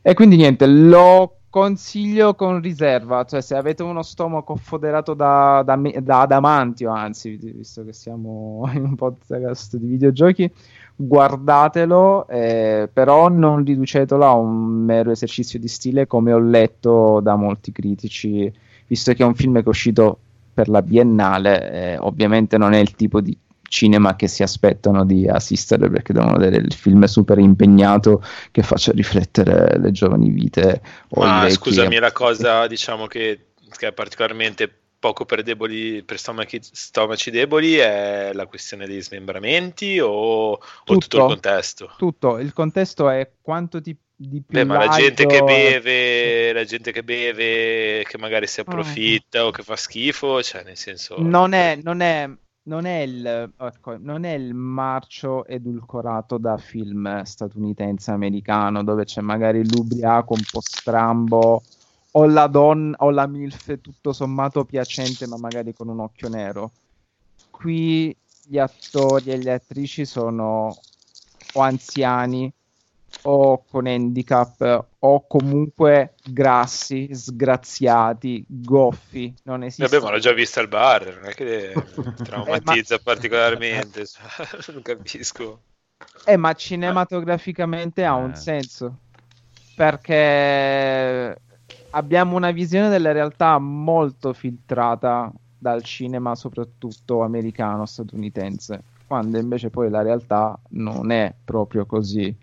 [0.00, 5.78] E quindi niente, lo consiglio con riserva, cioè se avete uno stomaco foderato da, da,
[6.00, 10.50] da adamantio, anzi, visto che siamo in un podcast di videogiochi,
[10.94, 17.36] guardatelo, eh, però non riducetelo a un mero esercizio di stile come ho letto da
[17.36, 18.52] molti critici,
[18.86, 20.18] visto che è un film che è uscito
[20.52, 23.36] per la biennale, eh, ovviamente non è il tipo di
[23.68, 28.92] cinema che si aspettano di assistere perché devono vedere il film super impegnato che faccia
[28.92, 30.80] riflettere le giovani vite
[31.10, 37.30] Ma scusami, la cosa diciamo che, che è particolarmente poco per deboli, per stomachi, stomaci
[37.30, 41.94] deboli è la questione degli smembramenti o, o tutto il contesto?
[41.96, 46.64] tutto, il contesto è quanto ti, di più Beh, ma la gente che beve, la
[46.64, 51.16] gente che beve, che magari si approfitta o che fa schifo, cioè nel senso...
[51.18, 52.28] non è, non è
[52.68, 59.22] non è il, ecco, non è il marcio edulcorato da film statunitense americano dove c'è
[59.22, 61.62] magari l'ubriaco un po' strambo
[62.10, 66.70] o la donna o la milf tutto sommato piacente ma magari con un occhio nero.
[67.50, 70.76] Qui gli attori e le attrici sono
[71.54, 72.52] o anziani
[73.22, 79.34] o con handicap o comunque grassi, sgraziati, goffi.
[79.44, 79.96] Non esiste.
[79.96, 81.74] Vabbè, ma l'ho già vista al bar, non è che
[82.16, 84.04] Eh, traumatizza particolarmente,
[84.72, 85.62] non capisco.
[86.24, 88.36] Eh, ma cinematograficamente ha un Eh.
[88.36, 88.98] senso
[89.74, 91.36] perché
[91.90, 99.88] abbiamo una visione della realtà molto filtrata dal cinema, soprattutto americano, statunitense, quando invece poi
[99.90, 102.34] la realtà non è proprio così.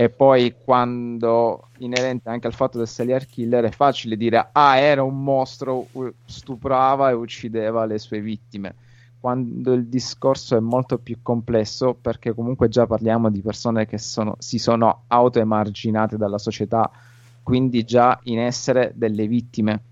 [0.00, 5.02] E poi quando inerente anche al fatto del serial killer è facile dire ah era
[5.02, 5.88] un mostro,
[6.24, 8.74] stuprava e uccideva le sue vittime
[9.20, 14.36] quando il discorso è molto più complesso perché comunque già parliamo di persone che sono,
[14.38, 16.90] si sono autoemarginate dalla società,
[17.42, 19.82] quindi già in essere delle vittime.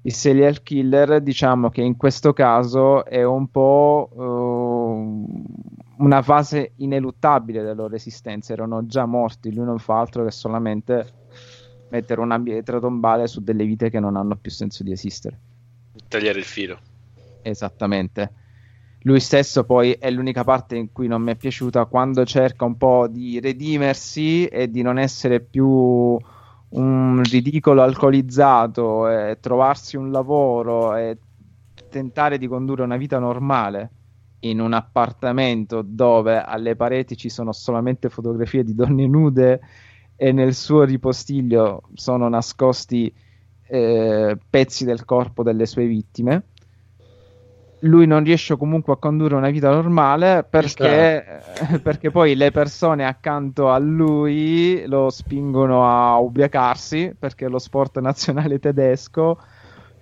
[0.00, 7.60] Il serial killer, diciamo che in questo caso è un po' eh, una fase ineluttabile
[7.60, 11.12] della loro esistenza, erano già morti, lui non fa altro che solamente
[11.88, 15.38] mettere una pietra tombale su delle vite che non hanno più senso di esistere.
[16.08, 16.78] Tagliare il filo.
[17.42, 18.32] Esattamente.
[19.00, 22.76] Lui stesso poi è l'unica parte in cui non mi è piaciuta quando cerca un
[22.76, 26.18] po' di redimersi e di non essere più
[26.68, 31.18] un ridicolo alcolizzato e trovarsi un lavoro e
[31.88, 33.90] tentare di condurre una vita normale
[34.40, 39.60] in un appartamento dove alle pareti ci sono solamente fotografie di donne nude
[40.16, 43.12] e nel suo ripostiglio sono nascosti
[43.68, 46.44] eh, pezzi del corpo delle sue vittime.
[47.80, 51.42] Lui non riesce comunque a condurre una vita normale perché,
[51.82, 57.98] perché poi le persone accanto a lui lo spingono a ubriacarsi perché è lo sport
[58.00, 59.38] nazionale tedesco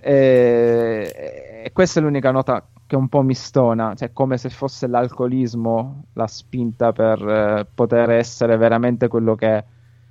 [0.00, 4.86] e, e questa è l'unica nota che un po' mi stona, cioè come se fosse
[4.86, 9.64] l'alcolismo la spinta per eh, poter essere veramente quello che è,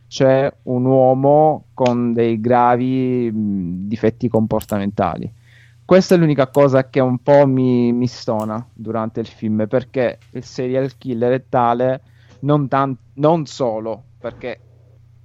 [0.08, 5.32] cioè un uomo con dei gravi mh, difetti comportamentali.
[5.86, 10.44] Questa è l'unica cosa che un po' mi, mi stona durante il film perché il
[10.44, 12.02] serial killer è tale
[12.40, 14.60] non, tan- non solo perché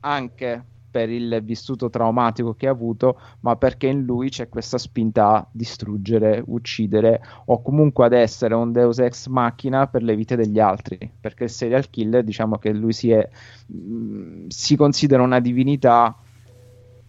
[0.00, 5.28] anche per il vissuto traumatico che ha avuto, ma perché in lui c'è questa spinta
[5.28, 10.58] a distruggere, uccidere o comunque ad essere un deus ex machina per le vite degli
[10.58, 11.10] altri.
[11.20, 13.28] Perché il serial killer, diciamo che lui si, è,
[13.66, 16.16] mh, si considera una divinità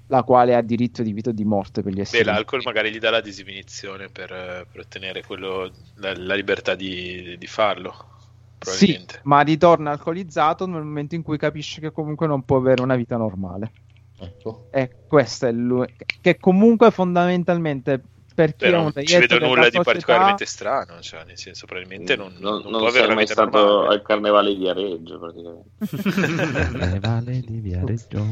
[0.08, 2.24] la quale ha diritto di vita o di morte per gli esseri.
[2.24, 7.36] Beh, l'alcol magari gli dà la disininizione per, per ottenere quello, la, la libertà di,
[7.38, 8.18] di farlo.
[8.60, 12.96] Sì, ma ritorna alcolizzato nel momento in cui capisce che comunque non può avere una
[12.96, 13.72] vita normale.
[14.20, 14.68] Ecco.
[14.72, 15.88] E questo è lui.
[16.22, 18.02] Che comunque fondamentalmente
[18.40, 22.32] per chi non ci vedo nulla di società- particolarmente strano, cioè, nel senso, probabilmente non,
[22.40, 23.96] non, Non, può non avere mai stato normale.
[23.96, 25.70] al carnevale di Viareggio, praticamente.
[26.96, 28.26] Eh, vale di Viareggio.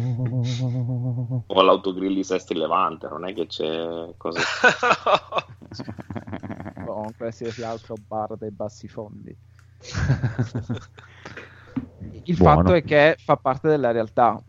[1.46, 4.40] o all'autogrill di Sesti Levante, non è che c'è cosa...
[6.88, 9.36] o in qualsiasi altro bar dei bassi fondi.
[12.24, 12.56] Il Buono.
[12.58, 14.42] fatto è che fa parte della realtà.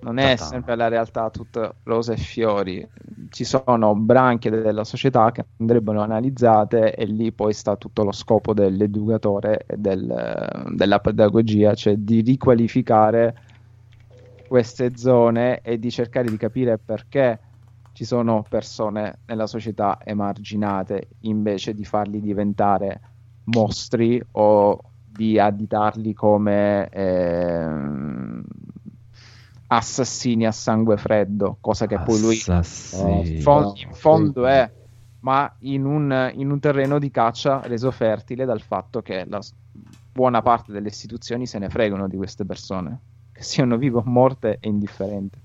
[0.00, 0.44] Non è Ta-ta.
[0.44, 2.86] sempre la realtà tutta rose e fiori.
[3.30, 8.52] Ci sono branche della società che andrebbero analizzate e lì poi sta tutto lo scopo
[8.52, 13.34] dell'educatore e del- della pedagogia, cioè di riqualificare
[14.46, 17.40] queste zone e di cercare di capire perché
[17.92, 23.00] ci sono persone nella società emarginate invece di farli diventare
[23.44, 28.42] mostri o di additarli come ehm,
[29.68, 33.36] assassini a sangue freddo, cosa che poi lui Assassini.
[33.36, 34.68] in, fo- in fondo è,
[35.20, 39.40] ma in un, in un terreno di caccia reso fertile dal fatto che la
[40.12, 42.98] buona parte delle istituzioni se ne fregano di queste persone,
[43.32, 45.38] che siano vive o morte è indifferente.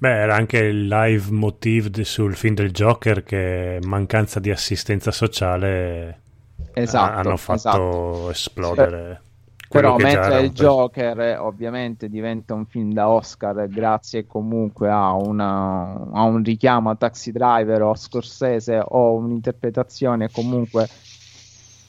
[0.00, 6.26] Beh, era anche il live motive sul film del Joker che mancanza di assistenza sociale
[6.72, 8.30] Esatto, ha- hanno fatto esatto.
[8.30, 9.22] esplodere.
[9.68, 15.12] quello Però mentre il Joker eh, ovviamente diventa un film da Oscar grazie comunque a,
[15.12, 20.88] una- a un richiamo a Taxi Driver o a Scorsese o un'interpretazione comunque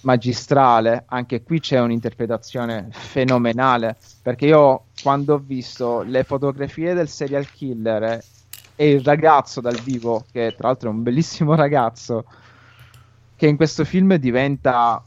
[0.01, 7.49] magistrale, anche qui c'è un'interpretazione fenomenale perché io quando ho visto le fotografie del serial
[7.51, 8.23] killer eh,
[8.75, 12.23] e il ragazzo dal vivo, che tra l'altro è un bellissimo ragazzo,
[13.39, 15.01] che in questo film diventa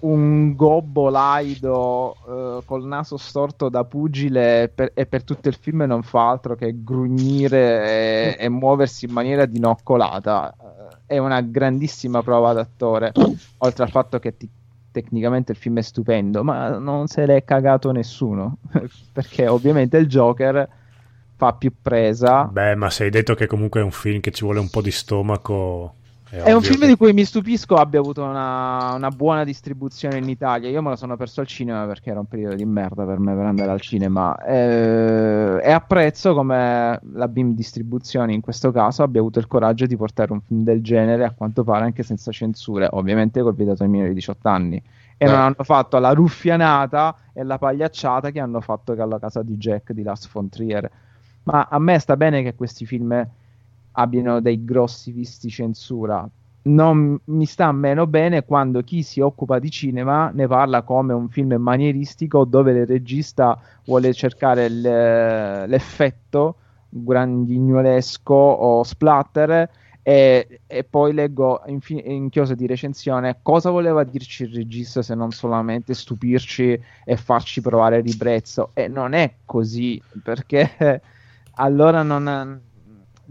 [0.00, 2.14] un gobbo laido
[2.60, 6.54] eh, col naso storto da pugile per- e per tutto il film non fa altro
[6.54, 10.52] che grugnire e, e muoversi in maniera dinoccolata.
[10.52, 13.10] Eh, È una grandissima prova d'attore,
[13.58, 14.48] oltre al fatto che ti-
[14.92, 18.58] tecnicamente il film è stupendo, ma non se l'è cagato nessuno,
[19.12, 20.68] perché ovviamente il Joker
[21.34, 22.44] fa più presa.
[22.44, 24.80] Beh, ma se hai detto che comunque è un film che ci vuole un po'
[24.80, 25.94] di stomaco.
[26.30, 30.18] È un ovvio film che- di cui mi stupisco abbia avuto una, una buona distribuzione
[30.18, 30.68] in Italia.
[30.68, 33.34] Io me lo sono perso al cinema perché era un periodo di merda per me
[33.34, 34.36] per andare al cinema.
[34.44, 39.96] Eh, e apprezzo come la Beam Distribuzione in questo caso abbia avuto il coraggio di
[39.96, 43.88] portare un film del genere, a quanto pare anche senza censure, ovviamente col vietato ai
[43.88, 44.82] minori di 18 anni.
[45.16, 45.38] E non Eh.
[45.38, 49.92] hanno fatto la ruffianata e la pagliacciata che hanno fatto che alla casa di Jack
[49.92, 50.88] di Lars von Trier.
[51.44, 53.26] Ma a me sta bene che questi film
[53.98, 56.28] abbiano dei grossi visti censura.
[56.60, 61.28] Non mi sta meno bene quando chi si occupa di cinema ne parla come un
[61.28, 66.56] film manieristico dove il regista vuole cercare l'effetto
[66.90, 69.70] grandignolesco o splatter
[70.02, 75.02] e, e poi leggo in, fi- in chiosa di recensione cosa voleva dirci il regista
[75.02, 81.02] se non solamente stupirci e farci provare ribrezzo e non è così perché
[81.56, 82.67] allora non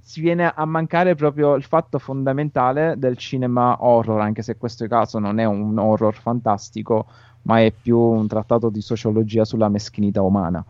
[0.02, 5.20] si viene a mancare proprio il fatto fondamentale del cinema horror, anche se questo caso
[5.20, 7.06] non è un horror fantastico,
[7.44, 10.64] ma è più un trattato di sociologia sulla meschinità umana.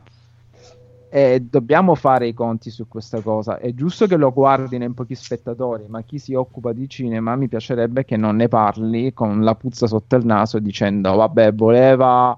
[1.10, 3.58] E dobbiamo fare i conti su questa cosa.
[3.58, 7.48] È giusto che lo guardino in pochi spettatori, ma chi si occupa di cinema mi
[7.48, 12.38] piacerebbe che non ne parli con la puzza sotto il naso dicendo vabbè, voleva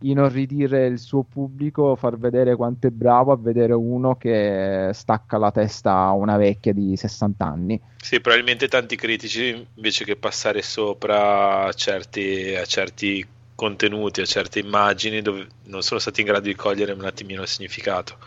[0.00, 5.50] inorridire il suo pubblico, far vedere quanto è bravo a vedere uno che stacca la
[5.50, 7.80] testa a una vecchia di 60 anni.
[7.96, 14.58] Sì, probabilmente tanti critici invece che passare sopra a certi, a certi contenuti, a certe
[14.60, 18.18] immagini dove non sono stati in grado di cogliere un attimino il significato.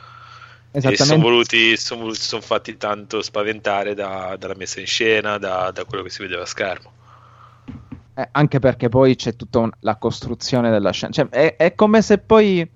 [0.81, 1.21] E sono Esattamente.
[1.21, 6.03] voluti, sono voluti, sono fatti tanto spaventare da- dalla messa in scena, da, da quello
[6.03, 6.93] che si vedeva a schermo.
[8.19, 11.11] Eh, anche perché poi c'è tutta un- la costruzione della scena.
[11.13, 12.69] Cioè, è, è come se poi.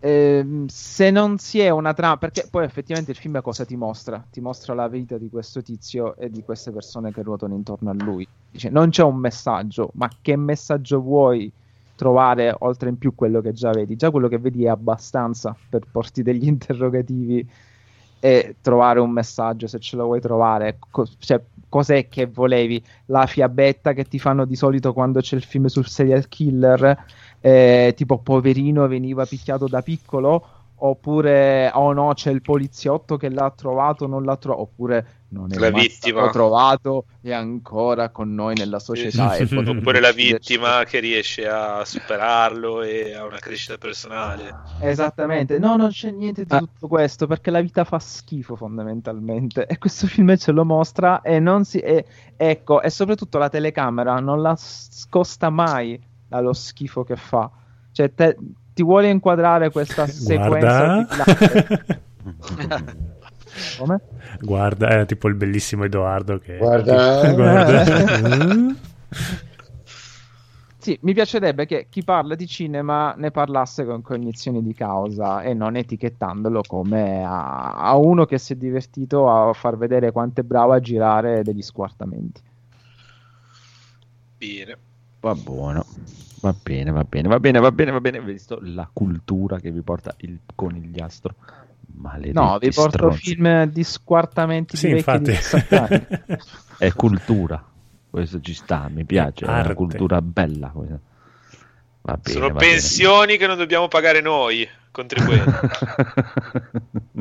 [0.00, 4.24] ehm, se non si è una trama, perché poi effettivamente il film cosa ti mostra?
[4.30, 7.94] Ti mostra la vita di questo tizio e di queste persone che ruotano intorno a
[7.94, 8.28] lui.
[8.48, 11.52] Dice, non c'è un messaggio, ma che messaggio vuoi
[11.94, 13.96] trovare oltre in più quello che già vedi?
[13.96, 17.48] Già quello che vedi è abbastanza per porti degli interrogativi
[18.20, 20.78] e trovare un messaggio se ce lo vuoi trovare.
[20.90, 22.82] Co- cioè, cos'è che volevi?
[23.06, 27.04] La fiabetta che ti fanno di solito quando c'è il film sul serial killer,
[27.40, 33.52] eh, tipo poverino veniva picchiato da piccolo, oppure oh no, c'è il poliziotto che l'ha
[33.56, 36.20] trovato, non l'ha trovato, oppure non è La vittima.
[36.20, 39.34] stato trovato è ancora con noi nella società.
[39.36, 44.54] e potrà Oppure la vittima che riesce a superarlo e ha una crescita personale.
[44.80, 49.78] Esattamente, no, non c'è niente di tutto questo perché la vita fa schifo fondamentalmente e
[49.78, 51.78] questo film ce lo mostra e non si...
[51.78, 52.04] e-
[52.36, 57.50] ecco, e soprattutto la telecamera non la scosta mai dallo schifo che fa.
[57.92, 58.36] Cioè, te-
[58.78, 61.04] ti vuole inquadrare questa sequenza
[63.76, 64.00] Come?
[64.38, 66.58] Guarda, è tipo il bellissimo Edoardo che...
[66.58, 67.32] Guarda.
[67.34, 68.76] Guarda.
[70.80, 75.52] Sì, mi piacerebbe che chi parla di cinema ne parlasse con cognizioni di causa e
[75.52, 80.44] non etichettandolo come a, a uno che si è divertito a far vedere quanto è
[80.44, 82.40] bravo a girare degli squartamenti.
[84.38, 84.78] Bene.
[85.20, 85.84] Va buono.
[86.40, 88.20] Va bene, va bene, va bene, va bene, va bene.
[88.20, 91.34] Visto la cultura che vi porta il conigliastro.
[92.00, 93.18] Maledetti No, vi porto stronzi.
[93.34, 95.42] film di squartamenti Sì, di vecchi di infatti.
[95.42, 96.06] 60 anni.
[96.78, 97.62] È cultura.
[98.10, 99.44] Questo ci sta, mi piace.
[99.44, 99.66] È Arte.
[99.66, 100.72] una cultura bella.
[100.74, 101.00] bene,
[102.22, 102.72] Sono va bene.
[102.72, 105.50] pensioni che non dobbiamo pagare noi, contribuenti.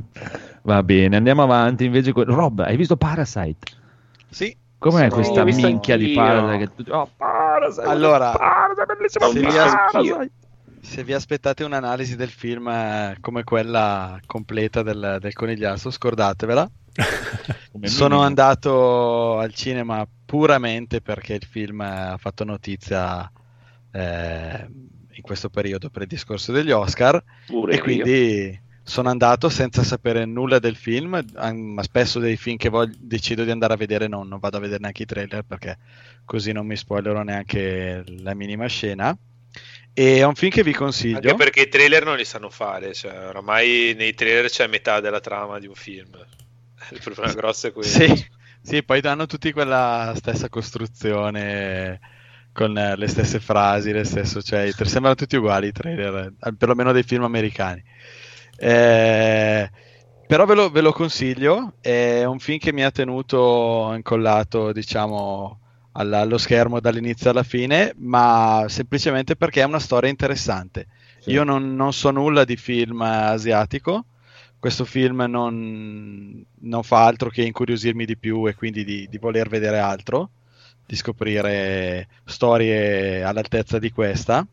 [0.64, 1.86] Va bene, andiamo avanti.
[1.86, 3.72] Invece, Rob, hai visto Parasite?
[4.30, 4.56] Sì.
[4.80, 6.22] Com'è Sì, questa minchia di anch'io.
[6.22, 6.58] Parasite?
[6.76, 7.10] Che tu- Oh,
[7.76, 10.32] Parasite, Allora, Parasite, bellissimo se vi, Parasite.
[10.82, 16.70] se vi aspettate un'analisi del film eh, come quella completa del, del conigliastro, scordatevela.
[17.84, 23.30] Sono andato al cinema puramente perché il film eh, ha fatto notizia
[23.92, 24.68] eh,
[25.12, 27.82] in questo periodo per il discorso degli Oscar Pure e io.
[27.84, 33.44] quindi sono andato senza sapere nulla del film, ma spesso dei film che voglio- decido
[33.44, 35.78] di andare a vedere non, non vado a vedere neanche i trailer perché
[36.24, 39.16] così non mi spoilerò neanche la minima scena.
[39.94, 41.18] E è un film che vi consiglio.
[41.18, 45.20] Anche perché i trailer non li sanno fare, cioè oramai nei trailer c'è metà della
[45.20, 46.12] trama di un film.
[46.92, 47.90] Il problema grosso è quello.
[47.90, 48.26] Sì,
[48.62, 52.00] Sì, poi danno tutti quella stessa costruzione
[52.54, 57.04] con le stesse frasi, le stesse, cioè, sembrano tutti uguali i trailer, eh, perlomeno dei
[57.04, 57.84] film americani.
[58.58, 59.70] Eh,
[60.26, 65.60] però ve lo, ve lo consiglio, è un film che mi ha tenuto incollato, diciamo,
[65.94, 70.88] alla- allo schermo dall'inizio alla fine, ma semplicemente perché è una storia interessante.
[71.26, 74.06] Io non, non so nulla di film asiatico,
[74.60, 79.48] questo film non, non fa altro che incuriosirmi di più e quindi di, di voler
[79.50, 80.32] vedere altro,
[80.86, 84.46] di scoprire storie all'altezza di questa.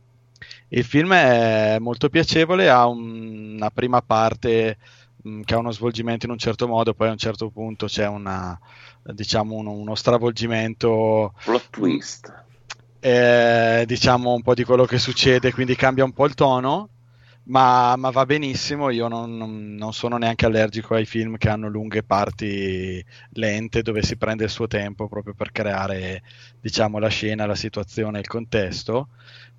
[0.76, 4.78] Il film è molto piacevole, ha un- una prima parte
[5.22, 8.06] mh, che ha uno svolgimento in un certo modo, poi a un certo punto c'è
[8.08, 8.58] una,
[9.02, 12.32] diciamo, uno, uno stravolgimento Plot twist.
[13.00, 16.88] eh, diciamo un po' di quello che succede, quindi cambia un po' il tono,
[17.44, 18.90] ma, ma va benissimo.
[18.90, 24.02] Io non, non- non sono neanche allergico ai film che hanno lunghe parti lente dove
[24.02, 26.22] si prende il suo tempo proprio per creare,
[26.60, 29.08] diciamo, la scena, la situazione, il contesto.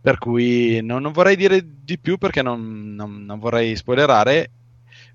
[0.01, 4.49] Per cui non, non vorrei dire di più perché non, non- non vorrei spoilerare.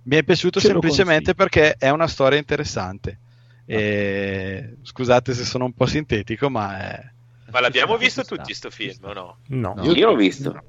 [0.03, 3.19] Mi è piaciuto Ce semplicemente perché è una storia interessante.
[3.67, 7.11] E, scusate se sono un po' sintetico, ma è,
[7.51, 9.37] Ma l'abbiamo visto tutti sto film o no?
[9.49, 9.75] No.
[9.75, 9.83] No.
[9.93, 10.63] Io l'ho visto.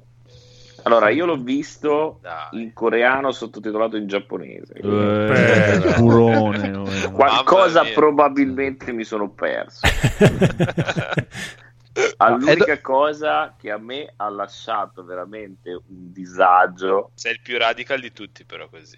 [0.84, 2.20] Allora, io l'ho visto
[2.52, 4.74] in coreano sottotitolato in giapponese.
[4.74, 9.86] Eh, furone, oh, Qualcosa probabilmente mi sono perso.
[12.38, 18.12] L'unica cosa che a me ha lasciato veramente un disagio Sei il più radical di
[18.12, 18.96] tutti, però così.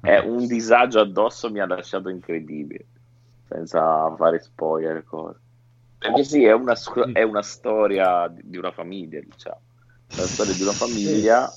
[0.00, 2.86] è un disagio addosso mi ha lasciato incredibile
[3.46, 5.38] senza fare spoiler cose
[5.98, 6.74] perché sì è una,
[7.12, 9.60] è una storia di una famiglia diciamo
[10.16, 11.52] la storia di una famiglia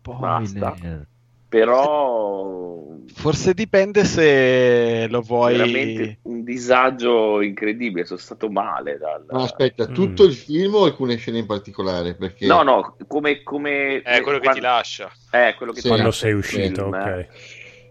[0.00, 1.06] Spoiler.
[1.48, 2.84] però
[3.14, 5.56] Forse dipende se lo vuoi.
[5.56, 9.24] veramente un disagio incredibile sono stato male dal...
[9.30, 10.26] No, aspetta, tutto Mm.
[10.26, 12.14] il film o alcune scene in particolare?
[12.14, 15.10] Perché no no come, come È quello che quando- ti lascia.
[15.30, 15.88] eh, quello che Sì.
[15.88, 17.06] ti Quando sei uscito, film, ok.
[17.06, 17.28] eh.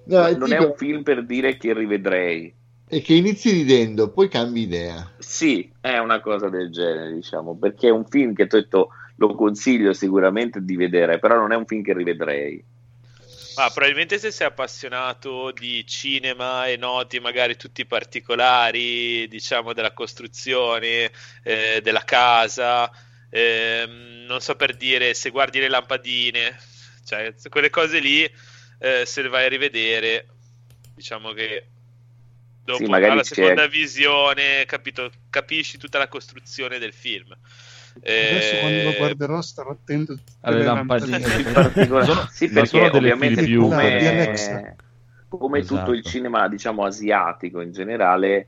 [0.08, 2.54] No, non è dico- un film per dire che rivedrei
[2.88, 5.12] è che inizi ridendo, poi cambi idea.
[5.18, 8.90] Sì, è una cosa del genere, diciamo, perché è un film che ti ho detto
[9.16, 12.64] lo consiglio sicuramente di vedere, però non è un film che rivedrei.
[13.58, 19.94] Ma probabilmente se sei appassionato di cinema e noti magari tutti i particolari, diciamo, della
[19.94, 21.10] costruzione,
[21.42, 22.92] eh, della casa,
[23.30, 26.58] ehm, non so per dire, se guardi le lampadine,
[27.06, 28.24] cioè quelle cose lì,
[28.80, 30.28] eh, se le vai a rivedere,
[30.94, 31.70] diciamo che
[32.62, 37.34] dopo Sì, magari alla c'è- seconda visione, capito, capisci tutta la costruzione del film.
[37.98, 41.20] Adesso Eh, quando lo guarderò starò attento Alle le lampadine.
[41.20, 41.48] lampadine.
[41.48, 44.76] In particolare- Sono- sì, ma perché ovviamente più- Di come, Alexa.
[45.30, 46.10] come tutto il Esatto.
[46.10, 48.48] cinema, diciamo, asiatico in generale,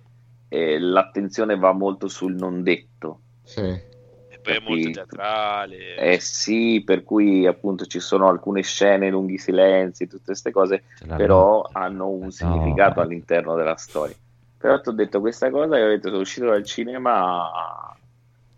[0.49, 3.21] eh, l'attenzione va molto sul non detto.
[3.43, 3.95] Sì.
[4.41, 5.95] poi è molto teatrale.
[5.97, 10.83] Eh sì, per cui appunto ci sono alcune scene, lunghi silenzi, tutte queste cose
[11.17, 13.03] però hanno un No, significato eh.
[13.03, 14.15] all'interno della storia.
[14.57, 17.93] Però ti ho detto questa cosa e ho detto sono uscito dal cinema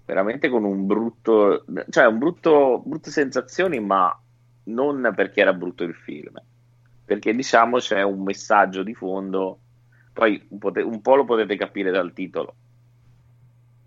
[0.10, 4.19] veramente con un brutto, cioè un brutto, brutte sensazioni, ma
[4.64, 6.34] non perché era brutto il film,
[7.06, 9.60] perché diciamo c'è un messaggio di fondo,
[10.11, 12.56] poi un, pote- un po' lo potete capire dal titolo,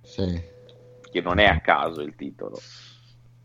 [0.03, 0.41] Sì.
[1.11, 2.59] che non è a caso il titolo.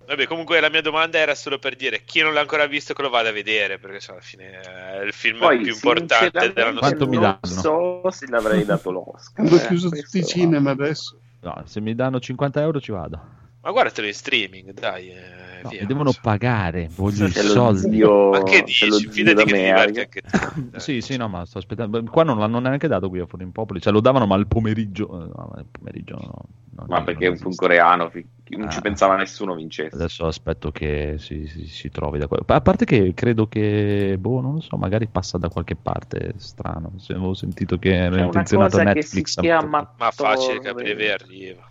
[0.05, 3.01] Vabbè, comunque la mia domanda era solo per dire chi non l'ha ancora visto che
[3.01, 6.79] lo vada a vedere, perché cioè, alla fine è il film Poi più importante dell'anno
[7.07, 7.39] mi non danno?
[7.41, 9.45] so se l'avrei dato l'Oscar.
[9.45, 11.19] Hanno eh, chiuso tutti i cinema adesso.
[11.47, 13.46] No, se mi danno 50 euro ci vado.
[13.67, 17.97] Ma guardatelo in streaming, dai, eh, No, devono pagare, voglio i C'è lo soldi.
[17.97, 18.89] zio, Ma che dici?
[19.09, 20.01] Fidati che ti d'America.
[20.01, 20.21] anche
[20.71, 20.79] te.
[20.79, 22.01] Sì, sì, no, ma sto aspettando.
[22.03, 24.47] Qua non l'hanno neanche dato qui a Fuori in Popoli, cioè lo davano ma il
[24.47, 25.07] pomeriggio.
[25.09, 28.81] eh, No, il pomeriggio no, Ma perché è un film coreano, non ci Ah.
[28.81, 29.93] pensava nessuno vincesse.
[29.95, 32.37] Adesso aspetto che si, si- si trovi da qua.
[32.45, 36.93] A parte che credo che, boh, non lo so, magari passa da qualche parte strano.
[36.99, 39.33] Se avevo sentito che era intenzionato cosa che Netflix.
[39.33, 39.93] si chiama.
[39.97, 41.69] Ma facile capire dove arriva.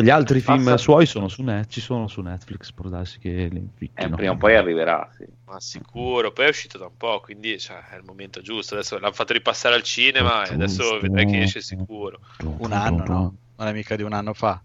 [0.00, 3.48] Gli altri film Passa- suoi sono su Net, ci sono su Netflix, può darsi che
[3.50, 5.24] li Eh, prima o poi arriverà, sì.
[5.46, 8.74] Ma sicuro, poi è uscito da un po', quindi cioè, è il momento giusto.
[8.74, 12.20] Adesso l'hanno fatto ripassare al cinema e adesso vedrai che esce sicuro.
[12.58, 13.34] Un anno, no?
[13.56, 14.62] Non è mica di un anno fa.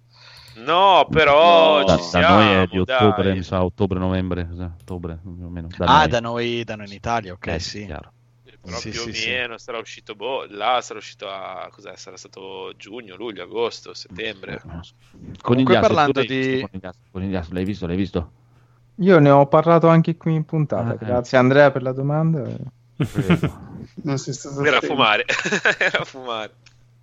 [0.56, 3.34] No, però No, Da, ci da siamo, noi è di ottobre, dai.
[3.38, 4.48] mi sa, ottobre-novembre,
[4.80, 5.68] ottobre più o meno.
[5.76, 6.08] Da ah, noi.
[6.10, 7.86] da noi, da noi in Italia, ok, Eh, sì.
[7.86, 8.12] chiaro.
[8.66, 9.30] Però Sì, più o sì, sì.
[9.30, 11.96] meno sarà uscito boh, là sarà uscito a cos'è?
[11.98, 14.62] Sarà stato giugno, luglio, agosto, settembre.
[15.42, 16.70] Conigliastro, parlando l'hai di- visto,
[17.12, 17.88] Conigliastro, l'hai visto?
[17.88, 18.32] L'hai visto?
[18.98, 20.90] Io ne ho parlato anche qui in puntata.
[20.90, 21.06] Ah, eh.
[21.06, 22.42] Grazie Andrea per la domanda.
[24.04, 25.26] Non sei stato Era fumare.
[25.80, 26.54] Era a fumare.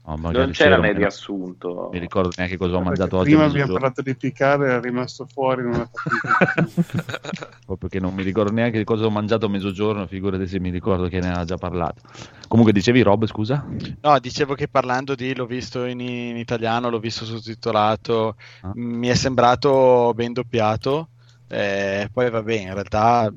[0.02, 1.90] No, magari Non c'era c'era, nel riassunto.
[1.92, 3.30] Mi ricordo neanche cosa ho Perché mangiato oggi.
[3.30, 5.62] Prima abbiamo parlato di piccare, era rimasto fuori.
[5.62, 5.88] Non
[7.66, 10.70] proprio che non mi ricordo neanche di cosa ho mangiato a mezzogiorno, figurati se mi
[10.70, 12.02] ricordo che ne aveva già parlato.
[12.48, 13.64] Comunque dicevi Rob, scusa?
[14.00, 18.72] No, dicevo che parlando di l'ho visto in, in italiano, l'ho visto sottotitolato, Ah.
[18.74, 21.08] mi è sembrato ben doppiato.
[21.48, 23.32] eh, poi vabbè, in realtà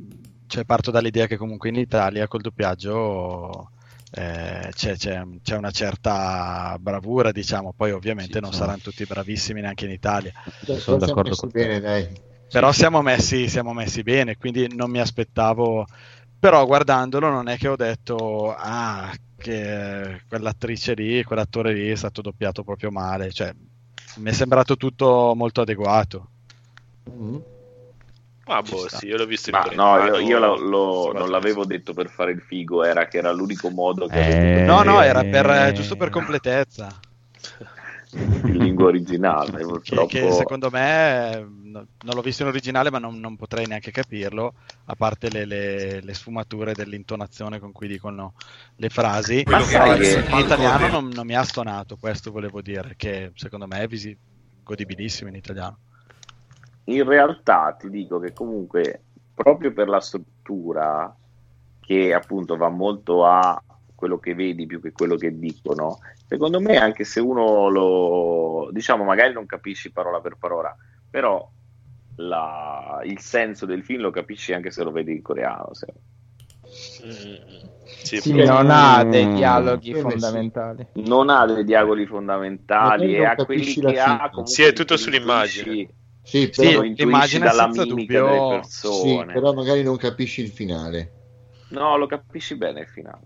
[0.47, 3.69] cioè, parto dall'idea che comunque in Italia col doppiaggio
[4.15, 7.73] eh, c'è, c'è- c'è una certa bravura, diciamo.
[7.75, 10.31] Poi ovviamente Sì, non sono- saranno tutti bravissimi neanche in Italia.
[10.77, 11.65] Sono siamo d'accordo messi con te.
[11.65, 12.21] bene, dai.
[12.49, 15.85] Però siamo messi, siamo messi bene, quindi non mi aspettavo.
[16.39, 22.21] Però guardandolo non è che ho detto, ah, che quell'attrice lì, quell'attore lì è stato
[22.21, 23.31] doppiato proprio male.
[23.31, 23.53] Cioè,
[24.17, 26.29] mi è sembrato tutto molto adeguato.
[27.09, 27.37] Mm.
[28.45, 31.29] Ma Ci boh, sì, io l'ho visto in Ma no, io, io lo- lo- non
[31.29, 35.01] l'avevo detto per fare il figo, era che era l'unico modo che Eh, No, no,
[35.01, 35.29] era Eh.
[35.29, 36.99] per, giusto per completezza.
[38.13, 39.57] in lingua originale.
[39.57, 43.35] Che, Purtroppo che secondo me eh, no- non l'ho visto in originale, ma non, non
[43.35, 44.53] potrei neanche capirlo,
[44.85, 48.33] a parte le, le- le sfumature dell'intonazione con cui dicono
[48.75, 49.43] le frasi.
[49.47, 53.31] Ma sai in- che- in italiano non, non mi ha stonato, questo volevo dire, che
[53.35, 54.15] secondo me è visi-
[54.63, 55.77] godibilissimo in italiano.
[56.85, 59.03] In realtà ti dico che comunque
[59.33, 61.15] proprio per la struttura
[61.79, 63.61] che appunto va molto a
[63.95, 69.03] quello che vedi più che quello che dicono, secondo me anche se uno lo diciamo
[69.03, 70.75] magari non capisci parola per parola,
[71.09, 71.49] però
[72.15, 75.73] la- il senso del film lo capisci anche se lo vedi in coreano.
[75.73, 75.93] se-
[77.05, 77.33] Mm,
[77.85, 79.35] sì, Sì, non ha dei Mm.
[79.35, 79.99] dialoghi sì.
[80.01, 80.87] fondamentali.
[80.93, 84.99] Non ha dei dialoghi fondamentali e a quelli che la ha Sì, è tutto li
[84.99, 85.87] sull'immagine.
[86.23, 89.33] Sì, Sì, lo però, l'immagine dalla senza mimica dubbio- delle sì, persone.
[89.33, 91.11] però magari non capisci il finale.
[91.69, 93.21] No, lo capisci bene il finale.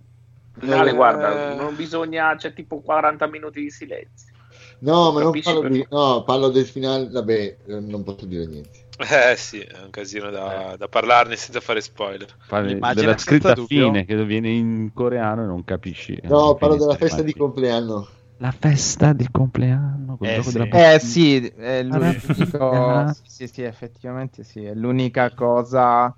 [0.55, 0.93] Il finale, Eh.
[0.93, 4.33] guarda, non bisogna, c'è tipo 40 minuti di silenzio.
[4.79, 8.45] No, ma non parlo, per- di, no, parlo del finale, vabbè, eh, non posso dire
[8.47, 8.85] niente.
[8.97, 12.35] Eh sì, è un casino da, da parlarne senza fare spoiler.
[12.49, 13.85] L'immagine della scritta dubbio.
[13.91, 16.17] fine che viene in coreano e non capisci.
[16.23, 18.07] No, eh, parlo finisce della festa di compleanno.
[18.39, 20.17] La festa di compleanno.
[20.21, 20.57] Eh, gioco sì.
[20.57, 23.13] della Eh sì, è l'unico...
[23.13, 26.15] Sì, sì, sì, effettivamente sì, è l'unica cosa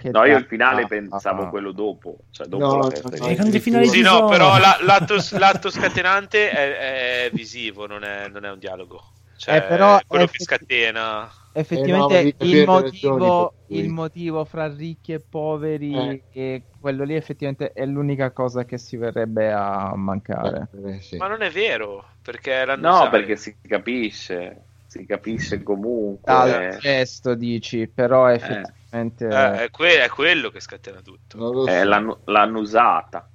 [0.00, 0.10] che...
[0.10, 1.48] No, io il finale ah, pensavo ah.
[1.48, 5.16] quello dopo, cioè dopo No, la no, festa no, finali Sì, no, però la- l'atto,
[5.38, 9.12] l'atto scatenante è, è visivo, non è, non è un dialogo.
[9.36, 11.30] Cioè, Eh, però è quello è che effetti- scatena.
[11.52, 16.22] Effettivamente Eh, no, il, motivo, il motivo fra ricchi e poveri Eh.
[16.32, 20.68] e quello lì effettivamente è l'unica cosa che si verrebbe a mancare.
[20.84, 21.16] Eh, sì.
[21.16, 26.32] Ma non è vero, perché No, sai- perché si capisce, si capisce comunque.
[26.32, 29.26] Dal gesto dici, però effettivamente...
[29.26, 31.38] eh, è, que- è quello che scatena tutto.
[31.38, 31.66] So.
[31.66, 33.29] Eh, l'hanno, l'hanno usata.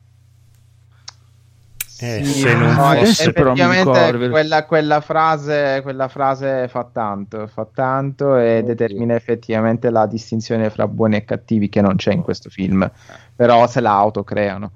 [1.98, 7.66] Eh, Sì, se non no, fosse effettivamente quella, quella frase, quella frase fa tanto, fa
[7.74, 12.50] tanto e determina effettivamente la distinzione fra buoni e cattivi che non c'è in questo
[12.50, 12.90] film,
[13.34, 14.72] però se la autocreano.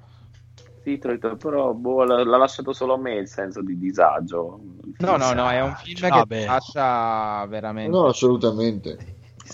[0.82, 4.58] Sì, detto, però boh, l'ha, lasciato solo a me il senso di disagio.
[4.98, 6.46] No, no, no, è un film No, che beh.
[6.46, 7.90] lascia veramente...
[7.90, 8.96] No, assolutamente.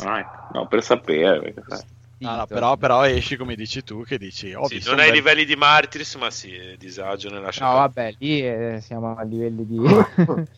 [0.04, 0.48] Ah.
[0.52, 1.40] No, per sapere.
[1.40, 1.80] perché, sai.
[2.18, 2.54] No, no, zitto.
[2.54, 5.44] però, però esci come dici tu, che dici, ho Sì, non un ai bel- livelli
[5.44, 9.76] di Martyrs, ma sì, disagio ne lascia No, vabbè, lì eh, siamo a livelli di...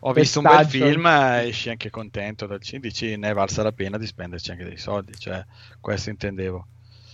[0.00, 3.72] ho visto un bel film, esci anche contento dal cinema, dici ne è valsa la
[3.72, 5.44] pena di spenderci anche dei soldi, cioè
[5.80, 6.68] questo intendevo.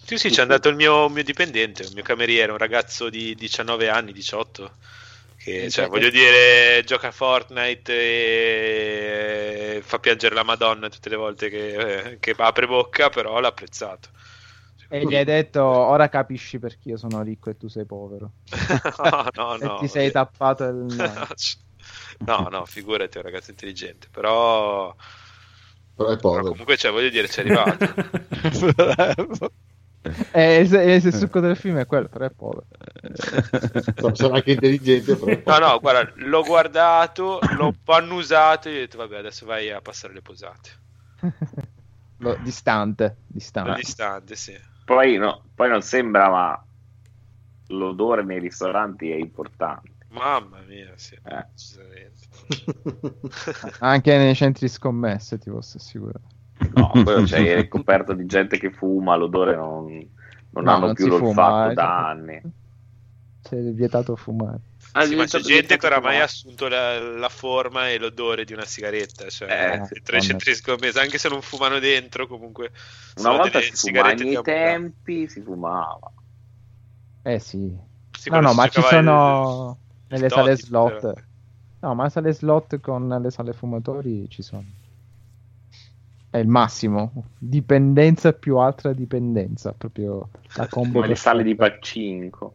[0.04, 3.88] Sì, sì, c'è andato il mio, mio dipendente, il mio cameriere, un ragazzo di 19
[3.88, 4.76] anni, 18,
[5.42, 7.92] che, cioè, voglio dire, gioca a Fortnite
[9.76, 14.10] e fa piangere la Madonna tutte le volte che, che apre bocca, però l'ha apprezzato.
[14.88, 18.34] E gli hai detto, ora capisci perché io sono ricco e tu sei povero.
[19.02, 19.78] no, no, e no.
[19.78, 20.94] ti sei tappato il...
[22.24, 24.94] No, no, figurati, è un ragazzo intelligente, però,
[25.96, 26.50] Però è però povero.
[26.50, 29.50] comunque, cioè, voglio dire, ci è arrivato.
[30.32, 32.66] Eh, il, il- il succo del film è quello, però è povero.
[34.00, 35.40] No, Sarà anche intelligente, però.
[35.46, 40.12] No, no, guarda, l'ho guardato, l'ho pannusato e ho detto, vabbè, adesso vai a passare
[40.14, 40.70] le posate.
[42.18, 43.74] Lo- distante, distante.
[43.74, 44.58] Distante, sì.
[44.84, 46.66] Poi, no, poi non sembra, ma
[47.68, 49.90] l'odore nei ristoranti è importante.
[50.08, 51.46] Mamma mia, sì, Eh.
[53.80, 56.20] Anche nei centri scommesse, ti posso assicurare.
[56.74, 59.84] No, poi cioè, è coperto di gente che fuma, l'odore non,
[60.50, 62.42] non No, hanno non più l'olfatto fuma, eh, da cioè- anni.
[63.42, 64.60] C'è vietato fumare.
[64.92, 68.52] Ah, Sì, ma c'è gente che oramai ha assunto la, la forma e l'odore di
[68.52, 72.70] una sigaretta, cioè Eh, dentro i centri scommesse, anche se non fumano dentro, comunque
[73.16, 74.42] Una volta si fumava, Abuela.
[74.42, 76.12] tempi si fumava.
[77.24, 77.76] Eh sì.
[78.16, 79.70] Sì, no, no, ma ci il- sono
[80.06, 81.00] il nelle sale Toti, slot.
[81.00, 81.14] però.
[81.80, 84.64] No, ma sale slot con le sale fumatori ci sono.
[86.32, 87.26] È il massimo.
[87.36, 89.74] Dipendenza più altra dipendenza.
[89.76, 90.94] Proprio la combo.
[91.00, 91.54] Come le sale di.
[91.54, 92.54] Pacinco.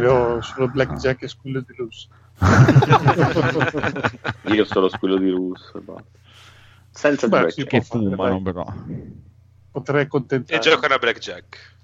[0.00, 2.08] Io solo Blackjack e Squillo di Lusso.
[4.44, 5.78] Io solo squillo di russo.
[5.82, 6.04] basta.
[6.88, 8.64] Senza Beh, Black si Che fumano, però.
[9.72, 10.60] Potrei E accontentare.
[10.60, 11.76] giocano a Blackjack.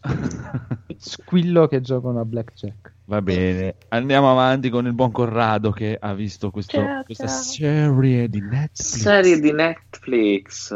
[0.97, 2.94] Squillo che giocano a blackjack.
[3.07, 7.37] Va bene, andiamo avanti con il buon Corrado che ha visto questo- Ciao, questa ciao.
[7.43, 8.73] serie di Netflix.
[8.73, 10.75] Serie di Netflix,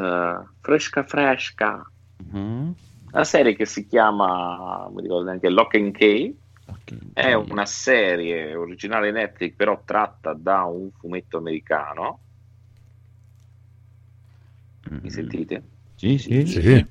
[0.61, 1.91] fresca fresca.
[2.31, 2.75] Mhm.
[3.13, 6.39] Una serie che si chiama, mi ricordo neanche, Lock and Key.
[6.67, 6.93] Ok.
[7.15, 12.21] È una serie originale Netflix, però tratta da un fumetto americano.
[14.91, 15.09] Mi Mhm.
[15.09, 15.63] sentite?
[15.97, 16.45] Sì, sì.
[16.47, 16.87] Sì.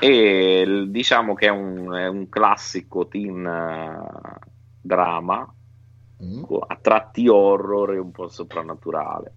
[0.00, 4.38] E diciamo che è un, è un classico teen eh,
[4.80, 5.54] drama
[6.22, 6.44] Mm.
[6.66, 9.32] a tratti horror e un po' soprannaturale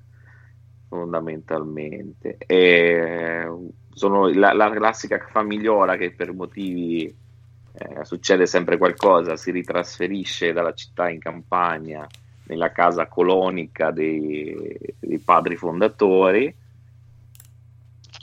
[0.90, 3.48] fondamentalmente e
[3.94, 10.73] sono la, la classica famigliola che per motivi eh, succede sempre qualcosa si ritrasferisce dalla
[10.73, 12.06] città in campagna
[12.48, 16.53] nella casa colonica dei, dei padri fondatori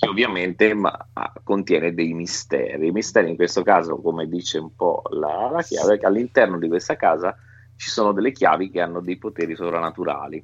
[0.00, 2.86] che ovviamente ma, ah, contiene dei misteri.
[2.86, 6.58] I misteri in questo caso, come dice un po' la, la chiave, è che all'interno
[6.58, 7.36] di questa casa
[7.76, 10.42] ci sono delle chiavi che hanno dei poteri sovrannaturali.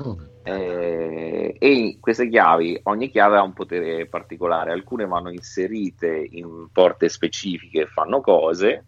[0.00, 0.12] Mm.
[0.44, 7.10] Eh, e queste chiavi, ogni chiave ha un potere particolare, alcune vanno inserite in porte
[7.10, 8.84] specifiche e fanno cose,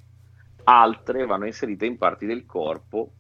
[0.64, 3.12] altre vanno inserite in parti del corpo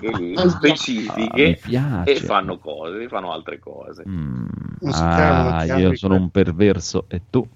[0.00, 2.12] lì Ah, specifiche piace.
[2.12, 4.04] e fanno cose, fanno altre cose.
[4.08, 4.46] Mm.
[4.92, 7.46] Ah, io sono un perverso e tu?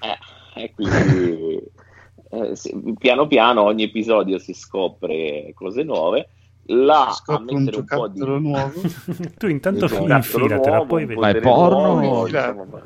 [0.00, 1.62] Eh, e quindi
[2.30, 6.28] eh, sì, piano piano ogni episodio si scopre cose nuove.
[6.68, 8.80] Là a Scopri un mettere un po' di giocattolo nuovo.
[9.36, 11.20] tu intanto un fi- giocattolo infilatela, nuovo, poi un vedi.
[11.20, 12.00] Ma è porno?
[12.00, 12.50] nuovo, Infilate.
[12.50, 12.84] insomma.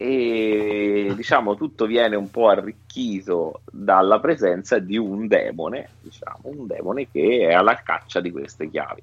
[0.00, 7.08] E diciamo tutto viene un po' arricchito dalla presenza di un demone, diciamo, un demone
[7.10, 9.02] che è alla caccia di queste chiavi.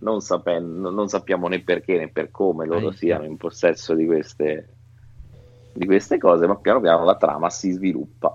[0.00, 2.96] Non, sapen- non sappiamo né perché né per come loro Aia.
[2.96, 4.68] siano in possesso di queste,
[5.74, 8.34] di queste cose, ma piano piano la trama si sviluppa.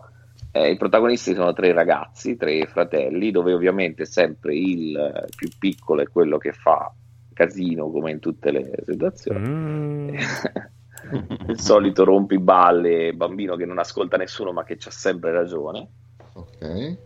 [0.52, 6.07] Eh, I protagonisti sono tre ragazzi, tre fratelli, dove ovviamente sempre il più piccolo è
[6.07, 6.94] quello che fa
[7.34, 9.40] casino come in tutte le situazioni.
[9.40, 10.15] Mm.
[11.48, 15.88] il solito rompiballe bambino che non ascolta nessuno ma che c'ha sempre ragione.
[16.34, 16.98] Ok.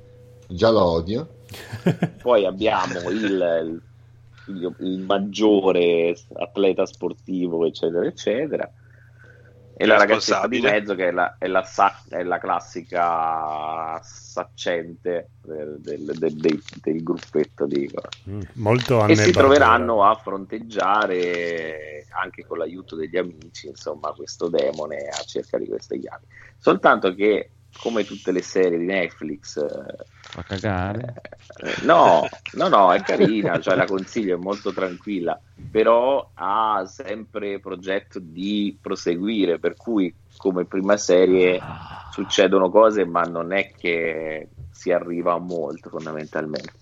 [0.48, 1.28] Già lo odio.
[2.22, 3.82] Poi abbiamo il, il
[4.80, 8.70] il maggiore atleta sportivo, eccetera, eccetera.
[9.78, 15.32] E la ragazzetta di mezzo che è la, è la sa- è la classica saccente
[15.42, 17.90] del, del- del- del- del gruppetto di
[18.30, 25.08] Mm, Molto e si troveranno a fronteggiare anche con l'aiuto degli amici, insomma, questo demone
[25.08, 26.26] a cerca di queste chiavi.
[26.58, 31.14] Soltanto che, come tutte le serie di Netflix, eh, Fa cagare.
[31.64, 35.40] eh, no, no, no, è carina, cioè la consiglio, è molto tranquilla,
[35.70, 41.60] però ha sempre progetto di proseguire, per cui come prima serie
[42.12, 46.74] succedono cose, ma non è che si arriva a molto fondamentalmente.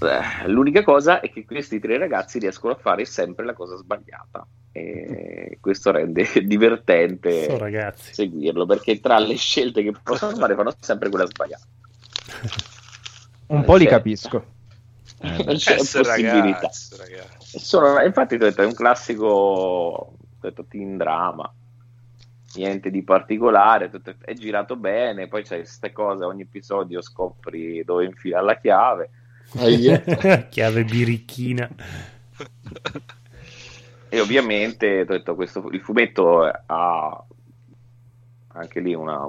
[0.00, 4.46] Eh, L'unica cosa è che questi tre ragazzi riescono a fare sempre la cosa sbagliata
[4.76, 8.12] e questo rende divertente So, ragazzi.
[8.12, 11.64] seguirlo perché tra le scelte che possono fare fanno sempre quella sbagliata.
[13.46, 14.44] Un po' li Cioè, capisco.
[15.20, 16.40] non c'è Essere possibilità.
[16.60, 17.58] ragazzi, ragazzi.
[17.60, 21.52] Sono- infatti, detto, è un classico detto, teen drama,
[22.56, 25.28] niente di particolare, tutto- è girato bene.
[25.28, 29.10] Poi c'è queste cose, ogni episodio scopri dove infilare la chiave.
[30.50, 31.68] Chiave birichina.
[34.14, 37.24] E ovviamente detto, questo, il fumetto ha
[38.48, 39.28] anche lì una,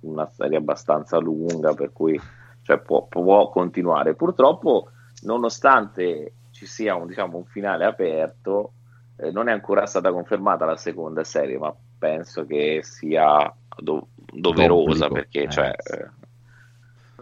[0.00, 2.20] una serie abbastanza lunga, per cui
[2.62, 4.14] cioè, può, può continuare.
[4.14, 4.90] Purtroppo,
[5.22, 8.72] nonostante ci sia un, diciamo, un finale aperto,
[9.16, 15.06] eh, non è ancora stata confermata la seconda serie, ma penso che sia do- doverosa
[15.06, 15.50] D'obbligo, perché eh.
[15.50, 16.10] cioè, eh,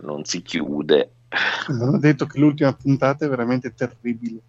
[0.01, 1.11] non si chiude.
[1.69, 4.41] Mi hanno detto che l'ultima puntata è veramente terribile.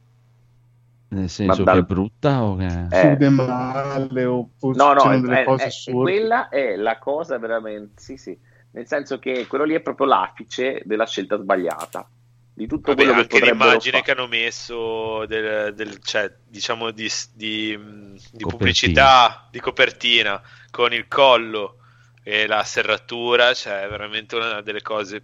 [1.13, 2.87] Nel senso dal- che è brutta o che...
[2.91, 3.29] Eh.
[3.29, 8.01] Male o poi No, no, è- delle è- cose è- quella è la cosa veramente,
[8.01, 8.37] sì, sì,
[8.71, 12.07] nel senso che quello lì è proprio l'apice della scelta sbagliata.
[12.55, 14.03] Di tutto Vabbè, quello che anche potrebbero l'immagine fare.
[14.03, 18.47] che hanno messo del, del- cioè, diciamo di, di- di Copertina.
[18.49, 21.77] pubblicità di copertina con il collo
[22.21, 25.23] e la serratura, cioè è veramente una delle cose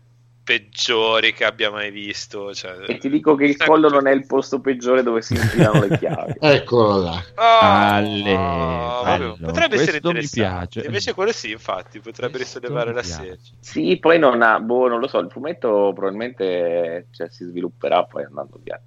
[0.49, 2.55] peggiori che abbia mai visto.
[2.55, 2.85] Cioè...
[2.87, 5.95] E ti dico che il collo non è il posto peggiore dove si infilano le
[5.99, 6.33] chiavi.
[6.41, 7.23] Eccolo là.
[7.35, 9.37] Oh, Ale, oh, bello.
[9.39, 10.39] potrebbe essere interessante.
[10.39, 10.87] piace.
[10.87, 13.37] Invece quello sì, infatti, potrebbe Questo risollevare la serie.
[13.59, 18.23] Sì, poi non ha, boh, non lo so, il fumetto probabilmente cioè, si svilupperà poi
[18.23, 18.81] andando via.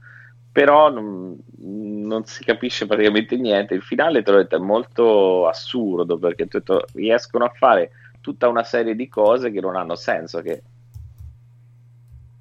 [0.51, 3.75] Però non, non si capisce praticamente niente.
[3.75, 8.65] Il finale, te l'ho detto, è molto assurdo perché detto, riescono a fare tutta una
[8.65, 10.63] serie di cose che non hanno senso, che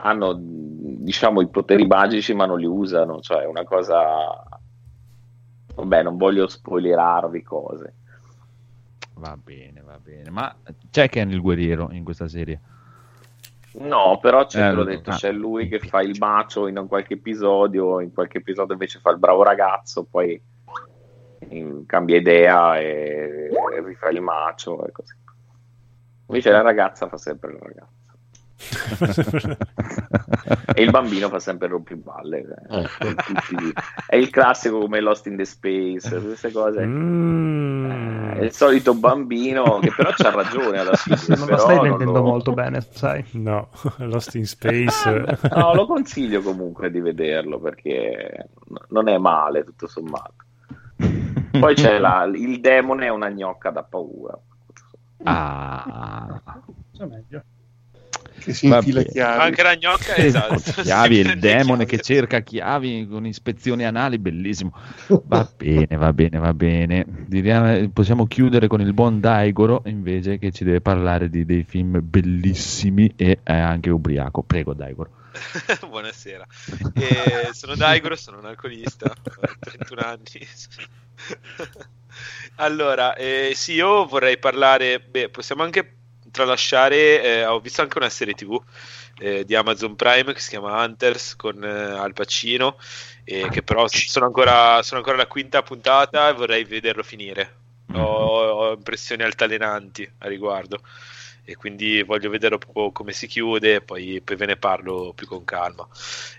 [0.02, 4.44] hanno diciamo i poteri magici ma non li usano, cioè è una cosa...
[5.74, 7.96] Vabbè, non voglio spoilerarvi cose.
[9.16, 10.30] Va bene, va bene.
[10.30, 10.54] Ma
[10.90, 12.60] c'è Ken il guerriero in questa serie?
[13.74, 17.14] No, però c'è, Eh, l'ho detto, ah, c'è lui che fa il macio in qualche
[17.14, 20.40] episodio, in qualche episodio invece fa il bravo ragazzo, poi
[21.50, 25.16] in- cambia idea e, e rifà il macio e così.
[26.28, 28.00] Invece la ragazza fa sempre la ragazza.
[30.74, 32.40] E il bambino fa sempre il rompiballe.
[32.70, 32.88] eh.
[33.00, 33.74] Tutti-
[34.08, 36.86] È il classico come Lost in the Space, queste cose.
[36.86, 37.92] Mm.
[37.92, 41.18] Eh, È il solito bambino che però c'ha ragione alla fine.
[41.38, 43.24] Non però stai vendendo lo- molto bene, sai.
[43.34, 45.10] No, Lost in Space.
[45.10, 48.50] Ah, No, lo consiglio comunque di vederlo perché
[48.90, 50.34] non è male tutto sommato.
[51.60, 54.38] Poi c'è la- il demone è una gnocca da paura.
[55.24, 56.40] Ah,
[56.96, 57.44] C'è meglio.
[58.42, 59.42] Che si infila chiavi.
[59.42, 60.60] Anche la gnocca, esatto.
[60.82, 61.86] chiavi, il demone chiavi.
[61.86, 64.74] che cerca chiavi con ispezioni anali, bellissimo.
[65.26, 67.06] Va bene, va bene, va bene.
[67.28, 72.00] Direi- possiamo chiudere con il buon Daigoro invece che ci deve parlare di dei film
[72.02, 74.42] bellissimi e è anche ubriaco.
[74.42, 75.20] Prego, Daigoro.
[75.88, 76.46] Buonasera,
[76.94, 80.48] Eh, sono Daigoro, sono un alcolista, ho 31 anni.
[82.56, 86.00] allora, eh, sì, io vorrei parlare, beh, possiamo anche
[86.32, 88.62] tralasciare, eh, ho visto anche una serie tv
[89.20, 92.78] eh, di Amazon Prime che si chiama Hunters con eh, Al Pacino,
[93.24, 97.60] eh, che però sono ancora, sono ancora la quinta puntata e vorrei vederlo finire.
[97.94, 100.82] Ho, ho impressioni altalenanti a riguardo
[101.44, 105.28] e quindi voglio vedere proprio come si chiude e poi, poi ve ne parlo più
[105.28, 105.88] con calma.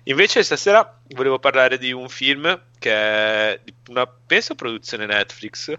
[0.05, 5.73] Invece stasera volevo parlare di un film che è una, penso, produzione Netflix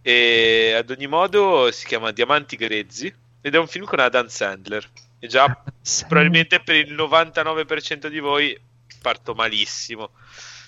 [0.00, 4.88] e ad ogni modo si chiama Diamanti Grezzi ed è un film con Adam Sandler.
[5.18, 5.62] E già
[6.08, 8.58] probabilmente per il 99% di voi
[9.02, 10.10] parto malissimo.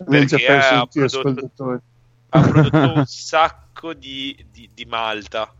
[0.06, 1.80] Perché ha prodotto,
[2.28, 5.52] ha prodotto un sacco di, di- di malta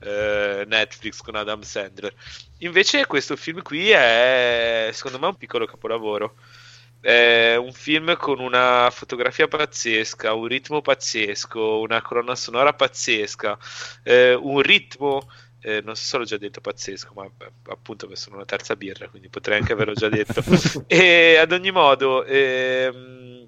[0.00, 2.14] eh, Netflix con Adam Sandler.
[2.58, 6.36] Invece questo film qui è secondo me un piccolo capolavoro.
[7.00, 13.58] È un film con una fotografia pazzesca, un ritmo pazzesco, una colonna sonora pazzesca,
[14.02, 15.26] eh, un ritmo,
[15.60, 18.76] eh, non so se l'ho già detto pazzesco, ma beh, appunto ho sono una terza
[18.76, 20.42] birra, quindi potrei anche averlo già detto.
[20.86, 23.46] e ad ogni modo, ehm,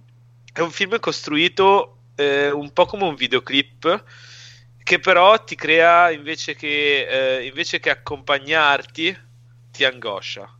[0.53, 4.05] è un film costruito eh, un po' come un videoclip
[4.83, 9.17] che però ti crea invece che, eh, invece che accompagnarti
[9.71, 10.55] ti angoscia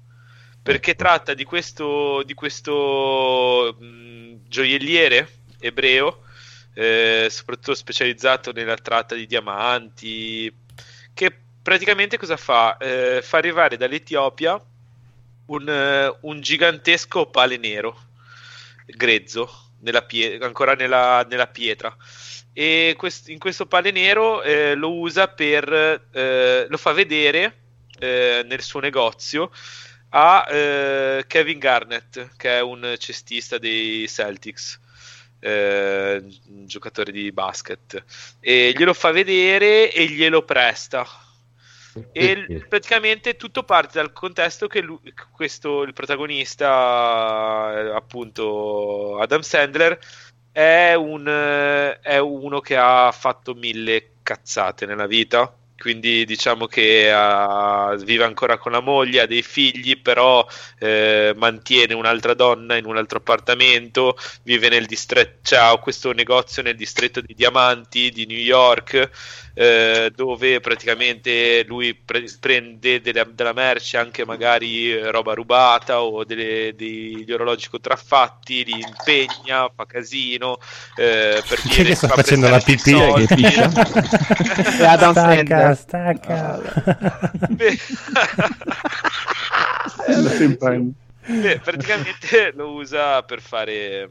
[0.63, 6.23] perché tratta di questo, di questo mh, gioielliere ebreo
[6.75, 10.53] eh, soprattutto specializzato nella tratta di diamanti
[11.15, 12.77] che praticamente cosa fa?
[12.77, 14.61] Eh, fa arrivare dall'Etiopia
[15.47, 18.11] un, eh, un gigantesco pale nero
[18.87, 21.95] grezzo nella pie- ancora nella, nella pietra
[22.53, 27.57] e quest- in questo pale nero eh, lo usa per eh, lo fa vedere
[27.99, 29.51] eh, nel suo negozio
[30.11, 34.79] a eh, Kevin Garnett che è un cestista dei Celtics
[35.43, 36.23] eh,
[36.65, 38.05] giocatore di basket.
[38.41, 41.05] E glielo fa vedere e glielo presta.
[42.13, 49.99] E praticamente tutto parte dal contesto che lui- questo, il protagonista, eh, appunto Adam Sandler,
[50.53, 55.55] è, un, eh, è uno che ha fatto mille cazzate nella vita.
[55.77, 60.47] Quindi diciamo che ha- vive ancora con la moglie, ha dei figli, però
[60.79, 66.63] eh, mantiene un'altra donna in un altro appartamento, vive nel distretto, cioè ha questo negozio
[66.63, 69.11] nel distretto di diamanti di New York,
[69.55, 76.25] eh, dove praticamente lui pre- prende delle- della merce anche magari eh, roba rubata o
[76.25, 80.59] delle- degli orologi contraffatti, li impegna, fa casino
[80.95, 82.93] eh, per Chi è dire che sta fa facendo la pipì?
[84.77, 85.72] che Adam Stacca, Sandler.
[85.75, 86.61] Stacca.
[87.49, 87.79] Beh.
[91.27, 94.11] Beh, praticamente lo usa per fare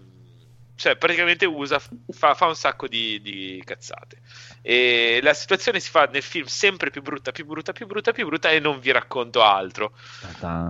[0.81, 4.17] cioè praticamente usa, fa, fa un sacco di, di cazzate.
[4.63, 8.25] E la situazione si fa nel film sempre più brutta, più brutta, più brutta, più
[8.25, 9.93] brutta e non vi racconto altro.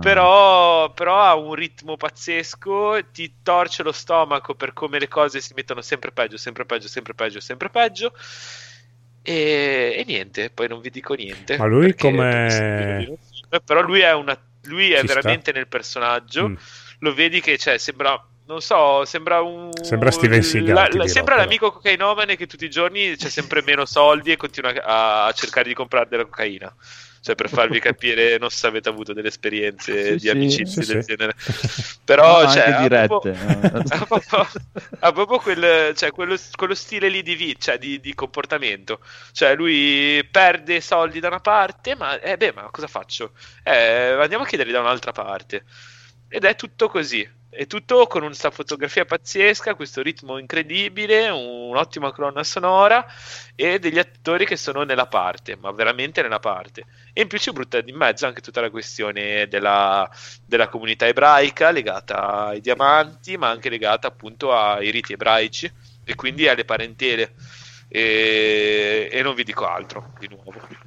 [0.02, 5.54] Però, però ha un ritmo pazzesco, ti torce lo stomaco per come le cose si
[5.54, 8.12] mettono sempre peggio, sempre peggio, sempre peggio, sempre peggio.
[9.22, 11.56] E, e niente, poi non vi dico niente.
[11.56, 13.16] Ma lui come-
[13.64, 15.14] Però lui è, una, lui è Ci sta.
[15.14, 16.48] veramente nel personaggio.
[16.48, 16.54] Mm.
[17.00, 18.20] Lo vedi che cioè, sembra.
[18.44, 19.70] Non so, sembra un.
[19.80, 21.46] Sembra Steven Seagal, la- la- sembra però.
[21.46, 25.68] l'amico cocainomane che tutti i giorni c'è sempre meno soldi e continua a, a cercare
[25.68, 26.74] di comprare della cocaina.
[27.22, 30.84] Cioè, per farvi capire, non so se avete avuto delle esperienze Sì, di amicizie sì,
[30.84, 31.04] del sì.
[31.04, 31.34] genere.
[32.04, 33.30] Però, No, cioè, anche ha dirette.
[33.88, 34.48] ha proprio,
[35.00, 39.00] ha proprio quel, cioè, quello, quello stile lì di vita, cioè di, di comportamento.
[39.32, 43.32] Cioè, lui perde soldi da una parte, ma eh, beh, ma cosa faccio?
[43.62, 45.64] Eh, andiamo a chiederli da un'altra parte.
[46.28, 47.28] Ed è tutto così.
[47.54, 53.04] È tutto con questa fotografia pazzesca, questo ritmo incredibile, un'ottima colonna sonora
[53.54, 56.86] e degli attori che sono nella parte, ma veramente nella parte.
[57.12, 60.10] E in più ci butta di mezzo anche tutta la questione della,
[60.46, 65.70] della comunità ebraica legata ai diamanti, ma anche legata appunto ai riti ebraici
[66.04, 67.34] e quindi alle parentele.
[67.86, 70.81] E, e non vi dico altro di nuovo.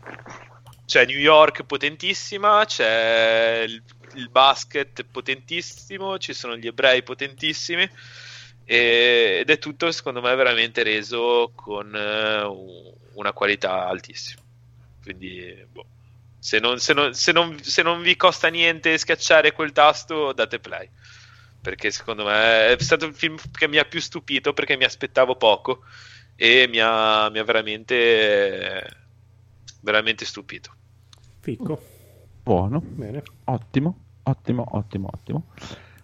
[0.85, 3.83] C'è New York potentissima, c'è il,
[4.14, 7.89] il basket potentissimo, ci sono gli ebrei potentissimi
[8.64, 14.43] e- ed è tutto secondo me veramente reso con un- una qualità altissima.
[15.01, 15.89] Quindi boh,
[16.38, 20.59] se, non, se non- se non- se non vi costa niente schiacciare quel tasto, date
[20.59, 20.89] play.
[21.61, 25.35] Perché secondo me è stato il film che mi ha più stupito perché mi aspettavo
[25.35, 25.83] poco
[26.35, 29.05] e mi ha, mi ha veramente,
[29.85, 30.72] veramente stupito.
[31.39, 31.80] Ficco.
[32.43, 32.81] Buono.
[32.83, 33.22] Bene.
[33.45, 35.45] Ottimo, ottimo, ottimo, ottimo.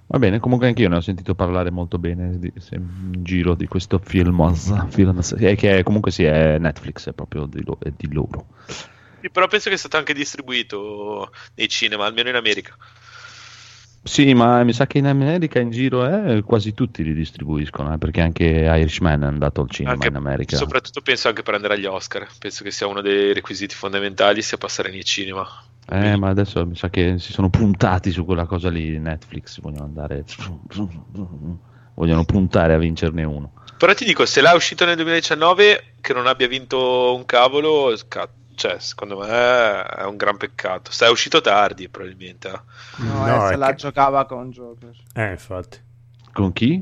[0.06, 3.56] Va bene, comunque anche io ne ho sentito parlare molto bene di- se- in giro
[3.56, 4.54] di questo film,
[4.90, 8.48] film eh, che comunque sì, è Netflix, è proprio di, lo- è di loro.
[9.22, 12.76] Sì, però penso che è stato anche distribuito nei cinema, almeno in America.
[14.04, 17.98] Sì, ma mi sa che in America in giro eh, quasi tutti li distribuiscono, eh,
[18.00, 20.58] perché anche Irishman è andato al cinema Anche- in America.
[20.58, 22.28] Soprattutto penso anche per andare agli Oscar.
[22.40, 25.48] Penso che sia uno dei requisiti fondamentali sia passare nei cinema.
[25.88, 29.84] Eh, ma adesso mi sa che si sono puntati su quella cosa lì, Netflix, vogliono
[29.86, 30.26] andare...
[31.94, 33.54] Vogliono puntare a vincerne uno.
[33.78, 38.30] Però ti dico, se l'ha uscito nel 2019 che non abbia vinto un cavolo, ca-
[38.56, 40.92] cioè, secondo me è un gran peccato.
[40.98, 42.48] È uscito tardi, probabilmente.
[42.50, 42.60] eh.
[43.04, 44.96] No, No, eh, se la che- giocava con Joker.
[45.14, 45.80] Eh, infatti.
[46.34, 46.82] Con chi?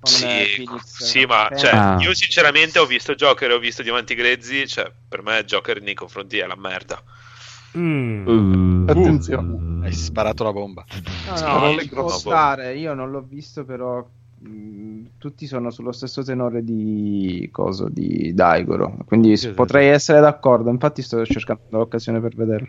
[0.00, 0.84] Con Sì, eh, Phoenix.
[1.02, 1.96] sì, ma Eh, cioè, Ah.
[2.00, 4.66] io sinceramente ho visto Joker e ho visto Diamanti Grezzi.
[4.68, 7.02] Cioè, per me Joker nei confronti è la merda.
[7.76, 8.26] Mm.
[8.86, 9.84] Uh, Attenzione.
[9.86, 10.84] Hai sparato la bomba.
[11.26, 12.18] No, no, può grosse.
[12.18, 14.04] stare, io non l'ho visto, però
[14.40, 20.20] mh, tutti sono sullo stesso tenore di coso di Daigoro, quindi Sì, sì, potrei essere
[20.20, 22.68] d'accordo, infatti sto cercando l'occasione per vederlo.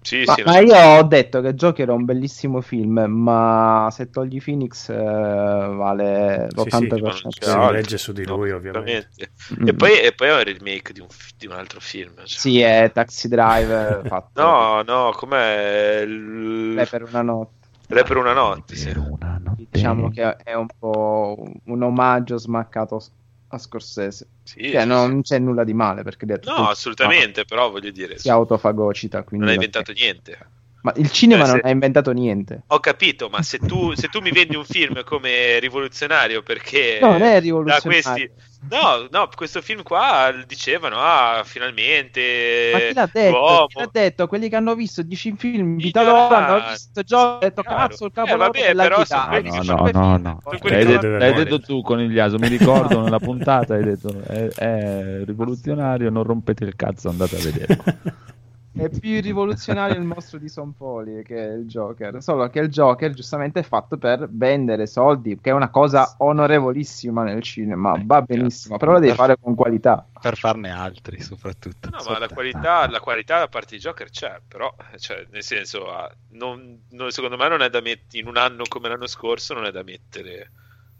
[0.00, 4.08] Sì, Ma, sì, ma io ho detto che Joker è un bellissimo film, ma se
[4.08, 7.02] togli Phoenix eh, vale Sì, sì, l'80%.
[7.02, 8.78] ma non Si legge su di lui, ovviamente.
[8.78, 9.32] Ovviamente.
[9.60, 9.68] Mm.
[9.68, 12.14] E, poi, e poi è un remake di un, di un altro film.
[12.14, 12.26] cioè.
[12.26, 16.74] Sì, è Taxi Drive fatto No, no, com'è il...
[16.74, 17.57] Re per una notte.
[17.88, 18.86] Re per una notte, sì.
[18.86, 19.66] Per una notte.
[19.70, 23.02] Diciamo che è un po' un omaggio smaccato
[23.48, 24.28] a Scorsese.
[24.42, 28.18] Sì, Cioè, sì, non c'è nulla di male perché detto No, assolutamente, però voglio dire,
[28.18, 29.22] si autofagocita.
[29.24, 29.64] Quindi non ok.
[29.64, 30.38] inventato niente.
[30.82, 32.62] Ma il cinema Cioè, non se- ha inventato niente.
[32.68, 37.12] Ho capito, ma se tu, se tu mi vendi un film come rivoluzionario perché No,
[37.12, 37.90] non è da rivoluzionario.
[37.90, 38.30] questi
[38.60, 43.30] No, no, questo film qua dicevano, ah, finalmente Ma chi l'ha detto?
[43.38, 43.66] l'uomo.
[43.66, 44.26] Chi l'ha detto?
[44.26, 47.38] Quelli che hanno visto 10 film in Chi vita l'ha- loro hanno visto gioco hanno
[47.40, 47.76] detto Chiaro.
[47.88, 49.04] cazzo il Eh, capolavoro vabbè, della però vita.
[49.04, 53.00] sono quelli No, che no, no, no, L'hai detto, l'hai detto tu conigliaso, mi ricordo
[53.00, 57.76] nella puntata hai detto è, è rivoluzionario, non rompete il cazzo, andate a vedere.
[58.78, 62.22] È più rivoluzionario il mostro di Son Poli che il Joker.
[62.22, 67.24] Solo che il Joker giustamente è fatto per vendere soldi, che è una cosa onorevolissima
[67.24, 68.00] nel cinema.
[68.00, 70.06] Va benissimo, però lo devi fare con qualità.
[70.20, 71.90] Per farne altri, soprattutto.
[71.90, 75.90] No, ma la qualità, la qualità da parte di Joker c'è, però, cioè, nel senso,
[75.90, 79.54] ah, non- non- secondo me non è da mettere, in un anno come l'anno scorso,
[79.54, 80.52] non è da mettere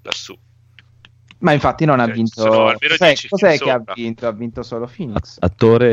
[0.02, 0.36] lassù.
[1.41, 2.42] Ma infatti non ha Cioè, vinto.
[2.49, 4.26] Cos'è, 10 cos'è che ha vinto?
[4.26, 5.36] Ha vinto solo Phoenix.
[5.39, 5.91] Attore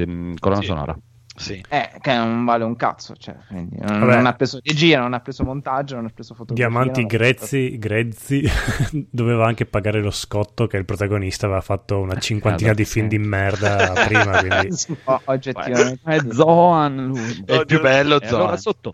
[0.00, 0.66] e mm, colonna Sì.
[0.66, 0.96] sonora.
[1.34, 1.64] Sì.
[1.68, 5.20] Eh, che non vale un cazzo, cioè, quindi non, non ha preso regia, non ha
[5.20, 6.68] preso montaggio, non ha preso fotografia.
[6.68, 8.42] Diamanti non ha grezzi, grezzi
[9.10, 13.18] doveva anche pagare lo scotto che il protagonista aveva fatto una cinquantina di film di
[13.18, 14.38] merda prima.
[14.40, 14.70] Quindi...
[15.04, 16.00] O- oggettivamente.
[16.04, 17.42] È Zoan lui.
[17.46, 18.58] È il più bello E allora Zoan.
[18.58, 18.90] sotto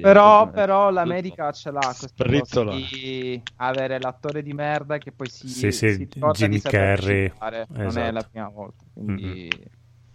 [0.00, 5.70] Però, però l'America ce l'ha questa di avere l'attore di merda che poi si, Sì,
[5.72, 7.22] sì, si Jimmy Carrey.
[7.24, 7.66] recitare.
[7.68, 8.12] Non è Esatto.
[8.12, 9.48] la prima volta, quindi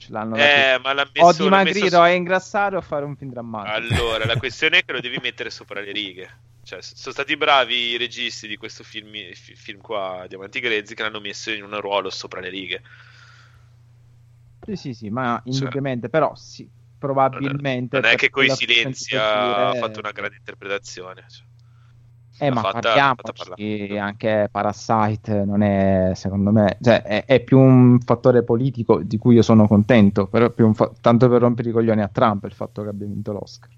[0.02, 3.30] ce l'hanno Eh, ma l'ha O messo, messo dimagrire o ingrassare o fare un film
[3.30, 3.76] drammatico.
[3.76, 6.30] Allora, la questione è che lo devi mettere sopra le righe.
[6.64, 11.04] Cioè, sono stati bravi i registi di questo film, fi- film qua, Diamanti Grezzi, che
[11.04, 12.82] l'hanno messo in un ruolo sopra le righe.
[14.66, 17.98] Sì, sì, sì, ma indubbiamente, però sì, probabilmente...
[17.98, 21.26] Non è per che coi silenzi ha fatto una grande interpretazione.
[21.30, 21.46] cioè.
[22.42, 28.00] Eh, ma fatta- parliamoci, anche Parasite non è, secondo me, cioè, è, è più un
[28.00, 31.72] fattore politico di cui io sono contento, però più un fa- tanto per rompere i
[31.72, 33.70] coglioni a Trump il fatto che abbia vinto l'Oscar.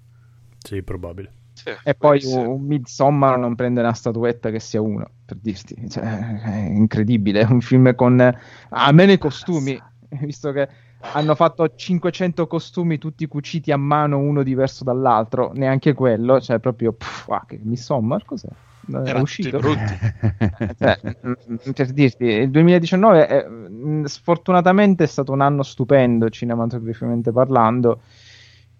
[0.58, 1.32] Sì, probabile.
[1.52, 5.88] Sì, E poi un, un Midsommar non prende una statuetta che sia uno, per dirti,
[5.90, 6.02] cioè,
[6.40, 8.34] è incredibile, è un film con
[8.70, 9.80] almeno i costumi,
[10.20, 10.68] visto che
[11.12, 16.92] hanno fatto 500 costumi tutti cuciti a mano, uno diverso dall'altro, neanche quello, cioè proprio,
[16.92, 18.48] pff, ah, che Midsommar cos'è?
[18.48, 19.58] È Erano uscito?
[19.58, 19.80] brutti.
[20.78, 27.32] Cioè, mm, per dirti, il 2019 è, mm, sfortunatamente è stato un anno stupendo cinematograficamente
[27.32, 28.00] parlando.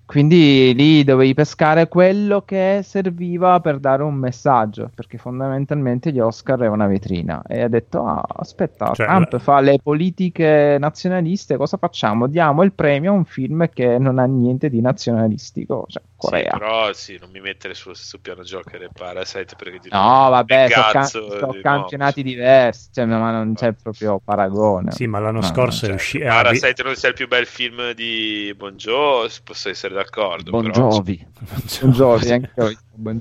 [0.06, 6.60] Quindi lì dovevi pescare quello che serviva per dare un messaggio, perché fondamentalmente gli Oscar
[6.60, 7.42] è una vetrina.
[7.46, 12.26] E ha detto: Ah, aspetta, Cioè, Trump la- fa le politiche nazionaliste, cosa facciamo?
[12.26, 16.50] Diamo il premio a un film che non ha niente di nazionalistico, cioè Sì, Corea.
[16.50, 20.66] però sì, non mi mettere sullo stesso piano Joker e Parasite perché ti No, vabbè,
[20.68, 21.62] Che sono, cazzo sono di- no.
[21.62, 24.90] campionati diversi, cioè, ma non c'è proprio paragone.
[24.92, 26.24] Sì, ma l'anno No, scorso è cioè, uscito.
[26.26, 30.50] Parasite non sia il più bel film di Bon Jovi, posso essere d'accordo.
[30.50, 31.26] Bon però, Jovi.
[31.82, 32.78] Jovi, anche io.
[32.94, 33.20] Buon-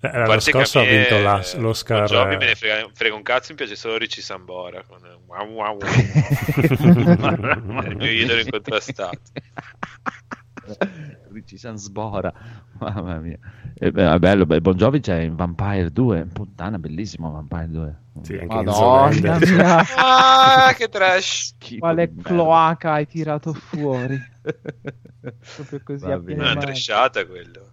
[0.00, 2.06] a L'anno scorso ha vinto Bon l'Oscar.
[2.08, 4.82] Jovi eh, me ne frega, frega un cazzo, mi piace solo Ricci Sambora.
[4.82, 5.80] Con wow, wow, wow.
[7.88, 9.18] il mio idolo incontrastato.
[11.34, 12.32] Ricci Sansbora,
[12.78, 13.38] mamma mia.
[13.74, 17.98] E, beh, è bello, beh, Bon Jovi c'è in Vampire 2, puttana, bellissimo Vampire 2.
[18.22, 19.38] Sì, anche Madonna mia,
[19.96, 21.54] Ah, che trash!
[21.56, 24.22] Schifo quale cloaca hai tirato fuori?
[24.40, 27.72] Proprio così Va è una trashata quello.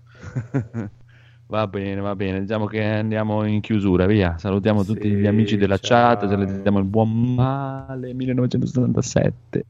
[1.48, 4.38] Va bene, va bene, diciamo che andiamo in chiusura, via.
[4.38, 6.16] Salutiamo tutti Sì, gli amici della ciao.
[6.16, 9.66] chat, salutiamo il buon male 1977.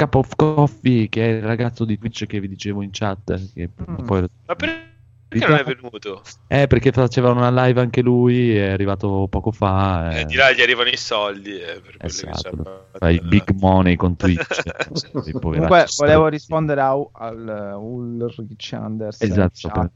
[0.00, 3.52] Cup of Coffee, che è il ragazzo di Twitch che vi dicevo in chat.
[3.52, 4.06] Che Mm.
[4.06, 4.24] poi...
[4.46, 6.22] Ma perché non è venuto?
[6.46, 10.10] Eh, perché faceva una live anche lui, è arrivato poco fa.
[10.10, 10.24] Eh, eh.
[10.24, 12.86] di là gli arrivano i soldi eh, per quello Esatto.
[12.98, 14.62] Fai big money con Twitch.
[15.38, 19.90] Comunque volevo rispondere a, al Ulrich Anders in Esatto, chat,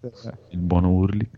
[0.50, 1.31] il buon Urli.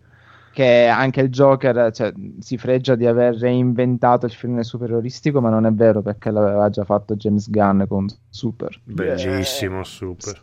[0.56, 5.66] Che anche il Joker cioè, si fregia di aver reinventato il film superioristico, ma non
[5.66, 8.80] è vero perché l'aveva già fatto James Gunn con Super.
[8.82, 10.42] Bellissimo, super.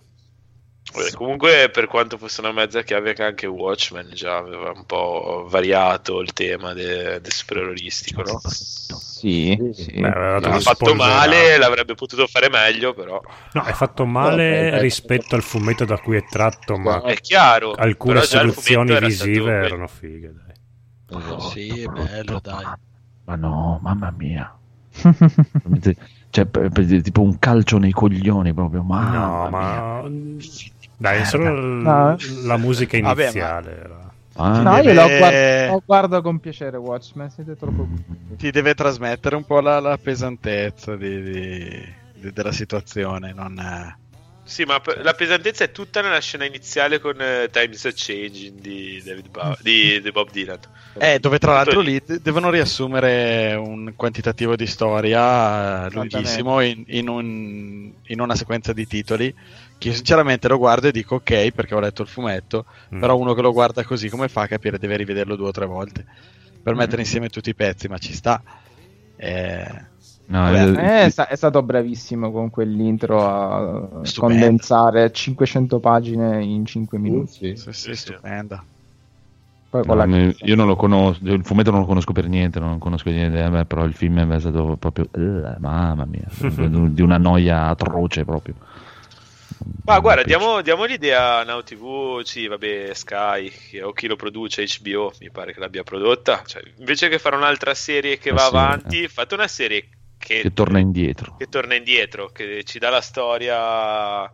[0.93, 5.45] Vabbè, comunque, per quanto fosse una mezza chiave, che anche Watchmen già aveva un po'
[5.49, 8.39] variato il tema de- del supereroristico, no?
[9.23, 9.91] Sì, sì.
[9.91, 13.21] Beh, Ha fatto male, l'avrebbe potuto fare meglio, però
[13.53, 17.71] No, è fatto male eh, rispetto al fumetto da cui è tratto, ma è chiaro.
[17.71, 19.65] alcune soluzioni era visive quello.
[19.65, 20.33] erano fighe.
[21.07, 21.41] Dai.
[21.51, 22.65] Sì, è bello, dai.
[23.25, 24.53] Ma no, mamma mia.
[26.29, 28.83] cioè, per- per dire, tipo un calcio nei coglioni proprio.
[28.83, 30.72] Mamma No, mia.
[30.97, 32.17] Dai, solo l- No.
[32.43, 33.89] la musica Vabbè, ma- iniziale.
[34.35, 37.87] Ah, No, deve- io lo guardo, lo guardo con piacere Watchmen, siete troppo
[38.35, 44.01] Ti deve trasmettere un po' la, la pesantezza di- di- di- della situazione, non è...
[44.45, 49.01] Sì, ma la pesantezza è tutta nella scena iniziale con eh, Times Are Changing di,
[49.05, 50.57] David Bow- di, di Bob Dylan.
[50.97, 56.83] Eh, dove tra l'altro lì de- devono riassumere un quantitativo di storia eh, lunghissimo in,
[56.87, 59.33] in un- in una sequenza di titoli
[59.89, 62.99] che sinceramente lo guardo e dico ok perché ho letto il fumetto, Mm.
[62.99, 65.65] però uno che lo guarda così come fa a capire deve rivederlo due o tre
[65.65, 66.05] volte
[66.61, 68.41] per mettere insieme tutti i pezzi, ma ci sta.
[69.15, 69.91] Eh,
[70.25, 74.19] No, Vabbè, eh, sta- è stato bravissimo con quell'intro a Stupendo.
[74.39, 77.49] condensare 500 pagine in 5 minuti.
[77.49, 77.71] Uh, Sì.
[77.73, 78.63] sì, sì, stupenda.
[79.69, 82.29] Poi con no, la- ne- io non lo conosco, il fumetto non lo conosco per
[82.29, 86.25] niente, non conosco niente, eh, beh, però il film è stato proprio, eh, mamma mia,
[86.89, 88.55] di una noia atroce proprio.
[89.85, 93.51] Ma guarda, diamo, diamo l'idea a Now TV, sì, vabbè, Sky
[93.81, 96.41] o chi lo produce, HBO, mi pare che l'abbia prodotta.
[96.45, 100.53] Cioè, invece che fare un'altra serie che va serie, avanti, fate una serie che, Che
[100.53, 101.35] torna indietro.
[101.37, 104.31] che torna indietro, che ci dà la storia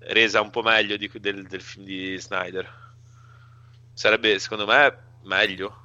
[0.00, 2.68] resa un po' meglio di- del, del film di Snyder.
[3.94, 5.76] Sarebbe, secondo me, meglio.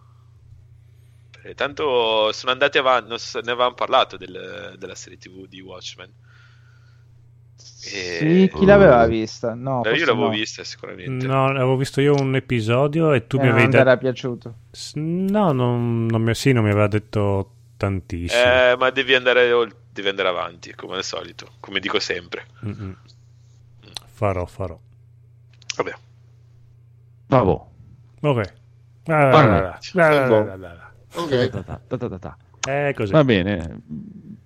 [1.31, 6.13] Perché tanto sono andati avanti, ne avevamo parlato del- della serie TV di Watchmen.
[7.57, 9.53] E- Sì, chi l'aveva vista?
[9.53, 10.29] No, io l'avevo no.
[10.29, 11.25] vista sicuramente.
[11.25, 13.89] No, avevo visto io un episodio e tu Eh, mi avevi non ti detto...
[13.89, 14.53] era piaciuto.
[14.71, 16.35] S- No, non, non mi...
[16.35, 18.41] sì, non mi aveva detto tantissimo.
[18.41, 19.49] Eh, ma devi andare,
[19.91, 22.45] devi andare avanti, come al solito, come dico sempre.
[22.65, 22.95] Mm-mm.
[24.05, 24.77] Farò, farò.
[25.77, 25.93] Vabbè.
[27.27, 27.71] Bravo.
[28.21, 28.53] Ok.
[31.15, 31.31] Ok.
[32.67, 32.93] Eh.
[33.11, 33.81] Va bene.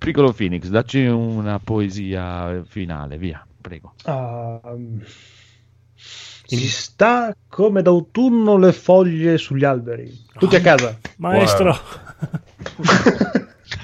[0.04, 3.94] Piccolo Phoenix, dacci una poesia finale, via, prego.
[4.08, 5.00] Ehm,
[5.94, 10.12] si sta come d'autunno le foglie sugli alberi.
[10.40, 10.98] Tutti a casa.
[11.18, 11.78] Maestro.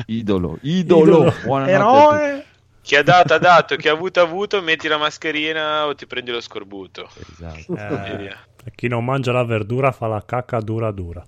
[0.08, 1.04] Idolo, idolo.
[1.04, 1.34] Idolo.
[1.44, 2.46] Buonanotte a Eroe.
[2.88, 6.08] Chi ha dato ha dato, chi ha avuto ha avuto, metti la mascherina o ti
[6.08, 7.10] prendi lo scorbuto.
[7.34, 7.76] Esatto.
[7.76, 8.30] E
[8.64, 11.22] Eh, chi non mangia la verdura fa la cacca dura dura.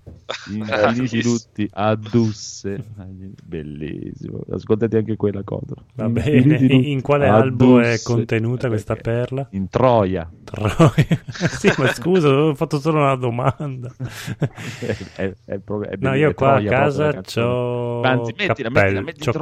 [0.51, 2.81] Infiniti tutti addusse.
[3.43, 4.39] Bellissimo.
[4.49, 5.75] Ascoltati anche quella cosa.
[5.95, 6.73] Va Infiniti bene.
[6.73, 8.03] In, in quale albo è addusse.
[8.03, 9.45] contenuta Eh, questa perla?
[9.51, 10.31] In Troia.
[10.45, 11.23] Troia.
[11.59, 13.93] sì, ma scusa, ho fatto solo una domanda.
[14.79, 17.11] è, è, è No, io qua a casa
[18.33, 18.69] mettila,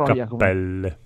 [0.03, 0.99] cappelle,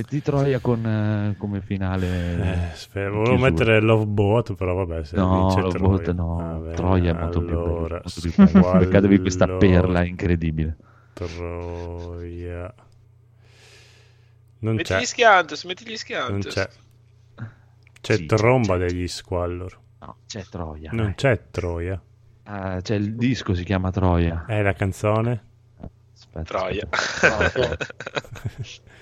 [0.00, 2.70] metti c'ho Troia con, eh, come finale.
[2.70, 3.50] Eh, spero, volevo chiusura.
[3.50, 5.78] mettere Love Boat, però vabbè, se No, vince Love Troia.
[5.78, 8.72] Boat no, Va bene, Troia è molto più bello, allora, molto più bello.
[8.76, 10.76] Beccatevi questa allora, perla incredibile.
[11.12, 12.74] Troia.
[14.62, 16.54] Non Metti c'è, gli schiantos, metti gli non schiantos.
[16.54, 16.68] c'è.
[18.00, 18.78] C'è Sì, tromba c'è.
[18.78, 19.78] degli Squallor.
[20.00, 20.92] No, c'è Troia.
[20.92, 21.14] Non dai.
[21.14, 22.00] c'è Troia.
[22.44, 24.44] Ah, c'è il disco, si chiama Troia.
[24.46, 25.44] È la canzone?
[26.14, 26.88] Aspetta, Troia.
[26.90, 27.86] aspetta.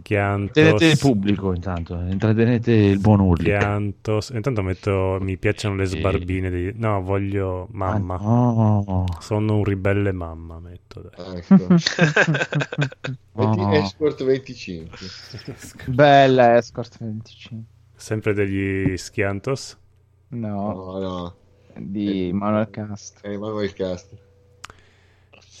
[0.00, 0.52] Schiantos.
[0.52, 3.44] Tenete il pubblico intanto, intrattenete il buon Urli.
[3.44, 4.30] Schiantos.
[4.30, 6.72] Intanto metto mi piacciono le sbarbine dei...
[6.74, 8.14] No, voglio mamma.
[8.16, 9.04] Ah, no.
[9.20, 11.10] Sono un ribelle mamma, metto.
[11.14, 11.36] dai.
[11.38, 11.66] Ecco.
[13.40, 13.72] Oh.
[13.72, 14.96] Escort 25.
[15.86, 17.64] Bella Escort 25.
[17.94, 19.76] Sempre degli Schiantos.
[20.30, 21.36] No, No, no.
[21.76, 23.20] di Manuel Cast.
[23.20, 24.18] È Manuel Castro.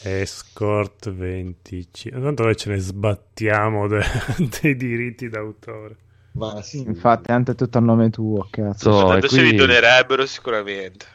[0.02, 2.20] Escort 25.
[2.20, 4.04] Tanto noi ce ne sbattiamo de-
[4.60, 5.96] dei diritti d'autore.
[6.32, 6.78] Ma sì.
[6.80, 8.92] Infatti, è tutto a nome tuo, cazzo.
[8.92, 11.06] So, è Tanto ce li qui, donerebbero sicuramente.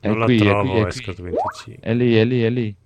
[0.00, 1.30] è Non la qui, è trovo qui, è Escort qui.
[1.30, 1.76] 25.
[1.80, 2.76] È lì, è lì, è lì.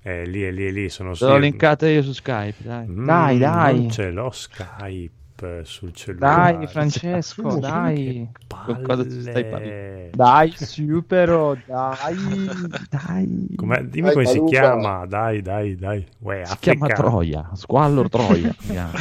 [0.00, 0.88] È lì, è lì, è lì.
[0.88, 1.40] Sono l'ho sì.
[1.40, 2.86] linkata io su Skype, dai.
[2.86, 3.76] Mm, Dai, dai.
[3.76, 5.17] Non ce l'ho Skype
[5.64, 6.56] sul cellulare.
[6.58, 8.28] Dai, Francesco, dai.
[8.46, 9.04] Parlando?
[9.32, 10.10] Palle.
[10.12, 12.48] Dai, supero, dai,
[12.90, 13.46] dai.
[13.56, 13.82] Com'è?
[13.84, 14.50] Dimmi Dai, come si Paluca.
[14.50, 15.06] chiama.
[15.06, 16.06] Dai, dai, dai.
[16.18, 17.02] Uè, Si chiama Africa.
[17.02, 18.54] Troia, Squallor Troia.
[18.58, 18.92] si chiama.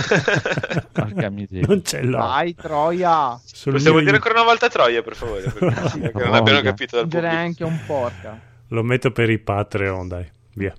[1.68, 2.18] Non ce l'ho.
[2.18, 3.40] Dai, Troia.
[3.44, 7.08] Sul Possiamo mio- dire ancora una volta Troia, per favore, perché, non abbiamo capito dal
[7.08, 7.26] pubblico.
[7.36, 8.40] anche un porca.
[8.68, 10.30] Lo metto per i Patreon, dai.
[10.54, 10.76] Via.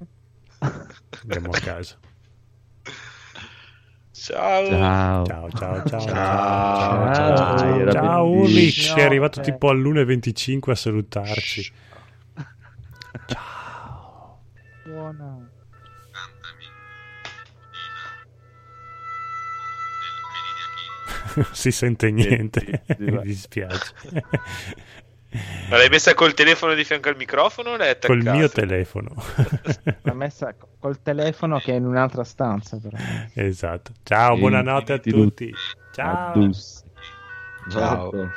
[1.23, 1.97] Andiamo a casa.
[4.19, 4.67] Ciao.
[4.67, 5.25] Ciao.
[5.25, 6.01] Ciao, ciao, ciao.
[6.01, 6.05] Ciao.
[6.15, 8.27] Ciao, Ciao, ciao, ciao.
[8.29, 9.43] Ulrich, è arrivato Eh.
[9.45, 11.73] tipo all'1.25 a salutarci.
[14.85, 15.51] Buona.
[21.53, 23.93] si sente niente, Sì, sì, mi dispiace.
[25.69, 28.23] Ma l'hai messa col telefono di fianco al microfono o l'hai attaccata?
[28.23, 29.15] Col mio telefono.
[30.03, 32.97] L'ha messa co- col telefono che è in un'altra stanza, però.
[33.35, 33.93] esatto.
[34.05, 35.55] Ciao, E buonanotte a infiniti tutti.
[35.93, 36.51] Ciao.
[37.69, 38.07] Ciao.
[38.07, 38.29] Ecco.